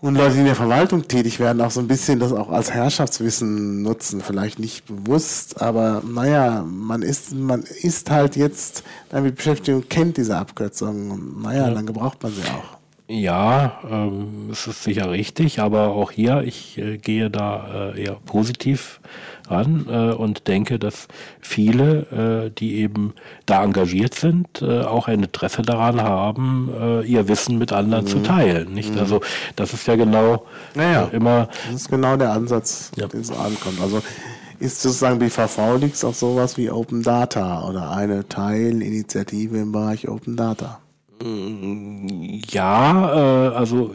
und 0.00 0.14
Leute, 0.14 0.34
die 0.34 0.40
in 0.40 0.46
der 0.46 0.54
Verwaltung 0.54 1.08
tätig 1.08 1.40
werden, 1.40 1.60
auch 1.62 1.70
so 1.70 1.80
ein 1.80 1.88
bisschen 1.88 2.20
das 2.20 2.32
auch 2.32 2.50
als 2.50 2.70
Herrschaftswissen 2.70 3.82
nutzen. 3.82 4.20
Vielleicht 4.20 4.58
nicht 4.58 4.86
bewusst, 4.86 5.60
aber 5.60 6.02
naja, 6.06 6.64
man 6.68 7.02
ist, 7.02 7.34
man 7.34 7.62
ist 7.62 8.10
halt 8.10 8.36
jetzt 8.36 8.84
damit 9.08 9.36
beschäftigt 9.36 9.74
und 9.74 9.88
kennt 9.88 10.18
diese 10.18 10.36
Abkürzungen. 10.36 11.40
Naja, 11.42 11.68
ja. 11.68 11.74
dann 11.74 11.86
gebraucht 11.86 12.22
man 12.22 12.32
sie 12.32 12.42
auch. 12.42 12.76
Ja, 13.08 13.78
ähm, 13.88 14.50
es 14.50 14.66
ist 14.66 14.82
sicher 14.82 15.10
richtig, 15.10 15.60
aber 15.60 15.90
auch 15.90 16.10
hier, 16.10 16.42
ich 16.42 16.76
äh, 16.76 16.98
gehe 16.98 17.30
da 17.30 17.92
äh, 17.94 18.02
eher 18.02 18.16
positiv 18.26 19.00
ran 19.50 19.86
äh, 19.88 20.12
und 20.12 20.48
denke, 20.48 20.78
dass 20.78 21.08
viele, 21.40 22.46
äh, 22.46 22.50
die 22.50 22.76
eben 22.76 23.14
da 23.46 23.62
engagiert 23.62 24.14
sind, 24.14 24.62
äh, 24.62 24.82
auch 24.82 25.08
ein 25.08 25.22
Interesse 25.22 25.62
daran 25.62 26.02
haben, 26.02 26.70
äh, 26.78 27.02
ihr 27.02 27.28
Wissen 27.28 27.58
mit 27.58 27.72
anderen 27.72 28.04
mhm. 28.04 28.08
zu 28.08 28.22
teilen. 28.22 28.72
Nicht? 28.72 28.92
Mhm. 28.92 29.00
Also 29.00 29.20
das 29.56 29.72
ist 29.72 29.86
ja 29.86 29.96
genau 29.96 30.46
naja, 30.74 31.08
äh, 31.12 31.16
immer. 31.16 31.48
Das 31.66 31.82
ist 31.82 31.90
genau 31.90 32.16
der 32.16 32.32
Ansatz, 32.32 32.90
ja. 32.96 33.06
den 33.06 33.20
es 33.20 33.30
ankommt. 33.30 33.80
Also 33.80 34.02
ist 34.58 34.80
sozusagen 34.80 35.18
BVV 35.18 35.76
Leaks 35.78 36.04
auch 36.04 36.14
sowas 36.14 36.56
wie 36.56 36.70
Open 36.70 37.02
Data 37.02 37.68
oder 37.68 37.90
eine 37.90 38.26
Teilinitiative 38.28 39.58
im 39.58 39.72
Bereich 39.72 40.08
Open 40.08 40.36
Data? 40.36 40.80
Ja, 42.50 43.14
äh, 43.14 43.54
also 43.54 43.94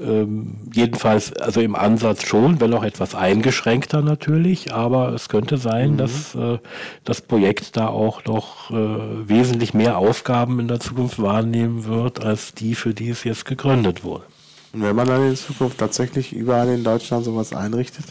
ähm, 0.00 0.56
jedenfalls, 0.72 1.32
also 1.34 1.60
im 1.60 1.74
Ansatz 1.74 2.24
schon, 2.24 2.60
wenn 2.60 2.74
auch 2.74 2.82
etwas 2.82 3.14
eingeschränkter 3.14 4.02
natürlich, 4.02 4.72
aber 4.72 5.12
es 5.12 5.28
könnte 5.28 5.58
sein, 5.58 5.92
mhm. 5.92 5.96
dass 5.98 6.34
äh, 6.34 6.58
das 7.04 7.20
Projekt 7.20 7.76
da 7.76 7.88
auch 7.88 8.24
noch 8.24 8.70
äh, 8.70 9.28
wesentlich 9.28 9.74
mehr 9.74 9.98
Aufgaben 9.98 10.58
in 10.60 10.68
der 10.68 10.80
Zukunft 10.80 11.20
wahrnehmen 11.20 11.84
wird, 11.84 12.24
als 12.24 12.54
die, 12.54 12.74
für 12.74 12.94
die 12.94 13.10
es 13.10 13.24
jetzt 13.24 13.44
gegründet 13.44 14.02
wurde. 14.04 14.24
Und 14.72 14.82
wenn 14.82 14.96
man 14.96 15.06
dann 15.06 15.28
in 15.28 15.36
Zukunft 15.36 15.78
tatsächlich 15.78 16.32
überall 16.32 16.68
in 16.68 16.84
Deutschland 16.84 17.24
sowas 17.24 17.52
einrichtet, 17.52 18.06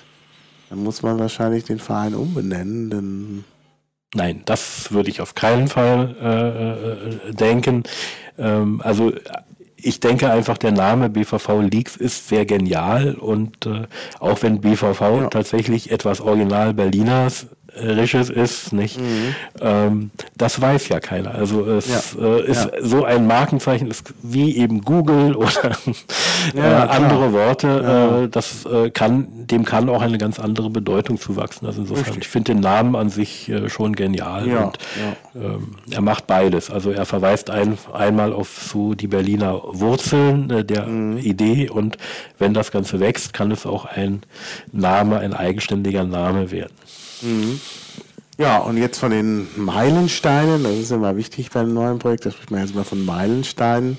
dann 0.70 0.84
muss 0.84 1.02
man 1.02 1.18
wahrscheinlich 1.18 1.64
den 1.64 1.80
Verein 1.80 2.14
umbenennen, 2.14 2.90
denn 2.90 3.44
Nein, 4.16 4.42
das 4.46 4.92
würde 4.92 5.12
ich 5.12 5.22
auf 5.22 5.36
keinen 5.36 5.68
Fall 5.68 6.16
äh, 6.20 7.30
äh, 7.30 7.34
denken. 7.34 7.84
Ähm, 8.40 8.82
also 8.84 9.14
ich 9.84 10.00
denke 10.00 10.30
einfach, 10.30 10.58
der 10.58 10.72
Name 10.72 11.10
BVV 11.10 11.62
Leaks 11.62 11.96
ist 11.96 12.28
sehr 12.28 12.46
genial 12.46 13.16
und 13.16 13.66
äh, 13.66 13.88
auch 14.20 14.42
wenn 14.42 14.62
BVV 14.62 15.02
ja. 15.02 15.28
tatsächlich 15.28 15.92
etwas 15.92 16.22
Original 16.22 16.74
Berliners 16.74 17.48
Risches 17.76 18.30
ist, 18.30 18.74
nicht? 18.74 19.00
Mhm. 19.00 19.36
Ähm, 19.62 20.12
das 20.38 20.60
weiß 20.60 20.90
ja 20.90 21.00
keiner. 21.00 21.36
Also 21.36 21.66
es 21.66 21.88
ja. 21.88 22.22
äh, 22.22 22.46
ist 22.46 22.66
ja. 22.66 22.72
so 22.82 23.06
ein 23.06 23.28
Markenzeichen, 23.28 23.88
ist 23.90 24.14
wie 24.22 24.58
eben 24.58 24.82
Google 24.82 25.36
oder 25.36 25.78
äh, 26.56 26.62
andere 26.62 27.34
Worte. 27.34 28.26
Äh, 28.26 28.30
das 28.30 28.66
äh, 28.66 28.90
kann, 28.90 29.28
dem 29.48 29.66
kann 29.66 29.90
auch 29.90 30.02
eine 30.02 30.18
ganz 30.18 30.40
andere 30.40 30.70
Bedeutung 30.70 31.20
zuwachsen. 31.20 31.68
Also 31.68 31.82
insofern, 31.82 32.06
Richtig. 32.06 32.24
ich 32.24 32.30
finde 32.30 32.54
den 32.54 32.62
Namen 32.62 32.96
an 32.96 33.10
sich 33.10 33.50
äh, 33.50 33.70
schon 33.70 33.96
genial 33.96 34.48
und 34.50 34.78
ähm, 35.36 35.76
er 35.90 36.02
macht 36.02 36.28
beides. 36.28 36.70
Also 36.70 36.92
er 36.92 37.06
verweist 37.06 37.50
ein, 37.50 37.78
einmal 37.94 38.34
auf 38.34 38.70
so 38.72 38.94
die 38.94 39.08
Berliner 39.08 39.62
Wurzeln 39.64 40.50
äh, 40.50 40.66
der 40.66 40.86
mhm. 40.86 41.18
Idee 41.18 41.70
und 41.70 41.98
wenn 42.38 42.54
das 42.54 42.72
Ganze 42.72 43.00
wächst, 43.00 43.34
kann 43.34 43.52
es 43.52 43.66
auch 43.66 43.86
ein 43.86 44.22
Name, 44.72 45.20
ein 45.20 45.34
eigenständiger 45.34 46.04
Name 46.04 46.52
werden. 46.52 46.74
Mhm. 47.22 47.60
Ja, 48.38 48.60
und 48.60 48.78
jetzt 48.78 49.00
von 49.00 49.12
den 49.12 49.48
Meilensteinen, 49.58 50.64
das 50.64 50.74
ist 50.74 50.92
immer 50.92 51.18
wichtig 51.18 51.50
bei 51.52 51.60
einem 51.60 51.74
neuen 51.74 52.00
Projekt, 52.00 52.26
da 52.26 52.32
spricht 52.32 52.52
man 52.52 52.62
jetzt 52.62 52.74
mal 52.74 52.86
von 52.86 53.04
Meilensteinen. 53.04 53.98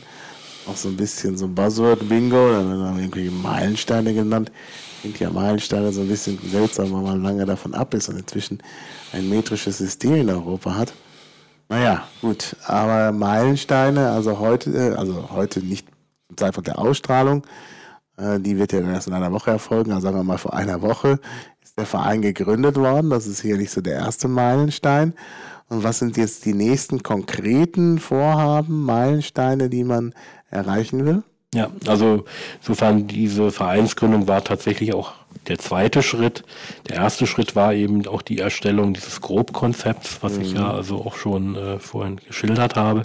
Auch 0.66 0.76
so 0.76 0.88
ein 0.88 0.96
bisschen 0.96 1.36
so 1.36 1.46
ein 1.46 1.54
Buzzword-Bingo, 1.54 2.52
dann 2.52 2.68
werden 2.68 2.98
irgendwie 2.98 3.28
Meilensteine 3.28 4.14
genannt. 4.14 4.50
Klingt 5.00 5.20
ja 5.20 5.30
Meilensteine 5.30 5.92
so 5.92 6.02
ein 6.02 6.08
bisschen 6.08 6.38
seltsam, 6.50 6.92
weil 6.92 7.02
man 7.02 7.22
lange 7.22 7.44
davon 7.44 7.74
ab 7.74 7.92
ist 7.94 8.08
und 8.08 8.18
inzwischen 8.18 8.62
ein 9.12 9.28
metrisches 9.28 9.78
System 9.78 10.14
in 10.14 10.30
Europa 10.30 10.74
hat. 10.74 10.92
Naja, 11.68 12.04
gut, 12.20 12.56
aber 12.66 13.12
Meilensteine, 13.12 14.10
also 14.10 14.38
heute, 14.38 14.70
äh, 14.70 14.94
also 14.96 15.30
heute 15.30 15.60
nicht 15.60 15.86
zum 16.28 16.36
Zeitpunkt 16.36 16.68
der 16.68 16.78
Ausstrahlung, 16.78 17.46
äh, 18.16 18.40
die 18.40 18.58
wird 18.58 18.72
ja 18.72 18.80
erst 18.80 19.06
in 19.06 19.14
einer 19.14 19.32
Woche 19.32 19.50
erfolgen, 19.50 19.92
also 19.92 20.06
sagen 20.06 20.16
wir 20.16 20.24
mal 20.24 20.38
vor 20.38 20.54
einer 20.54 20.82
Woche 20.82 21.20
der 21.80 21.86
Verein 21.86 22.22
gegründet 22.22 22.76
worden. 22.76 23.10
Das 23.10 23.26
ist 23.26 23.42
hier 23.42 23.56
nicht 23.56 23.70
so 23.70 23.80
der 23.80 23.94
erste 23.94 24.28
Meilenstein. 24.28 25.14
Und 25.68 25.82
was 25.82 25.98
sind 25.98 26.16
jetzt 26.16 26.44
die 26.44 26.54
nächsten 26.54 27.02
konkreten 27.02 27.98
Vorhaben, 27.98 28.84
Meilensteine, 28.84 29.68
die 29.68 29.84
man 29.84 30.14
erreichen 30.50 31.04
will? 31.06 31.22
Ja, 31.54 31.68
also 31.86 32.24
insofern 32.60 33.08
diese 33.08 33.50
Vereinsgründung 33.50 34.28
war 34.28 34.44
tatsächlich 34.44 34.94
auch 34.94 35.12
der 35.48 35.58
zweite 35.58 36.02
Schritt. 36.02 36.44
Der 36.88 36.96
erste 36.96 37.26
Schritt 37.26 37.56
war 37.56 37.74
eben 37.74 38.06
auch 38.06 38.22
die 38.22 38.38
Erstellung 38.38 38.94
dieses 38.94 39.20
Grobkonzepts, 39.20 40.18
was 40.20 40.34
mhm. 40.34 40.42
ich 40.42 40.52
ja 40.52 40.72
also 40.72 40.96
auch 41.04 41.16
schon 41.16 41.56
äh, 41.56 41.78
vorhin 41.80 42.16
geschildert 42.16 42.76
habe. 42.76 43.02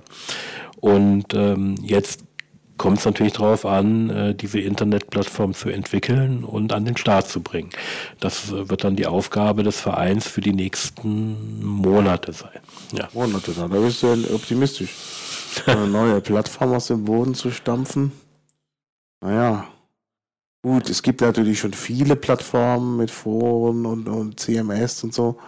Und 0.79 1.33
ähm, 1.33 1.75
jetzt 1.81 2.23
kommt 2.77 2.99
es 2.99 3.05
natürlich 3.05 3.33
darauf 3.33 3.65
an, 3.65 4.09
äh, 4.09 4.35
diese 4.35 4.59
Internetplattform 4.59 5.53
zu 5.53 5.69
entwickeln 5.69 6.43
und 6.43 6.73
an 6.73 6.85
den 6.85 6.97
Start 6.97 7.27
zu 7.27 7.41
bringen. 7.41 7.69
Das 8.19 8.51
äh, 8.51 8.69
wird 8.69 8.83
dann 8.83 8.95
die 8.95 9.07
Aufgabe 9.07 9.63
des 9.63 9.79
Vereins 9.79 10.27
für 10.27 10.41
die 10.41 10.53
nächsten 10.53 11.63
Monate 11.63 12.33
sein. 12.33 12.59
Ja. 12.91 13.07
Monate, 13.13 13.53
da 13.53 13.67
bist 13.67 14.03
du 14.03 14.07
ja 14.07 14.35
optimistisch. 14.35 14.93
Eine 15.65 15.87
neue 15.87 16.21
Plattform 16.21 16.73
aus 16.73 16.87
dem 16.87 17.05
Boden 17.05 17.33
zu 17.33 17.51
stampfen. 17.51 18.11
Naja, 19.21 19.65
gut, 20.61 20.89
es 20.89 21.01
gibt 21.01 21.21
natürlich 21.21 21.59
schon 21.59 21.73
viele 21.73 22.15
Plattformen 22.15 22.97
mit 22.97 23.09
Foren 23.09 23.85
und, 23.85 24.09
und 24.09 24.39
CMS 24.39 25.03
und 25.03 25.13
so. 25.13 25.39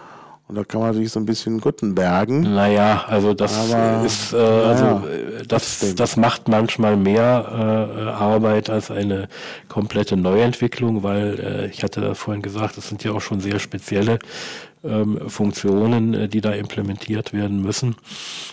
Und 0.48 0.54
da 0.54 0.64
kann 0.64 0.80
man 0.80 0.94
sich 0.94 1.10
so 1.10 1.20
ein 1.20 1.26
bisschen 1.26 1.60
Gutenbergen. 1.60 2.40
Naja, 2.40 3.04
also 3.06 3.34
das 3.34 3.70
Aber, 3.70 4.02
ist, 4.06 4.32
äh, 4.32 4.36
also 4.36 4.84
naja, 4.84 5.02
äh, 5.40 5.46
das, 5.46 5.94
das 5.94 6.16
macht 6.16 6.48
manchmal 6.48 6.96
mehr 6.96 7.44
äh, 7.50 8.08
Arbeit 8.08 8.70
als 8.70 8.90
eine 8.90 9.28
komplette 9.68 10.16
Neuentwicklung, 10.16 11.02
weil 11.02 11.38
äh, 11.38 11.66
ich 11.66 11.82
hatte 11.82 12.00
da 12.00 12.14
vorhin 12.14 12.40
gesagt, 12.40 12.78
das 12.78 12.88
sind 12.88 13.04
ja 13.04 13.12
auch 13.12 13.20
schon 13.20 13.40
sehr 13.40 13.58
spezielle 13.58 14.18
ähm, 14.84 15.28
Funktionen, 15.28 16.14
äh, 16.14 16.28
die 16.28 16.40
da 16.40 16.52
implementiert 16.52 17.34
werden 17.34 17.60
müssen. 17.62 17.96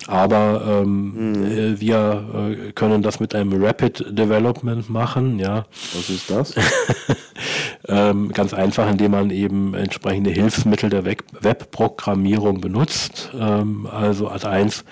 Aber 0.08 0.82
ähm, 0.84 1.14
mhm. 1.32 1.46
äh, 1.46 1.80
wir 1.80 2.58
äh, 2.68 2.72
können 2.74 3.04
das 3.04 3.22
mit 3.22 3.34
einem 3.34 3.64
Rapid 3.64 4.06
Development 4.10 4.89
machen. 4.89 5.39
Ja. 5.39 5.66
Was 5.93 6.10
ist 6.10 6.30
das? 6.30 6.56
ähm, 7.88 8.30
ganz 8.32 8.54
einfach, 8.54 8.90
indem 8.90 9.12
man 9.12 9.30
eben 9.30 9.74
entsprechende 9.74 10.32
Hilfsmittel 10.32 10.90
der 10.90 11.06
Webprogrammierung 11.06 12.62
benutzt. 12.62 13.32
Ähm, 13.38 13.88
also 13.92 14.30
Ad 14.30 14.48
1, 14.48 14.86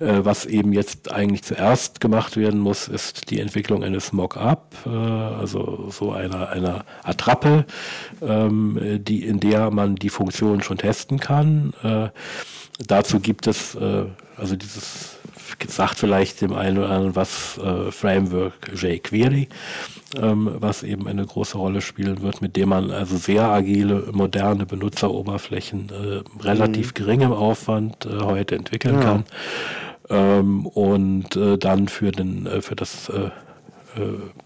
äh, 0.00 0.20
was 0.22 0.46
eben 0.46 0.72
jetzt 0.72 1.12
eigentlich 1.12 1.42
zuerst 1.42 2.00
gemacht 2.00 2.36
werden 2.36 2.60
muss, 2.60 2.88
ist 2.88 3.30
die 3.30 3.40
Entwicklung 3.40 3.84
eines 3.84 4.12
Mock-up, 4.12 4.74
äh, 4.86 4.88
also 4.90 5.88
so 5.90 6.12
einer, 6.12 6.50
einer 6.50 6.84
Attrappe, 7.02 7.64
ähm, 8.22 9.00
die, 9.02 9.24
in 9.24 9.40
der 9.40 9.70
man 9.70 9.96
die 9.96 10.10
Funktion 10.10 10.62
schon 10.62 10.78
testen 10.78 11.20
kann. 11.20 11.72
Äh, 11.82 12.08
dazu 12.86 13.20
gibt 13.20 13.46
es 13.46 13.74
äh, 13.74 14.06
also 14.40 14.56
dieses 14.56 15.20
sagt 15.68 15.98
vielleicht 15.98 16.40
dem 16.40 16.54
einen 16.54 16.78
oder 16.78 16.90
anderen 16.90 17.16
was 17.16 17.58
äh, 17.58 17.90
Framework 17.90 18.72
jQuery, 18.74 19.48
ähm, 20.16 20.50
was 20.58 20.82
eben 20.82 21.06
eine 21.06 21.26
große 21.26 21.58
Rolle 21.58 21.80
spielen 21.80 22.22
wird, 22.22 22.40
mit 22.40 22.56
dem 22.56 22.70
man 22.70 22.90
also 22.90 23.16
sehr 23.16 23.44
agile, 23.44 24.08
moderne 24.12 24.66
Benutzeroberflächen 24.66 25.90
äh, 25.90 26.42
relativ 26.42 26.88
mhm. 26.88 26.94
geringem 26.94 27.32
Aufwand 27.32 28.06
äh, 28.06 28.20
heute 28.20 28.56
entwickeln 28.56 28.96
ja. 28.96 29.02
kann. 29.02 29.24
Ähm, 30.08 30.66
und 30.66 31.36
äh, 31.36 31.58
dann 31.58 31.88
für 31.88 32.10
den 32.10 32.46
äh, 32.46 32.62
für 32.62 32.76
das 32.76 33.08
äh, 33.08 33.30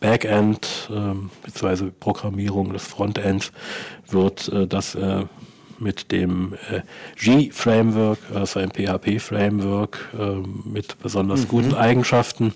Backend 0.00 0.88
ähm, 0.90 1.30
bzw. 1.44 1.90
Programmierung 2.00 2.72
des 2.72 2.86
Frontends 2.86 3.52
wird 4.08 4.50
das 4.72 4.96
mit 5.84 6.10
dem 6.10 6.54
äh, 6.72 6.80
G-Framework, 7.16 8.18
also 8.34 8.58
ein 8.58 8.70
PHP-Framework 8.70 9.98
äh, 10.18 10.68
mit 10.68 10.98
besonders 11.00 11.42
mhm. 11.42 11.48
guten 11.48 11.74
Eigenschaften, 11.74 12.54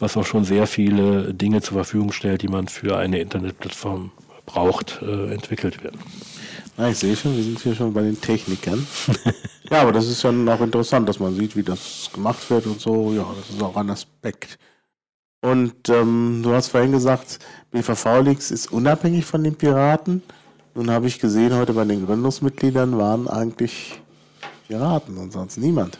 was 0.00 0.16
auch 0.16 0.26
schon 0.26 0.44
sehr 0.44 0.66
viele 0.66 1.32
Dinge 1.32 1.60
zur 1.60 1.76
Verfügung 1.76 2.10
stellt, 2.10 2.42
die 2.42 2.48
man 2.48 2.66
für 2.66 2.96
eine 2.96 3.20
Internetplattform 3.20 4.10
braucht, 4.46 5.00
äh, 5.02 5.32
entwickelt 5.32 5.84
werden. 5.84 6.00
Ja, 6.76 6.88
ich 6.88 6.98
sehe 6.98 7.14
schon, 7.14 7.36
wir 7.36 7.44
sind 7.44 7.60
hier 7.60 7.74
schon 7.74 7.92
bei 7.92 8.02
den 8.02 8.20
Technikern. 8.20 8.86
ja, 9.70 9.82
aber 9.82 9.92
das 9.92 10.08
ist 10.08 10.22
ja 10.22 10.30
auch 10.30 10.60
interessant, 10.60 11.08
dass 11.08 11.20
man 11.20 11.34
sieht, 11.36 11.54
wie 11.54 11.62
das 11.62 12.10
gemacht 12.12 12.50
wird 12.50 12.66
und 12.66 12.80
so. 12.80 13.12
Ja, 13.12 13.26
das 13.38 13.54
ist 13.54 13.62
auch 13.62 13.76
ein 13.76 13.90
Aspekt. 13.90 14.58
Und 15.42 15.88
ähm, 15.88 16.40
du 16.42 16.52
hast 16.52 16.68
vorhin 16.68 16.92
gesagt, 16.92 17.38
BVV 17.70 18.22
Leaks 18.22 18.50
ist 18.50 18.72
unabhängig 18.72 19.24
von 19.24 19.44
den 19.44 19.54
Piraten. 19.54 20.22
Nun 20.80 20.90
habe 20.90 21.08
ich 21.08 21.18
gesehen, 21.18 21.54
heute 21.54 21.74
bei 21.74 21.84
den 21.84 22.06
Gründungsmitgliedern 22.06 22.96
waren 22.96 23.28
eigentlich 23.28 24.00
Piraten 24.66 25.18
und 25.18 25.30
sonst 25.30 25.58
niemand. 25.58 25.98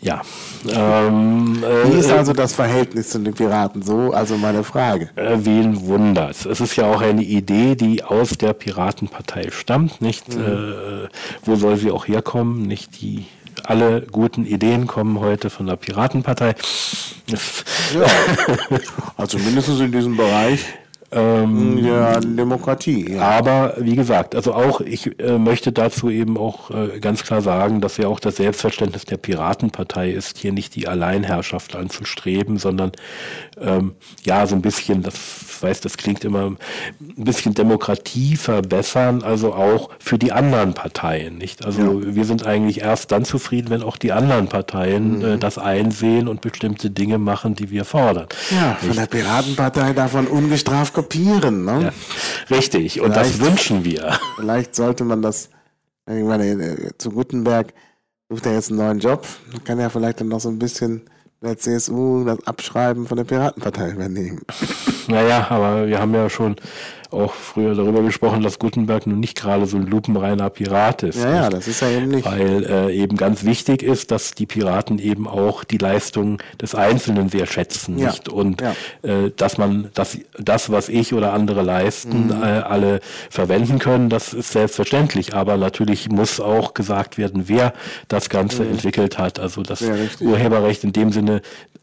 Ja. 0.00 0.22
Ähm, 0.68 1.60
Wie 1.60 1.98
ist 1.98 2.08
äh, 2.08 2.12
also 2.12 2.32
das 2.32 2.52
Verhältnis 2.52 3.10
zu 3.10 3.18
den 3.18 3.34
Piraten 3.34 3.82
so? 3.82 4.12
Also 4.12 4.36
meine 4.36 4.62
Frage. 4.62 5.10
Äh, 5.16 5.38
wen 5.38 5.84
wundert 5.84 6.46
es? 6.46 6.60
ist 6.60 6.76
ja 6.76 6.86
auch 6.88 7.00
eine 7.00 7.24
Idee, 7.24 7.74
die 7.74 8.04
aus 8.04 8.38
der 8.38 8.52
Piratenpartei 8.52 9.50
stammt, 9.50 10.00
nicht? 10.00 10.32
Mhm. 10.32 10.44
Äh, 10.44 11.08
wo 11.44 11.56
soll 11.56 11.76
sie 11.76 11.90
auch 11.90 12.06
herkommen? 12.06 12.62
Nicht 12.62 13.02
die 13.02 13.26
alle 13.64 14.02
guten 14.02 14.46
Ideen 14.46 14.86
kommen 14.86 15.18
heute 15.18 15.50
von 15.50 15.66
der 15.66 15.74
Piratenpartei. 15.74 16.54
Ja, 17.26 18.06
also 19.16 19.38
mindestens 19.38 19.80
in 19.80 19.90
diesem 19.90 20.16
Bereich. 20.16 20.66
Ähm, 21.10 21.78
ja, 21.78 22.20
Demokratie. 22.20 23.14
Ja. 23.14 23.22
Aber 23.22 23.74
wie 23.78 23.96
gesagt, 23.96 24.34
also 24.34 24.52
auch 24.52 24.82
ich 24.82 25.18
äh, 25.20 25.38
möchte 25.38 25.72
dazu 25.72 26.10
eben 26.10 26.36
auch 26.36 26.70
äh, 26.70 27.00
ganz 27.00 27.22
klar 27.22 27.40
sagen, 27.40 27.80
dass 27.80 27.96
ja 27.96 28.08
auch 28.08 28.20
das 28.20 28.36
Selbstverständnis 28.36 29.06
der 29.06 29.16
Piratenpartei 29.16 30.10
ist, 30.10 30.36
hier 30.36 30.52
nicht 30.52 30.74
die 30.74 30.86
Alleinherrschaft 30.86 31.76
anzustreben, 31.76 32.58
sondern 32.58 32.92
ähm, 33.58 33.94
ja 34.24 34.46
so 34.46 34.54
ein 34.54 34.60
bisschen, 34.60 35.02
das 35.02 35.16
weiß, 35.62 35.80
das 35.80 35.96
klingt 35.96 36.24
immer 36.24 36.46
ein 36.46 36.58
bisschen 37.00 37.54
Demokratie 37.54 38.36
verbessern, 38.36 39.22
also 39.22 39.54
auch 39.54 39.90
für 39.98 40.18
die 40.18 40.32
anderen 40.32 40.74
Parteien, 40.74 41.38
nicht? 41.38 41.64
Also 41.64 42.00
ja. 42.00 42.14
wir 42.14 42.24
sind 42.24 42.46
eigentlich 42.46 42.82
erst 42.82 43.12
dann 43.12 43.24
zufrieden, 43.24 43.70
wenn 43.70 43.82
auch 43.82 43.96
die 43.96 44.12
anderen 44.12 44.48
Parteien 44.48 45.18
mhm. 45.18 45.24
äh, 45.24 45.38
das 45.38 45.58
einsehen 45.58 46.28
und 46.28 46.42
bestimmte 46.42 46.90
Dinge 46.90 47.18
machen, 47.18 47.54
die 47.54 47.70
wir 47.70 47.84
fordern. 47.84 48.26
Ja, 48.50 48.76
von 48.78 48.88
nicht? 48.88 49.00
der 49.00 49.06
Piratenpartei 49.06 49.92
davon 49.94 50.26
ungestraft 50.26 50.94
kopieren. 50.98 51.64
Ne? 51.64 51.92
Ja, 52.50 52.56
richtig, 52.56 53.00
und 53.00 53.12
vielleicht, 53.12 53.40
das 53.40 53.40
wünschen 53.40 53.84
wir. 53.84 54.18
Vielleicht 54.36 54.74
sollte 54.74 55.04
man 55.04 55.22
das, 55.22 55.48
ich 56.10 56.24
meine, 56.24 56.44
äh, 56.46 56.90
zu 56.98 57.10
Gutenberg 57.10 57.72
sucht 58.28 58.46
er 58.46 58.54
jetzt 58.54 58.70
einen 58.70 58.78
neuen 58.78 58.98
Job, 58.98 59.24
kann 59.64 59.78
er 59.78 59.90
vielleicht 59.90 60.20
dann 60.20 60.28
noch 60.28 60.40
so 60.40 60.48
ein 60.48 60.58
bisschen 60.58 61.02
der 61.40 61.56
CSU 61.56 62.24
das 62.24 62.44
Abschreiben 62.46 63.06
von 63.06 63.16
der 63.16 63.24
Piratenpartei 63.24 63.90
übernehmen. 63.92 64.40
Naja, 65.06 65.46
aber 65.50 65.86
wir 65.86 66.00
haben 66.00 66.12
ja 66.14 66.28
schon 66.28 66.56
auch 67.10 67.32
früher 67.32 67.74
darüber 67.74 68.02
gesprochen, 68.02 68.42
dass 68.42 68.58
Gutenberg 68.58 69.06
nun 69.06 69.20
nicht 69.20 69.40
gerade 69.40 69.66
so 69.66 69.76
ein 69.76 69.86
lupenreiner 69.86 70.50
Pirat 70.50 71.02
ist. 71.02 71.18
Ja, 71.18 71.34
ja, 71.34 71.50
das 71.50 71.66
ist 71.66 71.80
er 71.80 71.90
eben 71.90 72.08
nicht. 72.08 72.26
Weil 72.26 72.64
äh, 72.64 72.94
eben 72.94 73.16
ganz 73.16 73.44
wichtig 73.44 73.82
ist, 73.82 74.10
dass 74.10 74.34
die 74.34 74.46
Piraten 74.46 74.98
eben 74.98 75.26
auch 75.26 75.64
die 75.64 75.78
Leistung 75.78 76.42
des 76.60 76.74
Einzelnen 76.74 77.28
sehr 77.30 77.46
schätzen, 77.46 77.98
ja. 77.98 78.10
nicht? 78.10 78.28
Und 78.28 78.60
ja. 78.60 78.72
äh, 79.02 79.30
dass 79.34 79.56
man 79.56 79.90
das, 79.94 80.18
das, 80.38 80.70
was 80.70 80.88
ich 80.88 81.14
oder 81.14 81.32
andere 81.32 81.62
leisten, 81.62 82.26
mhm. 82.26 82.42
äh, 82.42 82.46
alle 82.46 83.00
verwenden 83.30 83.78
können, 83.78 84.10
das 84.10 84.34
ist 84.34 84.52
selbstverständlich. 84.52 85.34
Aber 85.34 85.56
natürlich 85.56 86.10
muss 86.10 86.40
auch 86.40 86.74
gesagt 86.74 87.16
werden, 87.16 87.44
wer 87.46 87.72
das 88.08 88.28
Ganze 88.28 88.64
mhm. 88.64 88.72
entwickelt 88.72 89.18
hat. 89.18 89.38
Also 89.38 89.62
das 89.62 89.82
Urheberrecht 90.20 90.84
in 90.84 90.92
dem 90.92 91.12
Sinne 91.12 91.40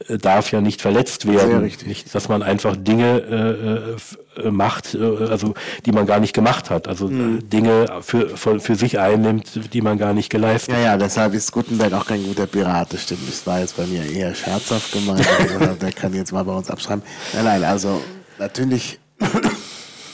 darf 0.08 0.52
ja 0.52 0.62
nicht 0.62 0.82
verletzt 0.82 1.28
werden. 1.28 1.62
Nicht, 1.86 2.14
dass 2.14 2.28
man 2.28 2.44
einfach 2.44 2.76
Dinge 2.76 3.98
äh, 4.38 4.42
äh 4.42 4.52
macht, 4.52 4.94
äh, 4.94 5.00
also 5.00 5.54
die 5.86 5.92
man 5.92 6.06
gar 6.06 6.20
nicht 6.20 6.34
gemacht 6.34 6.70
hat. 6.70 6.88
Also 6.88 7.08
mhm. 7.08 7.50
Dinge 7.50 7.88
für, 8.02 8.36
für, 8.38 8.60
für, 8.60 8.76
sich 8.76 9.00
einnimmt, 9.00 9.74
die 9.74 9.82
man 9.82 9.98
gar 9.98 10.14
nicht 10.14 10.30
geleistet 10.30 10.76
hat. 10.76 10.82
Ja, 10.82 10.92
ja, 10.92 10.98
deshalb 10.98 11.34
ist 11.34 11.52
Gutenberg 11.52 11.94
auch 11.94 12.06
kein 12.06 12.24
guter 12.24 12.46
Pirat. 12.46 12.94
Das 12.94 13.04
stimmt. 13.04 13.28
Das 13.28 13.48
war 13.48 13.60
jetzt 13.60 13.78
bei 13.78 13.86
mir 13.86 14.06
eher 14.06 14.36
scherzhaft 14.36 14.92
gemeint. 14.92 15.26
also, 15.40 15.76
der 15.82 15.92
kann 15.94 16.14
jetzt 16.14 16.34
mal 16.34 16.44
bei 16.44 16.54
uns 16.54 16.70
abschreiben. 16.70 17.04
Nein, 17.34 17.46
nein, 17.46 17.64
also 17.64 18.02
natürlich 18.38 19.00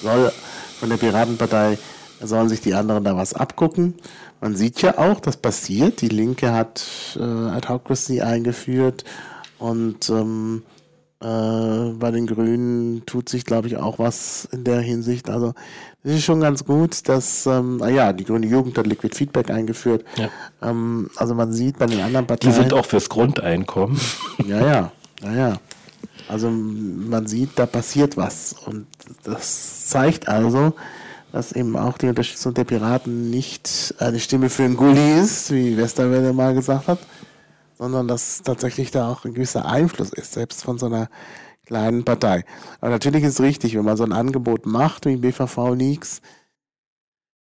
soll 0.01 0.31
von 0.79 0.89
der 0.89 0.97
Piratenpartei 0.97 1.77
sollen 2.21 2.49
sich 2.49 2.61
die 2.61 2.75
anderen 2.75 3.03
da 3.03 3.17
was 3.17 3.33
abgucken. 3.33 3.95
Man 4.41 4.55
sieht 4.55 4.81
ja 4.81 4.97
auch, 4.99 5.19
das 5.19 5.37
passiert. 5.37 6.01
Die 6.01 6.07
Linke 6.07 6.53
hat 6.53 6.85
äh, 7.19 7.21
Adhocracy 7.21 8.21
eingeführt 8.21 9.03
und 9.61 10.09
ähm, 10.09 10.63
äh, 11.21 11.93
bei 11.99 12.09
den 12.09 12.25
Grünen 12.25 13.05
tut 13.05 13.29
sich, 13.29 13.45
glaube 13.45 13.67
ich, 13.67 13.77
auch 13.77 13.99
was 13.99 14.45
in 14.51 14.63
der 14.63 14.81
Hinsicht. 14.81 15.29
Also 15.29 15.53
es 16.03 16.13
ist 16.15 16.23
schon 16.23 16.41
ganz 16.41 16.65
gut, 16.65 17.07
dass, 17.07 17.45
ähm, 17.45 17.79
ah 17.83 17.89
ja, 17.89 18.11
die 18.11 18.23
Grüne 18.23 18.47
Jugend 18.47 18.75
hat 18.77 18.87
Liquid 18.87 19.15
Feedback 19.15 19.51
eingeführt. 19.51 20.03
Ja. 20.17 20.29
Ähm, 20.63 21.11
also 21.15 21.35
man 21.35 21.53
sieht 21.53 21.77
bei 21.77 21.85
den 21.85 22.01
anderen 22.01 22.25
Parteien. 22.25 22.53
Die 22.53 22.59
sind 22.59 22.73
auch 22.73 22.85
fürs 22.85 23.07
Grundeinkommen. 23.07 23.99
Ja, 24.47 24.65
ja, 24.65 24.91
ja, 25.21 25.33
ja. 25.33 25.57
Also 26.27 26.49
man 26.49 27.27
sieht, 27.27 27.51
da 27.55 27.67
passiert 27.67 28.17
was. 28.17 28.55
Und 28.65 28.87
das 29.23 29.87
zeigt 29.87 30.27
also, 30.27 30.73
dass 31.31 31.51
eben 31.51 31.77
auch 31.77 31.99
die 31.99 32.07
Unterstützung 32.07 32.55
der 32.55 32.63
Piraten 32.63 33.29
nicht 33.29 33.93
eine 33.99 34.19
Stimme 34.19 34.49
für 34.49 34.63
einen 34.63 34.75
Gulli 34.75 35.19
ist, 35.19 35.51
wie 35.51 35.77
Westerwelle 35.77 36.33
mal 36.33 36.55
gesagt 36.55 36.87
hat, 36.87 36.99
sondern 37.81 38.07
dass 38.07 38.43
tatsächlich 38.43 38.91
da 38.91 39.09
auch 39.09 39.25
ein 39.25 39.33
gewisser 39.33 39.65
Einfluss 39.65 40.13
ist, 40.13 40.33
selbst 40.33 40.63
von 40.63 40.77
so 40.77 40.85
einer 40.85 41.09
kleinen 41.65 42.05
Partei. 42.05 42.45
Aber 42.79 42.91
natürlich 42.91 43.23
ist 43.23 43.33
es 43.33 43.41
richtig, 43.41 43.75
wenn 43.75 43.83
man 43.83 43.97
so 43.97 44.03
ein 44.03 44.11
Angebot 44.11 44.67
macht 44.67 45.07
wie 45.07 45.15
BVV 45.15 45.73
Leaks, 45.73 46.21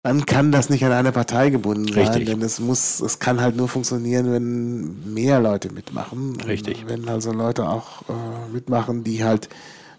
dann 0.03 0.27
kann 0.27 0.51
das 0.51 0.71
nicht 0.71 0.85
an 0.85 0.91
eine 0.91 1.13
Partei 1.13 1.51
gebunden 1.51 1.87
sein, 1.87 2.09
Richtig. 2.09 2.27
denn 2.27 2.43
es 2.43 2.59
muss, 2.59 2.99
es 2.99 3.21
kann 3.21 3.41
halt 3.41 3.55
nur 3.55 3.69
funktionieren, 3.69 4.33
wenn 4.33 5.15
mehr 5.15 5.39
Leute 5.39 5.73
mitmachen. 5.73 6.41
Richtig. 6.41 6.87
Wenn 6.89 7.09
also 7.09 7.33
Leute 7.33 7.69
auch 7.69 8.03
äh, 8.09 8.53
mitmachen, 8.53 9.05
die 9.05 9.23
halt 9.23 9.49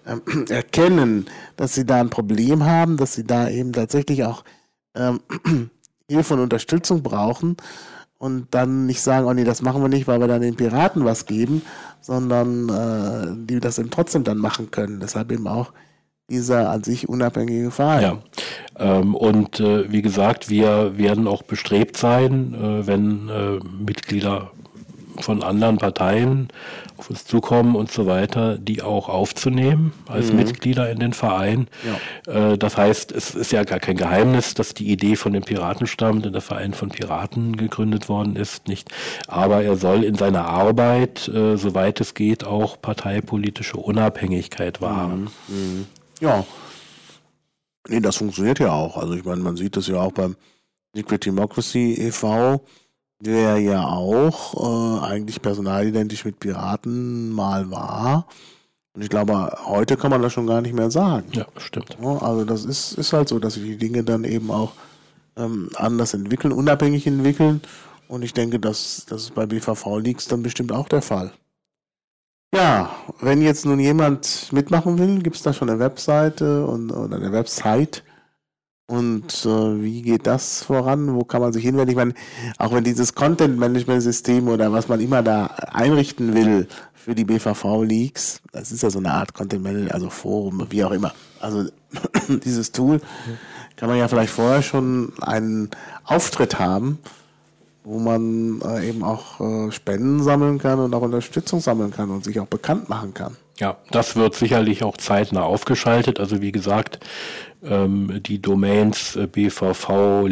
ähm, 0.05 0.21
erkennen, 0.49 1.27
dass 1.55 1.75
sie 1.75 1.85
da 1.85 2.01
ein 2.01 2.09
Problem 2.09 2.65
haben, 2.65 2.97
dass 2.97 3.13
sie 3.13 3.23
da 3.23 3.47
eben 3.47 3.71
tatsächlich 3.71 4.25
auch 4.25 4.43
ähm, 4.95 5.21
Hilfe 6.09 6.33
und 6.33 6.41
Unterstützung 6.41 7.03
brauchen 7.03 7.55
und 8.17 8.47
dann 8.51 8.85
nicht 8.85 9.01
sagen, 9.01 9.27
oh 9.27 9.33
nee, 9.33 9.43
das 9.43 9.61
machen 9.61 9.81
wir 9.81 9.89
nicht, 9.89 10.07
weil 10.07 10.19
wir 10.19 10.27
dann 10.27 10.41
den 10.41 10.55
Piraten 10.55 11.05
was 11.05 11.25
geben, 11.25 11.61
sondern 12.01 12.69
äh, 12.69 13.45
die 13.47 13.59
das 13.59 13.79
eben 13.79 13.89
trotzdem 13.89 14.23
dann 14.23 14.37
machen 14.37 14.71
können. 14.71 14.99
Deshalb 14.99 15.31
eben 15.31 15.47
auch 15.47 15.71
dieser 16.29 16.69
an 16.71 16.83
sich 16.83 17.07
unabhängige 17.07 17.71
Verein. 17.71 18.01
Ja, 18.01 18.17
ähm, 18.77 19.15
und 19.15 19.59
äh, 19.59 19.91
wie 19.91 20.01
gesagt, 20.01 20.49
wir 20.49 20.97
werden 20.97 21.27
auch 21.27 21.43
bestrebt 21.43 21.97
sein, 21.97 22.53
äh, 22.53 22.87
wenn 22.87 23.29
äh, 23.29 23.59
Mitglieder 23.63 24.51
von 25.19 25.43
anderen 25.43 25.77
Parteien 25.77 26.49
auf 26.97 27.09
uns 27.09 27.25
zukommen 27.25 27.75
und 27.75 27.91
so 27.91 28.05
weiter, 28.05 28.57
die 28.57 28.81
auch 28.81 29.09
aufzunehmen 29.09 29.93
als 30.07 30.31
Mhm. 30.31 30.37
Mitglieder 30.37 30.89
in 30.89 30.99
den 30.99 31.13
Verein. 31.13 31.67
Äh, 32.27 32.57
das 32.57 32.77
heißt, 32.77 33.11
es 33.11 33.35
ist 33.35 33.51
ja 33.51 33.63
gar 33.63 33.79
kein 33.79 33.97
Geheimnis, 33.97 34.53
dass 34.53 34.73
die 34.73 34.89
Idee 34.91 35.15
von 35.15 35.33
den 35.33 35.43
Piraten 35.43 35.87
stammt 35.87 36.25
und 36.25 36.33
der 36.33 36.41
Verein 36.41 36.73
von 36.73 36.89
Piraten 36.89 37.57
gegründet 37.57 38.09
worden 38.09 38.35
ist, 38.35 38.67
nicht. 38.67 38.89
Aber 39.27 39.63
er 39.63 39.75
soll 39.75 40.03
in 40.03 40.15
seiner 40.15 40.45
Arbeit, 40.45 41.27
äh, 41.27 41.57
soweit 41.57 41.99
es 42.01 42.13
geht, 42.13 42.43
auch 42.45 42.81
parteipolitische 42.81 43.77
Unabhängigkeit 43.77 44.81
wahren. 44.81 45.29
Ja. 46.19 46.45
Nee, 47.87 47.99
das 47.99 48.17
funktioniert 48.17 48.59
ja 48.59 48.71
auch. 48.71 48.97
Also 48.97 49.13
ich 49.13 49.25
meine, 49.25 49.41
man 49.41 49.57
sieht 49.57 49.77
das 49.77 49.87
ja 49.87 49.97
auch 49.99 50.11
beim 50.11 50.35
Liquid 50.95 51.23
Democracy 51.25 51.93
e.V., 51.99 52.61
der 53.25 53.57
ja 53.57 53.85
auch 53.87 55.01
äh, 55.01 55.05
eigentlich 55.05 55.41
personalidentisch 55.41 56.25
mit 56.25 56.39
Piraten 56.39 57.31
mal 57.31 57.69
war. 57.71 58.27
Und 58.93 59.01
ich 59.01 59.09
glaube, 59.09 59.51
heute 59.65 59.97
kann 59.97 60.11
man 60.11 60.21
das 60.21 60.31
schon 60.31 60.47
gar 60.47 60.61
nicht 60.61 60.73
mehr 60.73 60.89
sagen. 60.89 61.27
Ja, 61.33 61.45
stimmt. 61.57 61.97
Also 61.99 62.45
das 62.45 62.63
ist, 62.63 62.93
ist 62.93 63.11
halt 63.11 63.27
so, 63.27 63.39
dass 63.39 63.55
sich 63.55 63.63
die 63.63 63.77
Dinge 63.77 64.03
dann 64.03 64.23
eben 64.23 64.51
auch 64.51 64.71
ähm, 65.35 65.69
anders 65.75 66.13
entwickeln, 66.13 66.53
unabhängig 66.53 67.05
entwickeln. 67.05 67.61
Und 68.07 68.23
ich 68.23 68.33
denke, 68.33 68.59
dass 68.59 69.05
das 69.09 69.31
bei 69.31 69.45
BVV 69.45 69.97
Leaks 69.99 70.27
dann 70.27 70.43
bestimmt 70.43 70.71
auch 70.71 70.87
der 70.87 71.01
Fall. 71.01 71.31
Ja, 72.53 72.95
wenn 73.19 73.41
jetzt 73.41 73.65
nun 73.65 73.79
jemand 73.79 74.53
mitmachen 74.53 74.97
will, 74.97 75.21
gibt 75.21 75.35
es 75.35 75.41
da 75.41 75.51
schon 75.51 75.69
eine 75.69 75.79
Webseite 75.79 76.65
und, 76.65 76.89
oder 76.91 77.17
eine 77.17 77.33
Website. 77.33 78.03
Und 78.87 79.45
äh, 79.45 79.81
wie 79.81 80.03
geht 80.03 80.27
das 80.27 80.61
voran? 80.63 81.15
Wo 81.15 81.23
kann 81.23 81.41
man 81.41 81.51
sich 81.51 81.63
hinwenden? 81.63 81.89
Ich 81.89 81.95
meine, 81.95 82.13
auch 82.59 82.71
wenn 82.71 82.83
dieses 82.83 83.15
Content-Management-System 83.15 84.47
oder 84.47 84.71
was 84.71 84.87
man 84.87 84.99
immer 84.99 85.23
da 85.23 85.47
einrichten 85.71 86.35
will 86.35 86.67
für 86.93 87.15
die 87.15 87.25
BVV-Leaks, 87.25 88.41
das 88.51 88.71
ist 88.71 88.83
ja 88.83 88.91
so 88.91 88.99
eine 88.99 89.11
Art 89.11 89.33
Content-Management, 89.33 89.91
also 89.91 90.11
Forum, 90.11 90.67
wie 90.69 90.83
auch 90.83 90.91
immer. 90.91 91.13
Also 91.39 91.65
dieses 92.27 92.71
Tool 92.71 93.01
kann 93.75 93.89
man 93.89 93.97
ja 93.97 94.07
vielleicht 94.07 94.31
vorher 94.31 94.61
schon 94.61 95.13
einen 95.19 95.71
Auftritt 96.03 96.59
haben, 96.59 96.99
wo 97.83 97.97
man 97.97 98.61
äh, 98.61 98.87
eben 98.87 99.03
auch 99.03 99.39
äh, 99.39 99.71
Spenden 99.71 100.21
sammeln 100.21 100.59
kann 100.59 100.79
und 100.79 100.93
auch 100.93 101.01
Unterstützung 101.01 101.59
sammeln 101.59 101.91
kann 101.91 102.11
und 102.11 102.23
sich 102.23 102.39
auch 102.39 102.47
bekannt 102.47 102.87
machen 102.87 103.15
kann. 103.15 103.35
Ja, 103.57 103.77
das 103.91 104.15
wird 104.15 104.35
sicherlich 104.35 104.83
auch 104.83 104.97
zeitnah 104.97 105.43
aufgeschaltet. 105.43 106.19
Also 106.19 106.41
wie 106.41 106.51
gesagt, 106.51 106.99
ähm, 107.67 108.21
die 108.23 108.41
Domains 108.41 109.15
äh, 109.15 109.27
bvvleaks.be, 109.27 110.27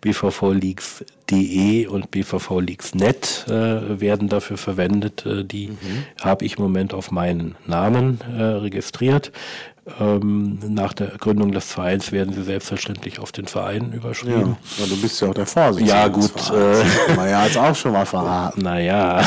bvvleaks.de 0.00 1.86
und 1.86 2.10
bvvleaks.net 2.10 3.46
äh, 3.48 4.00
werden 4.00 4.28
dafür 4.28 4.56
verwendet. 4.56 5.24
Äh, 5.26 5.44
die 5.44 5.70
habe 6.20 6.44
ich 6.44 6.56
im 6.58 6.62
Moment 6.62 6.94
auf 6.94 7.10
meinen 7.10 7.56
Namen 7.66 8.20
äh, 8.36 8.42
registriert. 8.42 9.32
Ähm, 10.00 10.58
nach 10.68 10.94
der 10.94 11.08
Gründung 11.18 11.52
des 11.52 11.70
Vereins 11.70 12.10
werden 12.10 12.32
sie 12.32 12.42
selbstverständlich 12.42 13.18
auf 13.18 13.32
den 13.32 13.46
Verein 13.46 13.92
überschrieben. 13.92 14.56
Ja, 14.78 14.86
du 14.86 14.96
bist 15.00 15.20
ja 15.20 15.28
auch 15.28 15.34
der 15.34 15.44
Vorsitzende. 15.44 15.92
Ja, 15.92 16.08
gut, 16.08 16.24
äh. 16.24 16.30
Das 16.30 17.06
kann 17.06 17.16
man 17.16 17.28
ja 17.28 17.44
jetzt 17.44 17.58
auch 17.58 17.74
schon 17.74 17.92
mal 17.92 18.06
verraten. 18.06 18.62
Naja, 18.62 19.22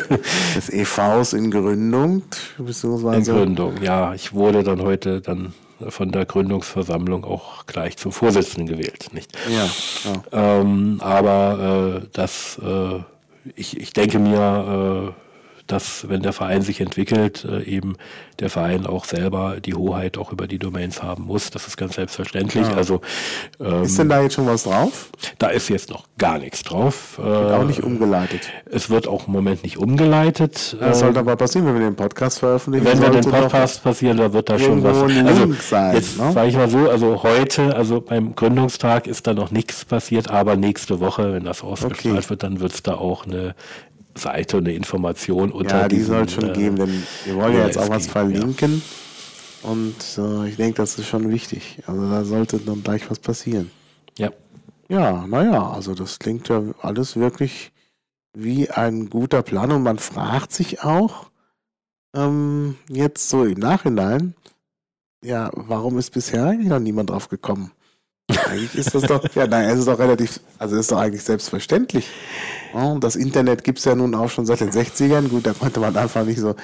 Des 0.56 0.70
EVs 0.70 1.34
in 1.34 1.50
Gründung, 1.50 2.22
in 2.58 2.64
beziehungsweise. 2.64 3.32
Gründung. 3.32 3.82
Ja, 3.82 4.14
ich 4.14 4.32
wurde 4.32 4.62
dann 4.62 4.80
heute 4.80 5.20
dann 5.20 5.52
von 5.86 6.10
der 6.10 6.24
Gründungsversammlung 6.24 7.24
auch 7.24 7.66
gleich 7.66 7.98
zum 7.98 8.10
Vorsitzenden 8.10 8.66
gewählt, 8.66 9.10
nicht? 9.12 9.36
Ja, 9.48 9.68
ja. 10.32 10.60
Ähm, 10.60 11.00
aber 11.02 12.00
äh, 12.02 12.06
das, 12.14 12.58
äh, 12.64 13.00
ich, 13.54 13.78
ich 13.78 13.92
denke 13.92 14.18
mir, 14.18 15.14
äh, 15.14 15.27
dass 15.68 16.08
wenn 16.08 16.22
der 16.22 16.32
Verein 16.32 16.62
sich 16.62 16.80
entwickelt, 16.80 17.44
äh, 17.44 17.62
eben 17.62 17.96
der 18.40 18.50
Verein 18.50 18.86
auch 18.86 19.04
selber 19.04 19.60
die 19.60 19.74
Hoheit 19.74 20.18
auch 20.18 20.32
über 20.32 20.46
die 20.46 20.58
Domains 20.58 21.02
haben 21.02 21.24
muss. 21.24 21.50
Das 21.50 21.66
ist 21.66 21.76
ganz 21.76 21.94
selbstverständlich. 21.94 22.66
Ja. 22.68 22.74
Also 22.74 23.00
ähm, 23.60 23.82
Ist 23.84 23.98
denn 23.98 24.08
da 24.08 24.20
jetzt 24.22 24.34
schon 24.34 24.46
was 24.46 24.64
drauf? 24.64 25.10
da 25.38 25.48
ist 25.48 25.68
jetzt 25.68 25.90
noch 25.90 26.04
gar 26.18 26.38
nichts 26.38 26.62
drauf. 26.62 27.18
Wird 27.18 27.50
Äh, 27.50 27.54
auch 27.54 27.64
nicht 27.64 27.82
umgeleitet. 27.82 28.50
es 28.70 28.90
wird 28.90 29.06
auch 29.08 29.26
im 29.26 29.32
Moment 29.32 29.62
nicht 29.62 29.76
umgeleitet. 29.78 30.76
Das 30.80 30.96
Äh, 30.98 31.00
sollte 31.00 31.20
aber 31.20 31.36
passieren, 31.36 31.66
wenn 31.66 31.74
wir 31.78 31.86
den 31.90 31.96
Podcast 31.96 32.38
veröffentlichen. 32.40 32.86
wenn 32.86 33.00
wir 33.00 33.10
den 33.10 33.30
Podcast 33.30 33.82
passieren, 33.82 34.16
da 34.16 34.32
wird 34.32 34.48
da 34.48 34.58
schon 34.58 34.82
was. 34.82 34.96
Also 34.98 35.52
sein, 35.60 35.94
jetzt 35.94 36.18
ne? 36.18 36.32
sage 36.32 36.48
ich 36.48 36.56
mal 36.56 36.68
so, 36.68 36.88
also 36.90 37.22
heute, 37.22 37.74
also 37.76 38.00
beim 38.00 38.34
Gründungstag 38.34 39.06
ist 39.06 39.26
da 39.26 39.34
noch 39.34 39.50
nichts 39.50 39.84
passiert, 39.84 40.30
aber 40.30 40.56
nächste 40.56 41.00
Woche, 41.00 41.32
wenn 41.34 41.44
das 41.44 41.62
ausgestrahlt 41.62 42.16
Okay. 42.18 42.30
wird, 42.30 42.42
dann 42.42 42.60
wird 42.60 42.72
es 42.72 42.82
da 42.82 42.94
auch 42.94 43.26
eine 43.26 43.54
Seite, 44.18 44.58
eine 44.58 44.72
Information 44.72 45.52
unter 45.52 45.82
Ja, 45.82 45.88
die 45.88 46.02
soll 46.02 46.28
schon 46.28 46.50
äh, 46.50 46.52
geben, 46.52 46.76
denn 46.76 47.02
wir 47.24 47.34
wollen 47.36 47.54
ja 47.54 47.64
jetzt 47.66 47.78
auch 47.78 47.88
was 47.88 48.06
verlinken. 48.06 48.82
Und 49.62 49.96
äh, 50.18 50.48
ich 50.48 50.56
denke, 50.56 50.76
das 50.76 50.98
ist 50.98 51.06
schon 51.06 51.30
wichtig. 51.30 51.82
Also 51.86 52.08
da 52.08 52.24
sollte 52.24 52.58
dann 52.58 52.82
gleich 52.82 53.10
was 53.10 53.18
passieren. 53.18 53.70
Ja. 54.18 54.30
Ja, 54.88 55.26
naja, 55.26 55.70
also 55.70 55.94
das 55.94 56.18
klingt 56.18 56.48
ja 56.48 56.62
alles 56.80 57.16
wirklich 57.16 57.72
wie 58.34 58.70
ein 58.70 59.10
guter 59.10 59.42
Plan 59.42 59.72
und 59.72 59.82
man 59.82 59.98
fragt 59.98 60.52
sich 60.52 60.82
auch 60.82 61.30
ähm, 62.14 62.76
jetzt 62.88 63.28
so 63.28 63.44
im 63.44 63.58
Nachhinein, 63.58 64.34
ja, 65.22 65.50
warum 65.52 65.98
ist 65.98 66.12
bisher 66.12 66.44
eigentlich 66.44 66.68
noch 66.68 66.78
niemand 66.78 67.10
drauf 67.10 67.28
gekommen? 67.28 67.72
Eigentlich 68.28 68.74
ist 68.74 68.94
das 68.94 69.04
doch, 69.04 69.24
ja, 69.34 69.46
nein, 69.46 69.70
es 69.70 69.78
ist 69.78 69.88
doch 69.88 69.98
relativ, 69.98 70.40
also 70.58 70.74
es 70.74 70.82
ist 70.82 70.92
doch 70.92 70.98
eigentlich 70.98 71.22
selbstverständlich. 71.22 72.08
Das 73.00 73.16
Internet 73.16 73.64
gibt 73.64 73.78
es 73.78 73.86
ja 73.86 73.94
nun 73.94 74.14
auch 74.14 74.28
schon 74.28 74.44
seit 74.44 74.60
den 74.60 74.70
60ern. 74.70 75.28
Gut, 75.28 75.46
da 75.46 75.54
konnte 75.54 75.80
man 75.80 75.96
einfach 75.96 76.24
nicht 76.24 76.38
so 76.38 76.54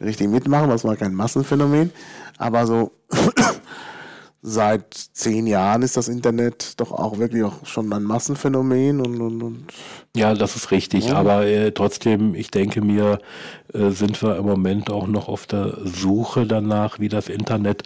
richtig 0.00 0.28
mitmachen, 0.28 0.70
das 0.70 0.84
war 0.84 0.96
kein 0.96 1.14
Massenphänomen. 1.14 1.92
Aber 2.38 2.66
so 2.66 2.92
seit 4.42 4.94
zehn 4.94 5.46
Jahren 5.46 5.82
ist 5.82 5.98
das 5.98 6.08
Internet 6.08 6.80
doch 6.80 6.90
auch 6.90 7.18
wirklich 7.18 7.44
auch 7.44 7.66
schon 7.66 7.92
ein 7.92 8.02
Massenphänomen 8.02 9.00
und, 9.00 9.20
und, 9.20 9.42
und 9.42 9.66
Ja, 10.16 10.32
das 10.32 10.56
ist 10.56 10.70
richtig. 10.70 11.08
Ja. 11.08 11.16
Aber 11.16 11.46
äh, 11.46 11.72
trotzdem, 11.72 12.34
ich 12.34 12.50
denke 12.50 12.80
mir, 12.80 13.18
äh, 13.74 13.90
sind 13.90 14.22
wir 14.22 14.36
im 14.36 14.46
Moment 14.46 14.90
auch 14.90 15.06
noch 15.06 15.28
auf 15.28 15.46
der 15.46 15.76
Suche 15.84 16.46
danach, 16.46 16.98
wie 16.98 17.10
das 17.10 17.28
Internet 17.28 17.82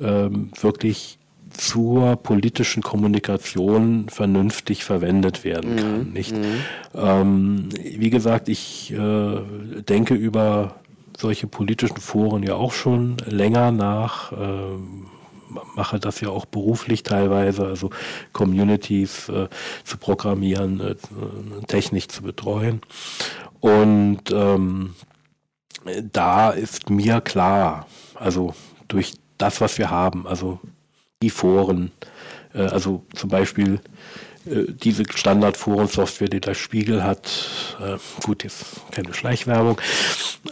ähm, 0.00 0.50
wirklich 0.60 1.20
zur 1.54 2.16
politischen 2.16 2.82
Kommunikation 2.82 4.08
vernünftig 4.08 4.84
verwendet 4.84 5.44
werden 5.44 5.76
kann. 5.76 6.12
Nicht? 6.12 6.34
Ähm, 6.94 7.68
wie 7.72 8.10
gesagt, 8.10 8.48
ich 8.48 8.92
äh, 8.92 9.40
denke 9.88 10.14
über 10.14 10.76
solche 11.16 11.46
politischen 11.46 11.98
Foren 11.98 12.42
ja 12.42 12.54
auch 12.54 12.72
schon 12.72 13.16
länger 13.26 13.70
nach. 13.70 14.32
Ähm, 14.32 15.06
mache 15.76 16.00
das 16.00 16.20
ja 16.20 16.30
auch 16.30 16.46
beruflich 16.46 17.04
teilweise, 17.04 17.66
also 17.66 17.90
Communities 18.32 19.28
äh, 19.28 19.48
zu 19.84 19.98
programmieren, 19.98 20.80
äh, 20.80 20.96
Technik 21.66 22.10
zu 22.10 22.22
betreuen. 22.22 22.80
Und 23.60 24.30
ähm, 24.32 24.94
da 26.12 26.50
ist 26.50 26.90
mir 26.90 27.20
klar, 27.20 27.86
also 28.14 28.54
durch 28.88 29.14
das, 29.38 29.60
was 29.60 29.78
wir 29.78 29.90
haben, 29.90 30.26
also 30.26 30.60
die 31.24 31.30
Foren, 31.30 31.90
äh, 32.54 32.60
also 32.60 33.02
zum 33.14 33.30
Beispiel 33.30 33.80
äh, 34.46 34.64
diese 34.68 35.04
Standardforensoftware, 35.12 36.28
die 36.28 36.40
der 36.40 36.54
Spiegel 36.54 37.02
hat, 37.02 37.48
äh, 37.80 37.96
gut, 38.24 38.44
jetzt 38.44 38.64
keine 38.92 39.14
Schleichwerbung, 39.14 39.80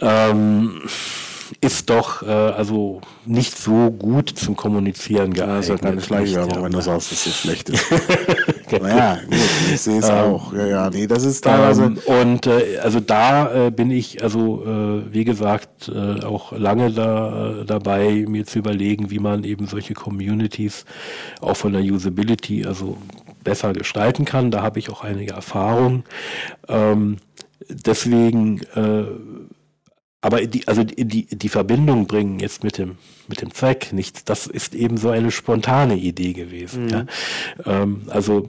ähm, 0.01 0.81
ist 1.61 1.89
doch 1.89 2.23
äh, 2.23 2.25
also 2.25 3.01
nicht 3.25 3.57
so 3.57 3.91
gut 3.91 4.29
zum 4.29 4.55
Kommunizieren 4.55 5.33
geeignet. 5.33 5.57
Das 5.57 5.65
ist 5.65 5.69
ja 5.69 5.77
keine 5.77 6.01
Schleichwerbung, 6.01 6.55
ja. 6.55 6.63
wenn 6.63 6.71
du 6.71 6.81
sagst, 6.81 7.11
dass 7.11 7.25
es 7.25 7.37
schlecht 7.39 7.69
ist. 7.69 7.85
naja, 8.71 9.19
gut, 9.25 9.35
ich 9.73 9.81
sehe 9.81 9.99
es 9.99 10.09
ähm, 10.09 10.15
auch. 10.15 10.53
Ja, 10.53 10.65
ja, 10.65 10.89
nee, 10.89 11.07
das 11.07 11.23
ist 11.23 11.43
teilweise. 11.43 11.83
Ähm, 11.83 11.97
und 12.05 12.47
äh, 12.47 12.77
also 12.79 12.99
da 12.99 13.67
äh, 13.67 13.71
bin 13.71 13.91
ich, 13.91 14.23
also 14.23 14.63
äh, 14.65 15.13
wie 15.13 15.23
gesagt, 15.23 15.89
äh, 15.89 16.23
auch 16.23 16.51
lange 16.51 16.91
da, 16.91 17.61
äh, 17.61 17.65
dabei, 17.65 18.25
mir 18.27 18.45
zu 18.45 18.59
überlegen, 18.59 19.11
wie 19.11 19.19
man 19.19 19.43
eben 19.43 19.67
solche 19.67 19.93
Communities 19.93 20.85
auch 21.41 21.57
von 21.57 21.73
der 21.73 21.81
Usability 21.81 22.65
also 22.65 22.97
besser 23.43 23.73
gestalten 23.73 24.25
kann. 24.25 24.51
Da 24.51 24.61
habe 24.61 24.79
ich 24.79 24.89
auch 24.89 25.03
einige 25.03 25.33
Erfahrungen. 25.33 26.03
Ähm, 26.67 27.17
deswegen 27.69 28.61
äh, 28.75 29.05
aber 30.23 30.47
die, 30.47 30.65
also 30.69 30.85
die, 30.85 31.25
die 31.25 31.49
Verbindung 31.49 32.07
bringen 32.07 32.39
jetzt 32.39 32.63
mit 32.63 32.77
dem, 32.77 32.97
mit 33.27 33.41
dem 33.41 33.53
Zweck 33.53 33.91
nicht, 33.91 34.29
das 34.29 34.47
ist 34.47 34.73
eben 34.73 34.95
so 34.95 35.09
eine 35.09 35.31
spontane 35.31 35.97
Idee 35.97 36.31
gewesen. 36.31 36.85
Mhm. 36.85 36.89
Ja? 36.89 37.05
Ähm, 37.65 38.03
also 38.07 38.47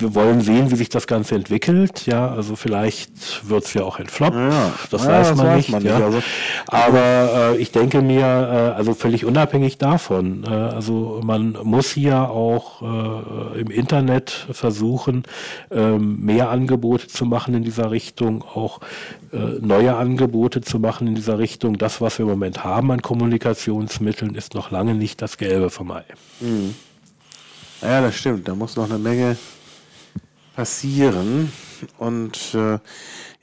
wir 0.00 0.14
wollen 0.14 0.40
sehen, 0.40 0.70
wie 0.70 0.76
sich 0.76 0.88
das 0.88 1.06
Ganze 1.06 1.34
entwickelt. 1.34 2.06
Ja, 2.06 2.28
also 2.28 2.56
vielleicht 2.56 3.48
wird 3.48 3.64
es 3.64 3.74
ja 3.74 3.82
auch 3.82 3.98
ein 3.98 4.06
Flop. 4.06 4.34
Ja, 4.34 4.72
das 4.90 5.04
ja, 5.04 5.10
weiß 5.10 5.34
man 5.34 5.46
das 5.46 5.56
nicht. 5.56 5.72
Weiß 5.72 5.82
man 5.82 5.84
ja. 5.84 5.96
nicht 5.96 6.04
also, 6.04 6.22
Aber 6.66 7.52
äh, 7.54 7.56
ich 7.56 7.72
denke 7.72 8.02
mir, 8.02 8.24
äh, 8.24 8.76
also 8.76 8.94
völlig 8.94 9.24
unabhängig 9.24 9.78
davon, 9.78 10.44
äh, 10.44 10.50
also 10.50 11.20
man 11.24 11.58
muss 11.62 11.90
hier 11.90 12.30
auch 12.30 12.82
äh, 12.82 13.60
im 13.60 13.70
Internet 13.70 14.46
versuchen, 14.50 15.24
ähm, 15.70 16.24
mehr 16.24 16.50
Angebote 16.50 17.08
zu 17.08 17.24
machen 17.24 17.54
in 17.54 17.62
dieser 17.62 17.90
Richtung, 17.90 18.42
auch 18.42 18.80
äh, 19.32 19.36
neue 19.60 19.96
Angebote 19.96 20.60
zu 20.60 20.78
machen 20.78 21.06
in 21.06 21.14
dieser 21.14 21.38
Richtung. 21.38 21.78
Das, 21.78 22.00
was 22.00 22.18
wir 22.18 22.24
im 22.24 22.30
Moment 22.30 22.64
haben 22.64 22.90
an 22.90 23.02
Kommunikationsmitteln, 23.02 24.34
ist 24.34 24.54
noch 24.54 24.70
lange 24.70 24.94
nicht 24.94 25.22
das 25.22 25.38
Gelbe 25.38 25.70
vom 25.70 25.90
Ei. 25.90 26.04
Mhm. 26.40 26.74
Ja, 27.82 28.00
das 28.00 28.16
stimmt. 28.16 28.48
Da 28.48 28.54
muss 28.54 28.76
noch 28.76 28.88
eine 28.88 28.98
Menge 28.98 29.36
passieren. 30.56 31.52
Und 31.98 32.54
äh, 32.54 32.78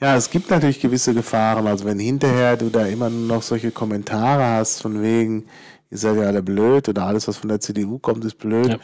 ja, 0.01 0.15
es 0.17 0.29
gibt 0.29 0.49
natürlich 0.49 0.81
gewisse 0.81 1.13
Gefahren. 1.13 1.67
Also 1.67 1.85
wenn 1.85 1.99
hinterher 1.99 2.57
du 2.57 2.69
da 2.69 2.85
immer 2.87 3.09
nur 3.09 3.37
noch 3.37 3.43
solche 3.43 3.71
Kommentare 3.71 4.43
hast 4.43 4.81
von 4.81 5.01
wegen, 5.01 5.45
ihr 5.91 5.97
seid 5.97 6.17
ja 6.17 6.23
alle 6.23 6.43
blöd 6.43 6.89
oder 6.89 7.03
alles, 7.05 7.27
was 7.27 7.37
von 7.37 7.49
der 7.49 7.61
CDU 7.61 7.99
kommt, 7.99 8.25
ist 8.25 8.39
blöd. 8.39 8.67
Ja. 8.67 8.77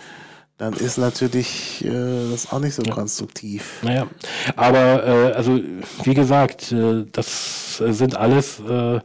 Dann 0.60 0.74
ist 0.74 0.98
natürlich 0.98 1.84
äh, 1.86 2.32
das 2.32 2.52
auch 2.52 2.60
nicht 2.60 2.76
so 2.76 2.84
ja. 2.84 2.94
konstruktiv. 2.94 3.80
Naja, 3.82 4.08
aber 4.58 5.08
äh, 5.08 5.32
also 5.32 5.58
wie 6.04 6.14
gesagt, 6.14 6.74
äh, 6.74 7.06
das 7.12 7.78
sind 7.78 8.18
alles 8.18 8.60
äh, 8.60 9.00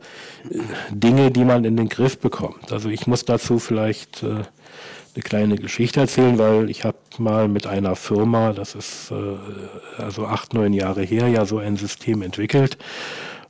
Dinge, 0.90 1.30
die 1.30 1.44
man 1.44 1.64
in 1.64 1.76
den 1.76 1.88
Griff 1.88 2.18
bekommt. 2.18 2.72
Also 2.72 2.88
ich 2.88 3.06
muss 3.06 3.24
dazu 3.24 3.60
vielleicht 3.60 4.24
äh, 4.24 4.42
eine 5.14 5.22
kleine 5.22 5.56
Geschichte 5.56 6.00
erzählen, 6.00 6.38
weil 6.38 6.70
ich 6.70 6.84
habe 6.84 6.96
mal 7.18 7.48
mit 7.48 7.66
einer 7.66 7.94
Firma, 7.96 8.52
das 8.52 8.74
ist 8.74 9.12
äh, 9.12 10.02
also 10.02 10.26
acht, 10.26 10.54
neun 10.54 10.72
Jahre 10.72 11.02
her, 11.02 11.28
ja 11.28 11.44
so 11.44 11.58
ein 11.58 11.76
System 11.76 12.22
entwickelt 12.22 12.78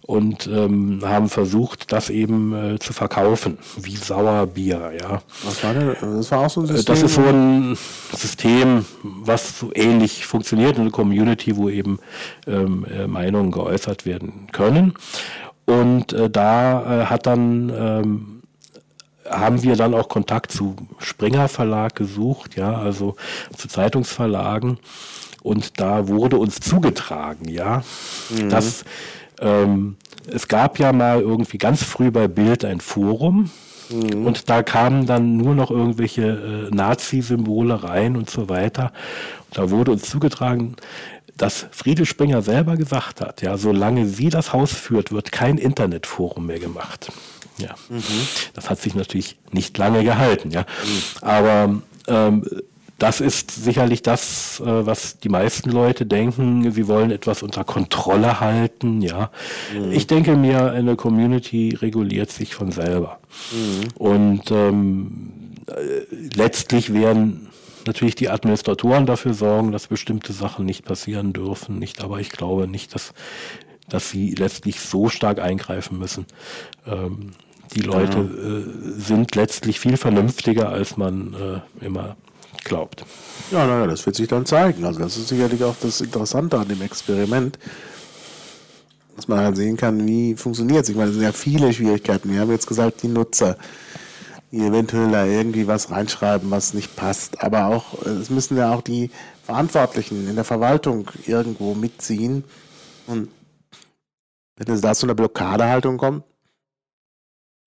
und 0.07 0.47
ähm, 0.47 1.01
haben 1.03 1.31
versucht, 1.31 1.91
das 1.91 2.11
eben 2.11 2.75
äh, 2.75 2.79
zu 2.79 2.93
verkaufen, 2.93 3.57
wie 3.81 3.97
Sauerbier, 3.97 4.93
ja. 5.01 5.23
Was 5.45 5.65
war 5.65 5.73
denn? 5.73 5.97
Das 6.01 6.31
war 6.31 6.41
auch 6.41 6.51
so 6.51 6.61
ein 6.61 6.67
System? 6.67 6.95
Das 6.95 7.03
ist 7.03 7.15
so 7.15 7.23
ein 7.23 7.79
System, 8.13 8.85
was 9.03 9.59
so 9.59 9.71
ähnlich 9.75 10.27
funktioniert, 10.27 10.79
eine 10.79 10.91
Community, 10.91 11.57
wo 11.57 11.71
eben 11.71 11.99
ähm, 12.47 12.85
äh, 12.85 13.07
Meinungen 13.07 13.51
geäußert 13.51 14.05
werden 14.05 14.49
können. 14.53 14.93
Und 15.65 16.13
äh, 16.13 16.29
da 16.29 17.03
äh, 17.03 17.07
hat 17.07 17.27
dann 17.27 17.73
ähm, 17.75 18.43
haben 19.29 19.63
wir 19.63 19.77
dann 19.77 19.95
auch 19.95 20.09
Kontakt 20.09 20.53
zu 20.53 20.77
Springer 20.99 21.49
Verlag 21.49 21.95
gesucht, 21.95 22.57
ja, 22.57 22.77
also 22.77 23.17
zu 23.57 23.69
Zeitungsverlagen. 23.69 24.79
Und 25.43 25.79
da 25.79 26.09
wurde 26.09 26.39
uns 26.39 26.61
zugetragen, 26.61 27.49
ja, 27.49 27.83
mhm. 28.31 28.49
dass 28.49 28.85
ähm, 29.41 29.97
es 30.27 30.49
gab 30.49 30.79
ja 30.79 30.93
mal 30.93 31.21
irgendwie 31.21 31.59
ganz 31.59 31.83
früh 31.83 32.11
bei 32.11 32.29
Bild 32.29 32.65
ein 32.65 32.81
Forum, 32.81 33.51
mhm. 33.91 34.27
und 34.27 34.49
da 34.49 34.63
kamen 34.63 35.07
dann 35.07 35.37
nur 35.37 35.55
noch 35.55 35.71
irgendwelche 35.71 36.69
äh, 36.71 36.75
Nazi-Symbole 36.75 37.83
rein 37.83 38.17
und 38.17 38.31
so 38.31 38.49
weiter. 38.49 38.93
Da 39.53 39.71
wurde 39.71 39.93
uns 39.93 40.09
zugetragen, 40.09 40.77
dass 41.37 41.67
Friede 41.71 42.07
Springer 42.07 42.43
selber 42.43 42.77
gesagt 42.77 43.21
hat, 43.21 43.43
ja, 43.43 43.57
solange 43.57 44.07
sie 44.07 44.29
das 44.29 44.53
Haus 44.53 44.73
führt, 44.73 45.13
wird 45.13 45.33
kein 45.33 45.59
Internetforum 45.59 46.47
mehr 46.47 46.61
gemacht. 46.61 47.11
Ja. 47.59 47.75
Mhm. 47.89 48.03
Das 48.55 48.71
hat 48.71 48.81
sich 48.81 48.95
natürlich 48.95 49.37
nicht 49.53 49.77
lange 49.79 50.03
gehalten, 50.05 50.51
ja. 50.51 50.63
Mhm. 50.63 51.27
Aber 51.27 51.83
ähm, 52.09 52.45
das 52.99 53.21
ist 53.21 53.51
sicherlich 53.51 54.03
das, 54.03 54.61
äh, 54.61 54.87
was 54.87 55.19
die 55.19 55.29
meisten 55.29 55.71
Leute 55.71 56.07
denken. 56.07 56.71
Sie 56.71 56.87
wollen 56.87 57.11
etwas 57.11 57.43
unter 57.43 57.65
Kontrolle 57.65 58.41
halten, 58.41 59.03
ja. 59.03 59.31
Mhm. 59.75 59.93
Ich 59.93 60.07
denke 60.07 60.37
mir, 60.37 60.71
eine 60.71 60.97
Community 60.97 61.77
reguliert 61.81 62.31
sich 62.31 62.55
von 62.55 62.71
selber. 62.71 63.19
Mhm. 63.53 63.89
Und 63.99 64.51
ähm, 64.51 65.31
äh, 65.67 66.15
letztlich 66.37 66.93
werden 66.93 67.49
natürlich 67.87 68.15
die 68.15 68.29
Administratoren 68.29 69.07
dafür 69.07 69.35
sorgen, 69.35 69.73
dass 69.73 69.87
bestimmte 69.89 70.33
Sachen 70.33 70.65
nicht 70.65 70.85
passieren 70.85 71.33
dürfen, 71.33 71.79
nicht, 71.79 72.03
aber 72.03 72.21
ich 72.21 72.31
glaube 72.31 72.69
nicht, 72.69 72.95
dass 72.95 73.13
dass 73.89 74.11
sie 74.11 74.35
letztlich 74.35 74.81
so 74.81 75.09
stark 75.09 75.39
eingreifen 75.39 75.99
müssen. 75.99 76.27
Ähm, 76.87 77.33
die 77.75 77.81
Leute 77.81 78.19
äh, 78.19 79.01
sind 79.01 79.35
letztlich 79.35 79.81
viel 79.81 79.97
vernünftiger, 79.97 80.69
als 80.69 80.97
man 80.97 81.35
äh, 81.81 81.85
immer 81.85 82.17
glaubt. 82.65 83.05
Ja, 83.51 83.67
naja, 83.67 83.87
das 83.87 84.07
wird 84.07 84.17
sich 84.17 84.29
dann 84.29 84.47
zeigen. 84.47 84.85
Also 84.85 85.01
das 85.01 85.17
ist 85.17 85.29
sicherlich 85.29 85.63
auch 85.65 85.75
das 85.81 86.01
Interessante 86.01 86.59
an 86.59 86.69
dem 86.69 86.83
Experiment, 86.83 87.59
dass 89.17 89.29
man 89.29 89.39
halt 89.41 89.57
sehen 89.57 89.77
kann, 89.77 90.07
wie 90.07 90.35
funktioniert 90.35 90.85
es. 90.85 90.91
Ich 90.91 90.97
meine, 90.97 91.09
es 91.09 91.15
sind 91.15 91.25
ja 91.25 91.33
viele 91.33 91.73
Schwierigkeiten. 91.73 92.31
Wir 92.31 92.41
haben 92.41 92.51
jetzt 92.51 92.67
gesagt, 92.67 93.03
die 93.03 93.09
Nutzer, 93.09 93.57
eventuell 94.51 95.11
da 95.11 95.25
irgendwie 95.25 95.67
was 95.67 95.91
reinschreiben, 95.91 96.51
was 96.51 96.75
nicht 96.75 96.97
passt. 96.97 97.43
Aber 97.43 97.67
auch, 97.67 98.03
es 98.03 98.31
müssen 98.31 98.57
ja 98.57 98.75
auch 98.75 98.83
die 98.83 99.11
Verantwortlichen 99.43 100.29
in 100.29 100.37
der 100.37 100.45
Verwaltung 100.45 101.11
irgendwo 101.27 101.75
mitziehen. 101.75 102.45
Und 103.07 103.29
wenn 104.57 104.75
es 104.75 104.81
da 104.81 104.95
zu 104.95 105.07
einer 105.07 105.15
Blockadehaltung 105.15 105.99
kommt, 105.99 106.25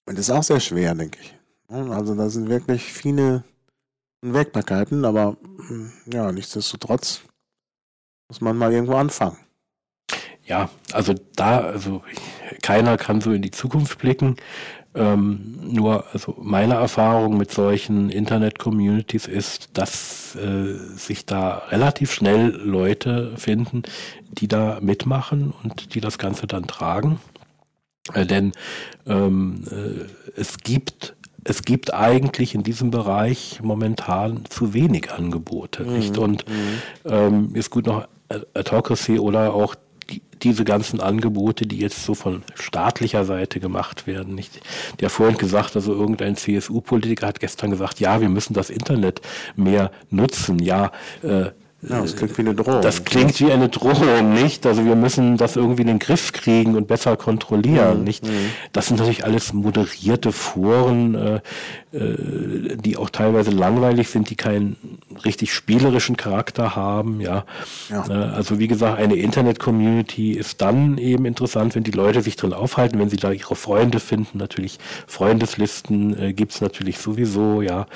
und 0.06 0.18
das 0.18 0.30
ist 0.30 0.36
auch 0.36 0.44
sehr 0.44 0.62
schwer, 0.62 0.96
denke 0.96 1.20
ich. 1.22 1.38
Also 1.68 2.16
da 2.16 2.30
sind 2.30 2.48
wirklich 2.48 2.84
viele 2.84 3.44
Unwägbarkeiten, 4.24 5.04
aber 5.04 5.36
hm, 5.68 5.92
ja, 6.06 6.32
nichtsdestotrotz 6.32 7.22
muss 8.30 8.40
man 8.40 8.58
mal 8.58 8.72
irgendwo 8.72 8.96
anfangen. 8.96 9.38
Ja, 10.48 10.70
also 10.94 11.14
da, 11.36 11.60
also 11.60 12.02
keiner 12.62 12.98
kann 12.98 13.20
so 13.20 13.32
in 13.32 13.42
die 13.42 13.52
Zukunft 13.52 14.00
blicken. 14.00 14.38
Ähm, 14.96 15.60
nur, 15.62 16.06
also 16.14 16.36
meine 16.42 16.76
Erfahrung 16.76 17.38
mit 17.38 17.52
solchen 17.52 18.10
Internet-Communities 18.10 19.28
ist, 19.28 19.78
dass 19.78 20.36
äh, 20.36 20.74
sich 20.96 21.26
da 21.26 21.64
relativ 21.70 22.14
schnell 22.14 22.48
Leute 22.48 23.34
finden, 23.36 23.84
die 24.32 24.48
da 24.48 24.80
mitmachen 24.82 25.54
und 25.64 25.94
die 25.94 26.02
das 26.02 26.18
Ganze 26.18 26.48
dann 26.48 26.66
tragen. 26.66 27.20
Äh, 28.14 28.26
denn 28.26 28.54
ähm, 29.06 29.64
äh, 29.70 30.40
es 30.40 30.58
gibt 30.58 31.16
es 31.44 31.64
gibt 31.64 31.94
eigentlich 31.94 32.56
in 32.56 32.64
diesem 32.64 32.92
Bereich 32.92 33.60
momentan 33.64 34.44
zu 34.50 34.74
wenig 34.74 35.12
Angebote. 35.12 35.84
Mhm. 35.84 35.94
Nicht? 35.94 36.18
Und 36.18 36.46
mhm. 36.50 36.82
ähm, 37.06 37.56
ist 37.56 37.70
gut 37.70 37.86
noch 37.86 38.08
Autocracy 38.54 39.20
oder 39.20 39.54
auch 39.54 39.76
diese 40.48 40.64
ganzen 40.64 41.02
Angebote, 41.02 41.68
die 41.68 41.78
jetzt 41.78 42.06
so 42.06 42.14
von 42.14 42.44
staatlicher 42.56 43.26
Seite 43.26 43.60
gemacht 43.60 44.08
werden. 44.08 44.34
Nicht? 44.34 44.62
Der 45.02 45.10
vorhin 45.10 45.38
gesagt, 45.38 45.76
also 45.76 45.94
irgendein 45.94 46.36
CSU-Politiker 46.38 47.28
hat 47.28 47.40
gestern 47.40 47.70
gesagt, 47.70 48.00
ja, 48.00 48.22
wir 48.22 48.30
müssen 48.30 48.54
das 48.54 48.70
Internet 48.70 49.22
mehr 49.56 49.92
nutzen. 50.10 50.60
Ja, 50.60 50.92
äh, 51.22 51.52
ja, 51.84 52.02
das 52.02 52.16
klingt 52.16 52.38
wie 52.38 52.42
eine 52.42 52.56
Drohung. 52.56 52.82
Das 52.82 53.04
klingt 53.04 53.40
wie 53.40 53.52
eine 53.52 53.70
Drohung, 53.70 54.34
nicht? 54.34 54.66
Also 54.66 54.84
wir 54.84 54.96
müssen 54.96 55.38
das 55.38 55.56
irgendwie 55.56 55.84
in 55.84 55.88
den 55.88 56.00
Griff 56.00 56.34
kriegen 56.34 56.76
und 56.76 56.88
besser 56.88 57.18
kontrollieren, 57.18 58.00
mhm. 58.00 58.04
nicht? 58.04 58.24
Das 58.74 58.88
sind 58.88 59.00
natürlich 59.00 59.26
alles 59.26 59.54
moderierte 59.54 60.32
Foren, 60.32 61.14
äh, 61.14 61.40
die 61.98 62.98
auch 62.98 63.10
teilweise 63.10 63.52
langweilig 63.52 64.10
sind, 64.10 64.30
die 64.30 64.36
keinen 64.36 64.76
richtig 65.26 65.54
spielerischen 65.54 66.16
Charakter 66.18 66.76
haben, 66.76 67.22
ja. 67.22 67.46
Ja. 67.90 68.06
Äh, 68.08 68.14
Also 68.38 68.60
wie 68.60 68.68
gesagt, 68.68 69.00
eine 69.00 69.16
Internet-Community 69.16 70.34
ist 70.34 70.62
dann 70.62 70.98
eben 70.98 71.26
interessant, 71.26 71.76
wenn 71.76 71.84
die 71.84 71.92
Leute 71.92 72.22
sich 72.22 72.36
drin 72.36 72.54
aufhalten, 72.54 73.00
wenn 73.00 73.10
sie 73.10 73.18
da 73.18 73.32
ihre 73.32 73.56
Freunde 73.56 74.00
finden. 74.00 74.38
Natürlich 74.38 74.78
Freundeslisten 75.08 76.20
äh, 76.20 76.34
gibt's 76.34 76.62
natürlich 76.62 77.00
sowieso, 77.00 77.62
ja. 77.62 77.88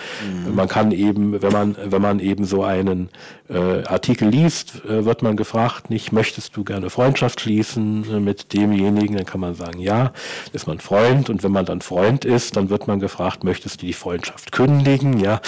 Man 0.56 0.68
kann 0.68 0.92
eben, 0.92 1.42
wenn 1.42 1.52
man, 1.52 1.76
wenn 1.84 2.02
man 2.02 2.20
eben 2.20 2.46
so 2.46 2.64
einen 2.64 3.10
äh, 3.50 3.84
Artikel 3.86 4.30
liest, 4.30 4.84
äh, 4.86 5.06
wird 5.06 5.22
man 5.22 5.36
gefragt, 5.36 5.90
nicht, 5.90 6.12
möchtest 6.12 6.56
du 6.56 6.64
gerne 6.64 6.90
Freundschaft 6.90 7.42
schließen 7.42 8.06
äh, 8.12 8.20
mit 8.20 8.54
demjenigen? 8.54 9.16
Dann 9.16 9.26
kann 9.26 9.42
man 9.42 9.56
sagen, 9.56 9.80
ja, 9.80 10.12
ist 10.54 10.68
man 10.68 10.80
Freund. 10.80 11.30
Und 11.30 11.44
wenn 11.44 11.52
man 11.52 11.66
dann 11.66 11.82
Freund 11.82 12.26
ist, 12.26 12.56
dann 12.56 12.70
wird 12.70 12.88
man 12.88 13.00
gefragt, 13.00 13.44
möchtest 13.44 13.82
du 13.82 13.86
die 13.92 13.98
Freundschaft 13.98 14.52
kündigen? 14.54 15.20
Ja, 15.20 15.42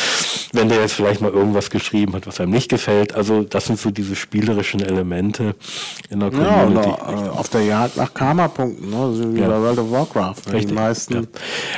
wenn 0.51 0.67
der 0.69 0.81
jetzt 0.81 0.93
vielleicht 0.93 1.21
mal 1.21 1.31
irgendwas 1.31 1.69
geschrieben 1.69 2.13
hat, 2.13 2.27
was 2.27 2.39
einem 2.41 2.51
nicht 2.51 2.69
gefällt. 2.69 3.15
Also 3.15 3.43
das 3.43 3.65
sind 3.65 3.79
so 3.79 3.89
diese 3.89 4.15
spielerischen 4.15 4.81
Elemente 4.81 5.55
in 6.09 6.19
der 6.19 6.29
Ja, 6.31 6.37
Community. 6.65 6.89
oder, 6.89 7.25
äh, 7.25 7.29
auf 7.29 7.49
der 7.49 7.61
Jagd 7.63 7.97
nach 7.97 8.13
Karma-Punkten, 8.13 8.89
ne? 8.89 9.13
so 9.13 9.33
wie 9.33 9.39
Ja. 9.39 9.47
bei 9.47 9.59
World 9.61 9.79
of 9.79 9.91
Warcraft. 9.91 10.35
Wenn 10.45 10.53
Richtig, 10.55 10.69
die 10.69 10.75
meisten 10.75 11.13
ja. 11.13 11.21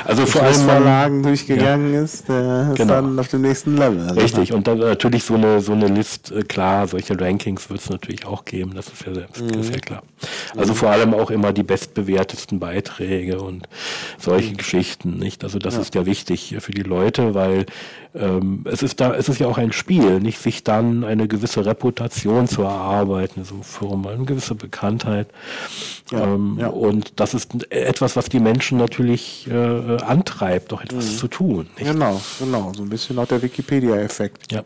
Also 0.04 0.26
vor 0.26 0.42
allem 0.42 0.54
Verlagen 0.54 1.22
durchgegangen 1.22 1.94
ist, 1.94 2.28
der 2.28 2.70
ist 2.72 2.76
Genau. 2.78 2.94
dann 2.94 3.18
auf 3.18 3.28
dem 3.28 3.42
nächsten 3.42 3.76
Level. 3.76 4.00
Also 4.08 4.20
Richtig, 4.20 4.52
und 4.52 4.66
dann 4.66 4.78
natürlich 4.78 5.24
so 5.24 5.34
eine, 5.34 5.60
so 5.60 5.72
eine 5.72 5.86
List, 5.86 6.32
äh, 6.32 6.42
klar, 6.42 6.86
solche 6.88 7.18
Rankings 7.18 7.70
wird 7.70 7.80
es 7.80 7.88
natürlich 7.90 8.26
auch 8.26 8.44
geben, 8.44 8.72
das 8.74 8.88
ist 8.88 9.06
ja, 9.06 9.14
sehr, 9.14 9.26
das 9.32 9.40
ist 9.66 9.72
ja 9.74 9.78
klar. 9.80 10.02
Also 10.56 10.74
vor 10.74 10.90
allem 10.90 11.14
auch 11.14 11.30
immer 11.30 11.52
die 11.52 11.62
bestbewertesten 11.62 12.58
Beiträge 12.58 13.40
und 13.40 13.68
solche 14.26 14.52
Geschichten, 14.54 15.16
nicht? 15.16 15.42
Also 15.42 15.58
das 15.58 15.78
ist 15.78 15.94
ja 15.94 16.04
wichtig 16.04 16.54
für 16.58 16.72
die 16.72 16.82
Leute, 16.82 17.34
weil 17.34 17.64
ähm, 18.14 18.64
es 18.64 18.82
ist 18.82 19.00
da, 19.00 19.14
es 19.14 19.28
ist 19.28 19.40
ja 19.40 19.46
auch 19.46 19.56
ein 19.56 19.72
Spiel, 19.72 20.20
nicht 20.20 20.38
sich 20.38 20.62
dann 20.62 21.04
eine 21.04 21.26
gewisse 21.28 21.64
Reputation 21.64 22.46
zu 22.46 22.62
erarbeiten, 22.62 23.44
so 23.44 23.62
Firma, 23.62 24.10
eine 24.10 24.24
gewisse 24.24 24.54
Bekanntheit. 24.54 25.28
Ja, 26.10 26.24
ähm, 26.24 26.58
ja. 26.60 26.68
Und 26.68 27.18
das 27.18 27.32
ist 27.32 27.72
etwas, 27.72 28.16
was 28.16 28.28
die 28.28 28.40
Menschen 28.40 28.76
natürlich 28.78 29.48
äh, 29.50 29.96
antreibt, 30.02 30.72
doch 30.72 30.82
etwas 30.82 31.16
zu 31.16 31.28
tun. 31.28 31.68
Nicht? 31.78 31.90
Genau, 31.90 32.20
genau. 32.38 32.72
So 32.76 32.82
ein 32.82 32.90
bisschen 32.90 33.18
auch 33.18 33.26
der 33.26 33.40
Wikipedia-Effekt. 33.40 34.52
Ja. 34.52 34.64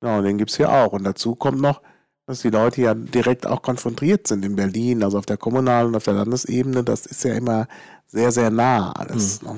Genau, 0.00 0.22
den 0.22 0.38
gibt's 0.38 0.56
hier 0.56 0.70
auch. 0.70 0.92
Und 0.92 1.04
dazu 1.04 1.34
kommt 1.34 1.60
noch, 1.60 1.80
dass 2.26 2.42
die 2.42 2.50
Leute 2.50 2.82
ja 2.82 2.94
direkt 2.94 3.46
auch 3.46 3.62
konfrontiert 3.62 4.26
sind 4.28 4.44
in 4.44 4.56
Berlin, 4.56 5.02
also 5.02 5.18
auf 5.18 5.26
der 5.26 5.36
kommunalen 5.36 5.88
und 5.88 5.96
auf 5.96 6.04
der 6.04 6.14
Landesebene. 6.14 6.84
Das 6.84 7.06
ist 7.06 7.24
ja 7.24 7.34
immer 7.34 7.66
sehr, 8.06 8.30
sehr 8.30 8.50
nah 8.50 8.92
alles. 8.92 9.42
Ne? 9.42 9.56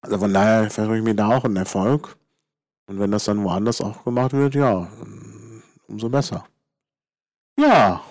Also 0.00 0.18
von 0.18 0.32
daher 0.32 0.70
verspreche 0.70 0.98
ich 0.98 1.04
mir 1.04 1.14
da 1.14 1.28
auch 1.28 1.44
einen 1.44 1.56
Erfolg. 1.56 2.16
Und 2.86 3.00
wenn 3.00 3.10
das 3.10 3.24
dann 3.24 3.42
woanders 3.42 3.80
auch 3.80 4.04
gemacht 4.04 4.34
wird, 4.34 4.54
ja, 4.54 4.86
umso 5.88 6.08
besser. 6.08 6.44
Ja. 7.58 8.02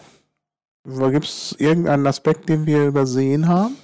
Gibt 0.84 1.26
es 1.26 1.56
irgendeinen 1.60 2.08
Aspekt, 2.08 2.50
den 2.50 2.66
wir 2.66 2.88
übersehen 2.88 3.48
haben? 3.48 3.78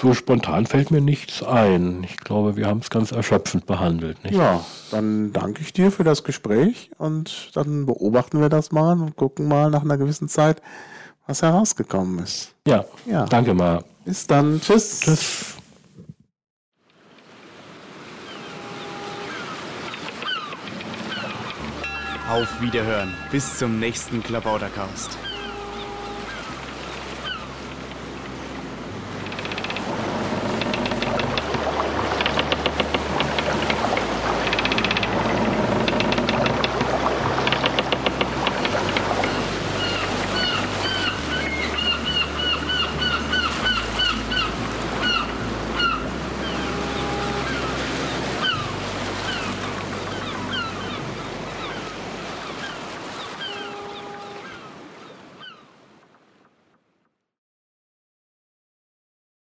So 0.00 0.14
spontan 0.14 0.66
fällt 0.66 0.90
mir 0.90 1.00
nichts 1.02 1.42
ein. 1.42 2.02
Ich 2.04 2.16
glaube, 2.16 2.56
wir 2.56 2.66
haben 2.66 2.78
es 2.80 2.88
ganz 2.88 3.12
erschöpfend 3.12 3.66
behandelt. 3.66 4.24
Nicht? 4.24 4.34
Ja, 4.34 4.64
dann 4.90 5.32
danke 5.32 5.60
ich 5.60 5.72
dir 5.74 5.92
für 5.92 6.04
das 6.04 6.24
Gespräch 6.24 6.90
und 6.96 7.50
dann 7.54 7.84
beobachten 7.84 8.40
wir 8.40 8.48
das 8.48 8.72
mal 8.72 8.92
und 8.98 9.16
gucken 9.16 9.46
mal 9.46 9.68
nach 9.70 9.82
einer 9.82 9.98
gewissen 9.98 10.28
Zeit, 10.28 10.62
was 11.26 11.42
herausgekommen 11.42 12.18
ist. 12.20 12.54
Ja, 12.66 12.84
Ja. 13.04 13.26
danke 13.26 13.52
mal. 13.52 13.84
Bis 14.06 14.26
dann. 14.26 14.60
Tschüss. 14.62 15.00
Tschüss. 15.00 15.56
Auf 22.30 22.60
Wiederhören. 22.60 23.12
Bis 23.30 23.58
zum 23.58 23.78
nächsten 23.80 24.22
Klabautercast. 24.22 25.18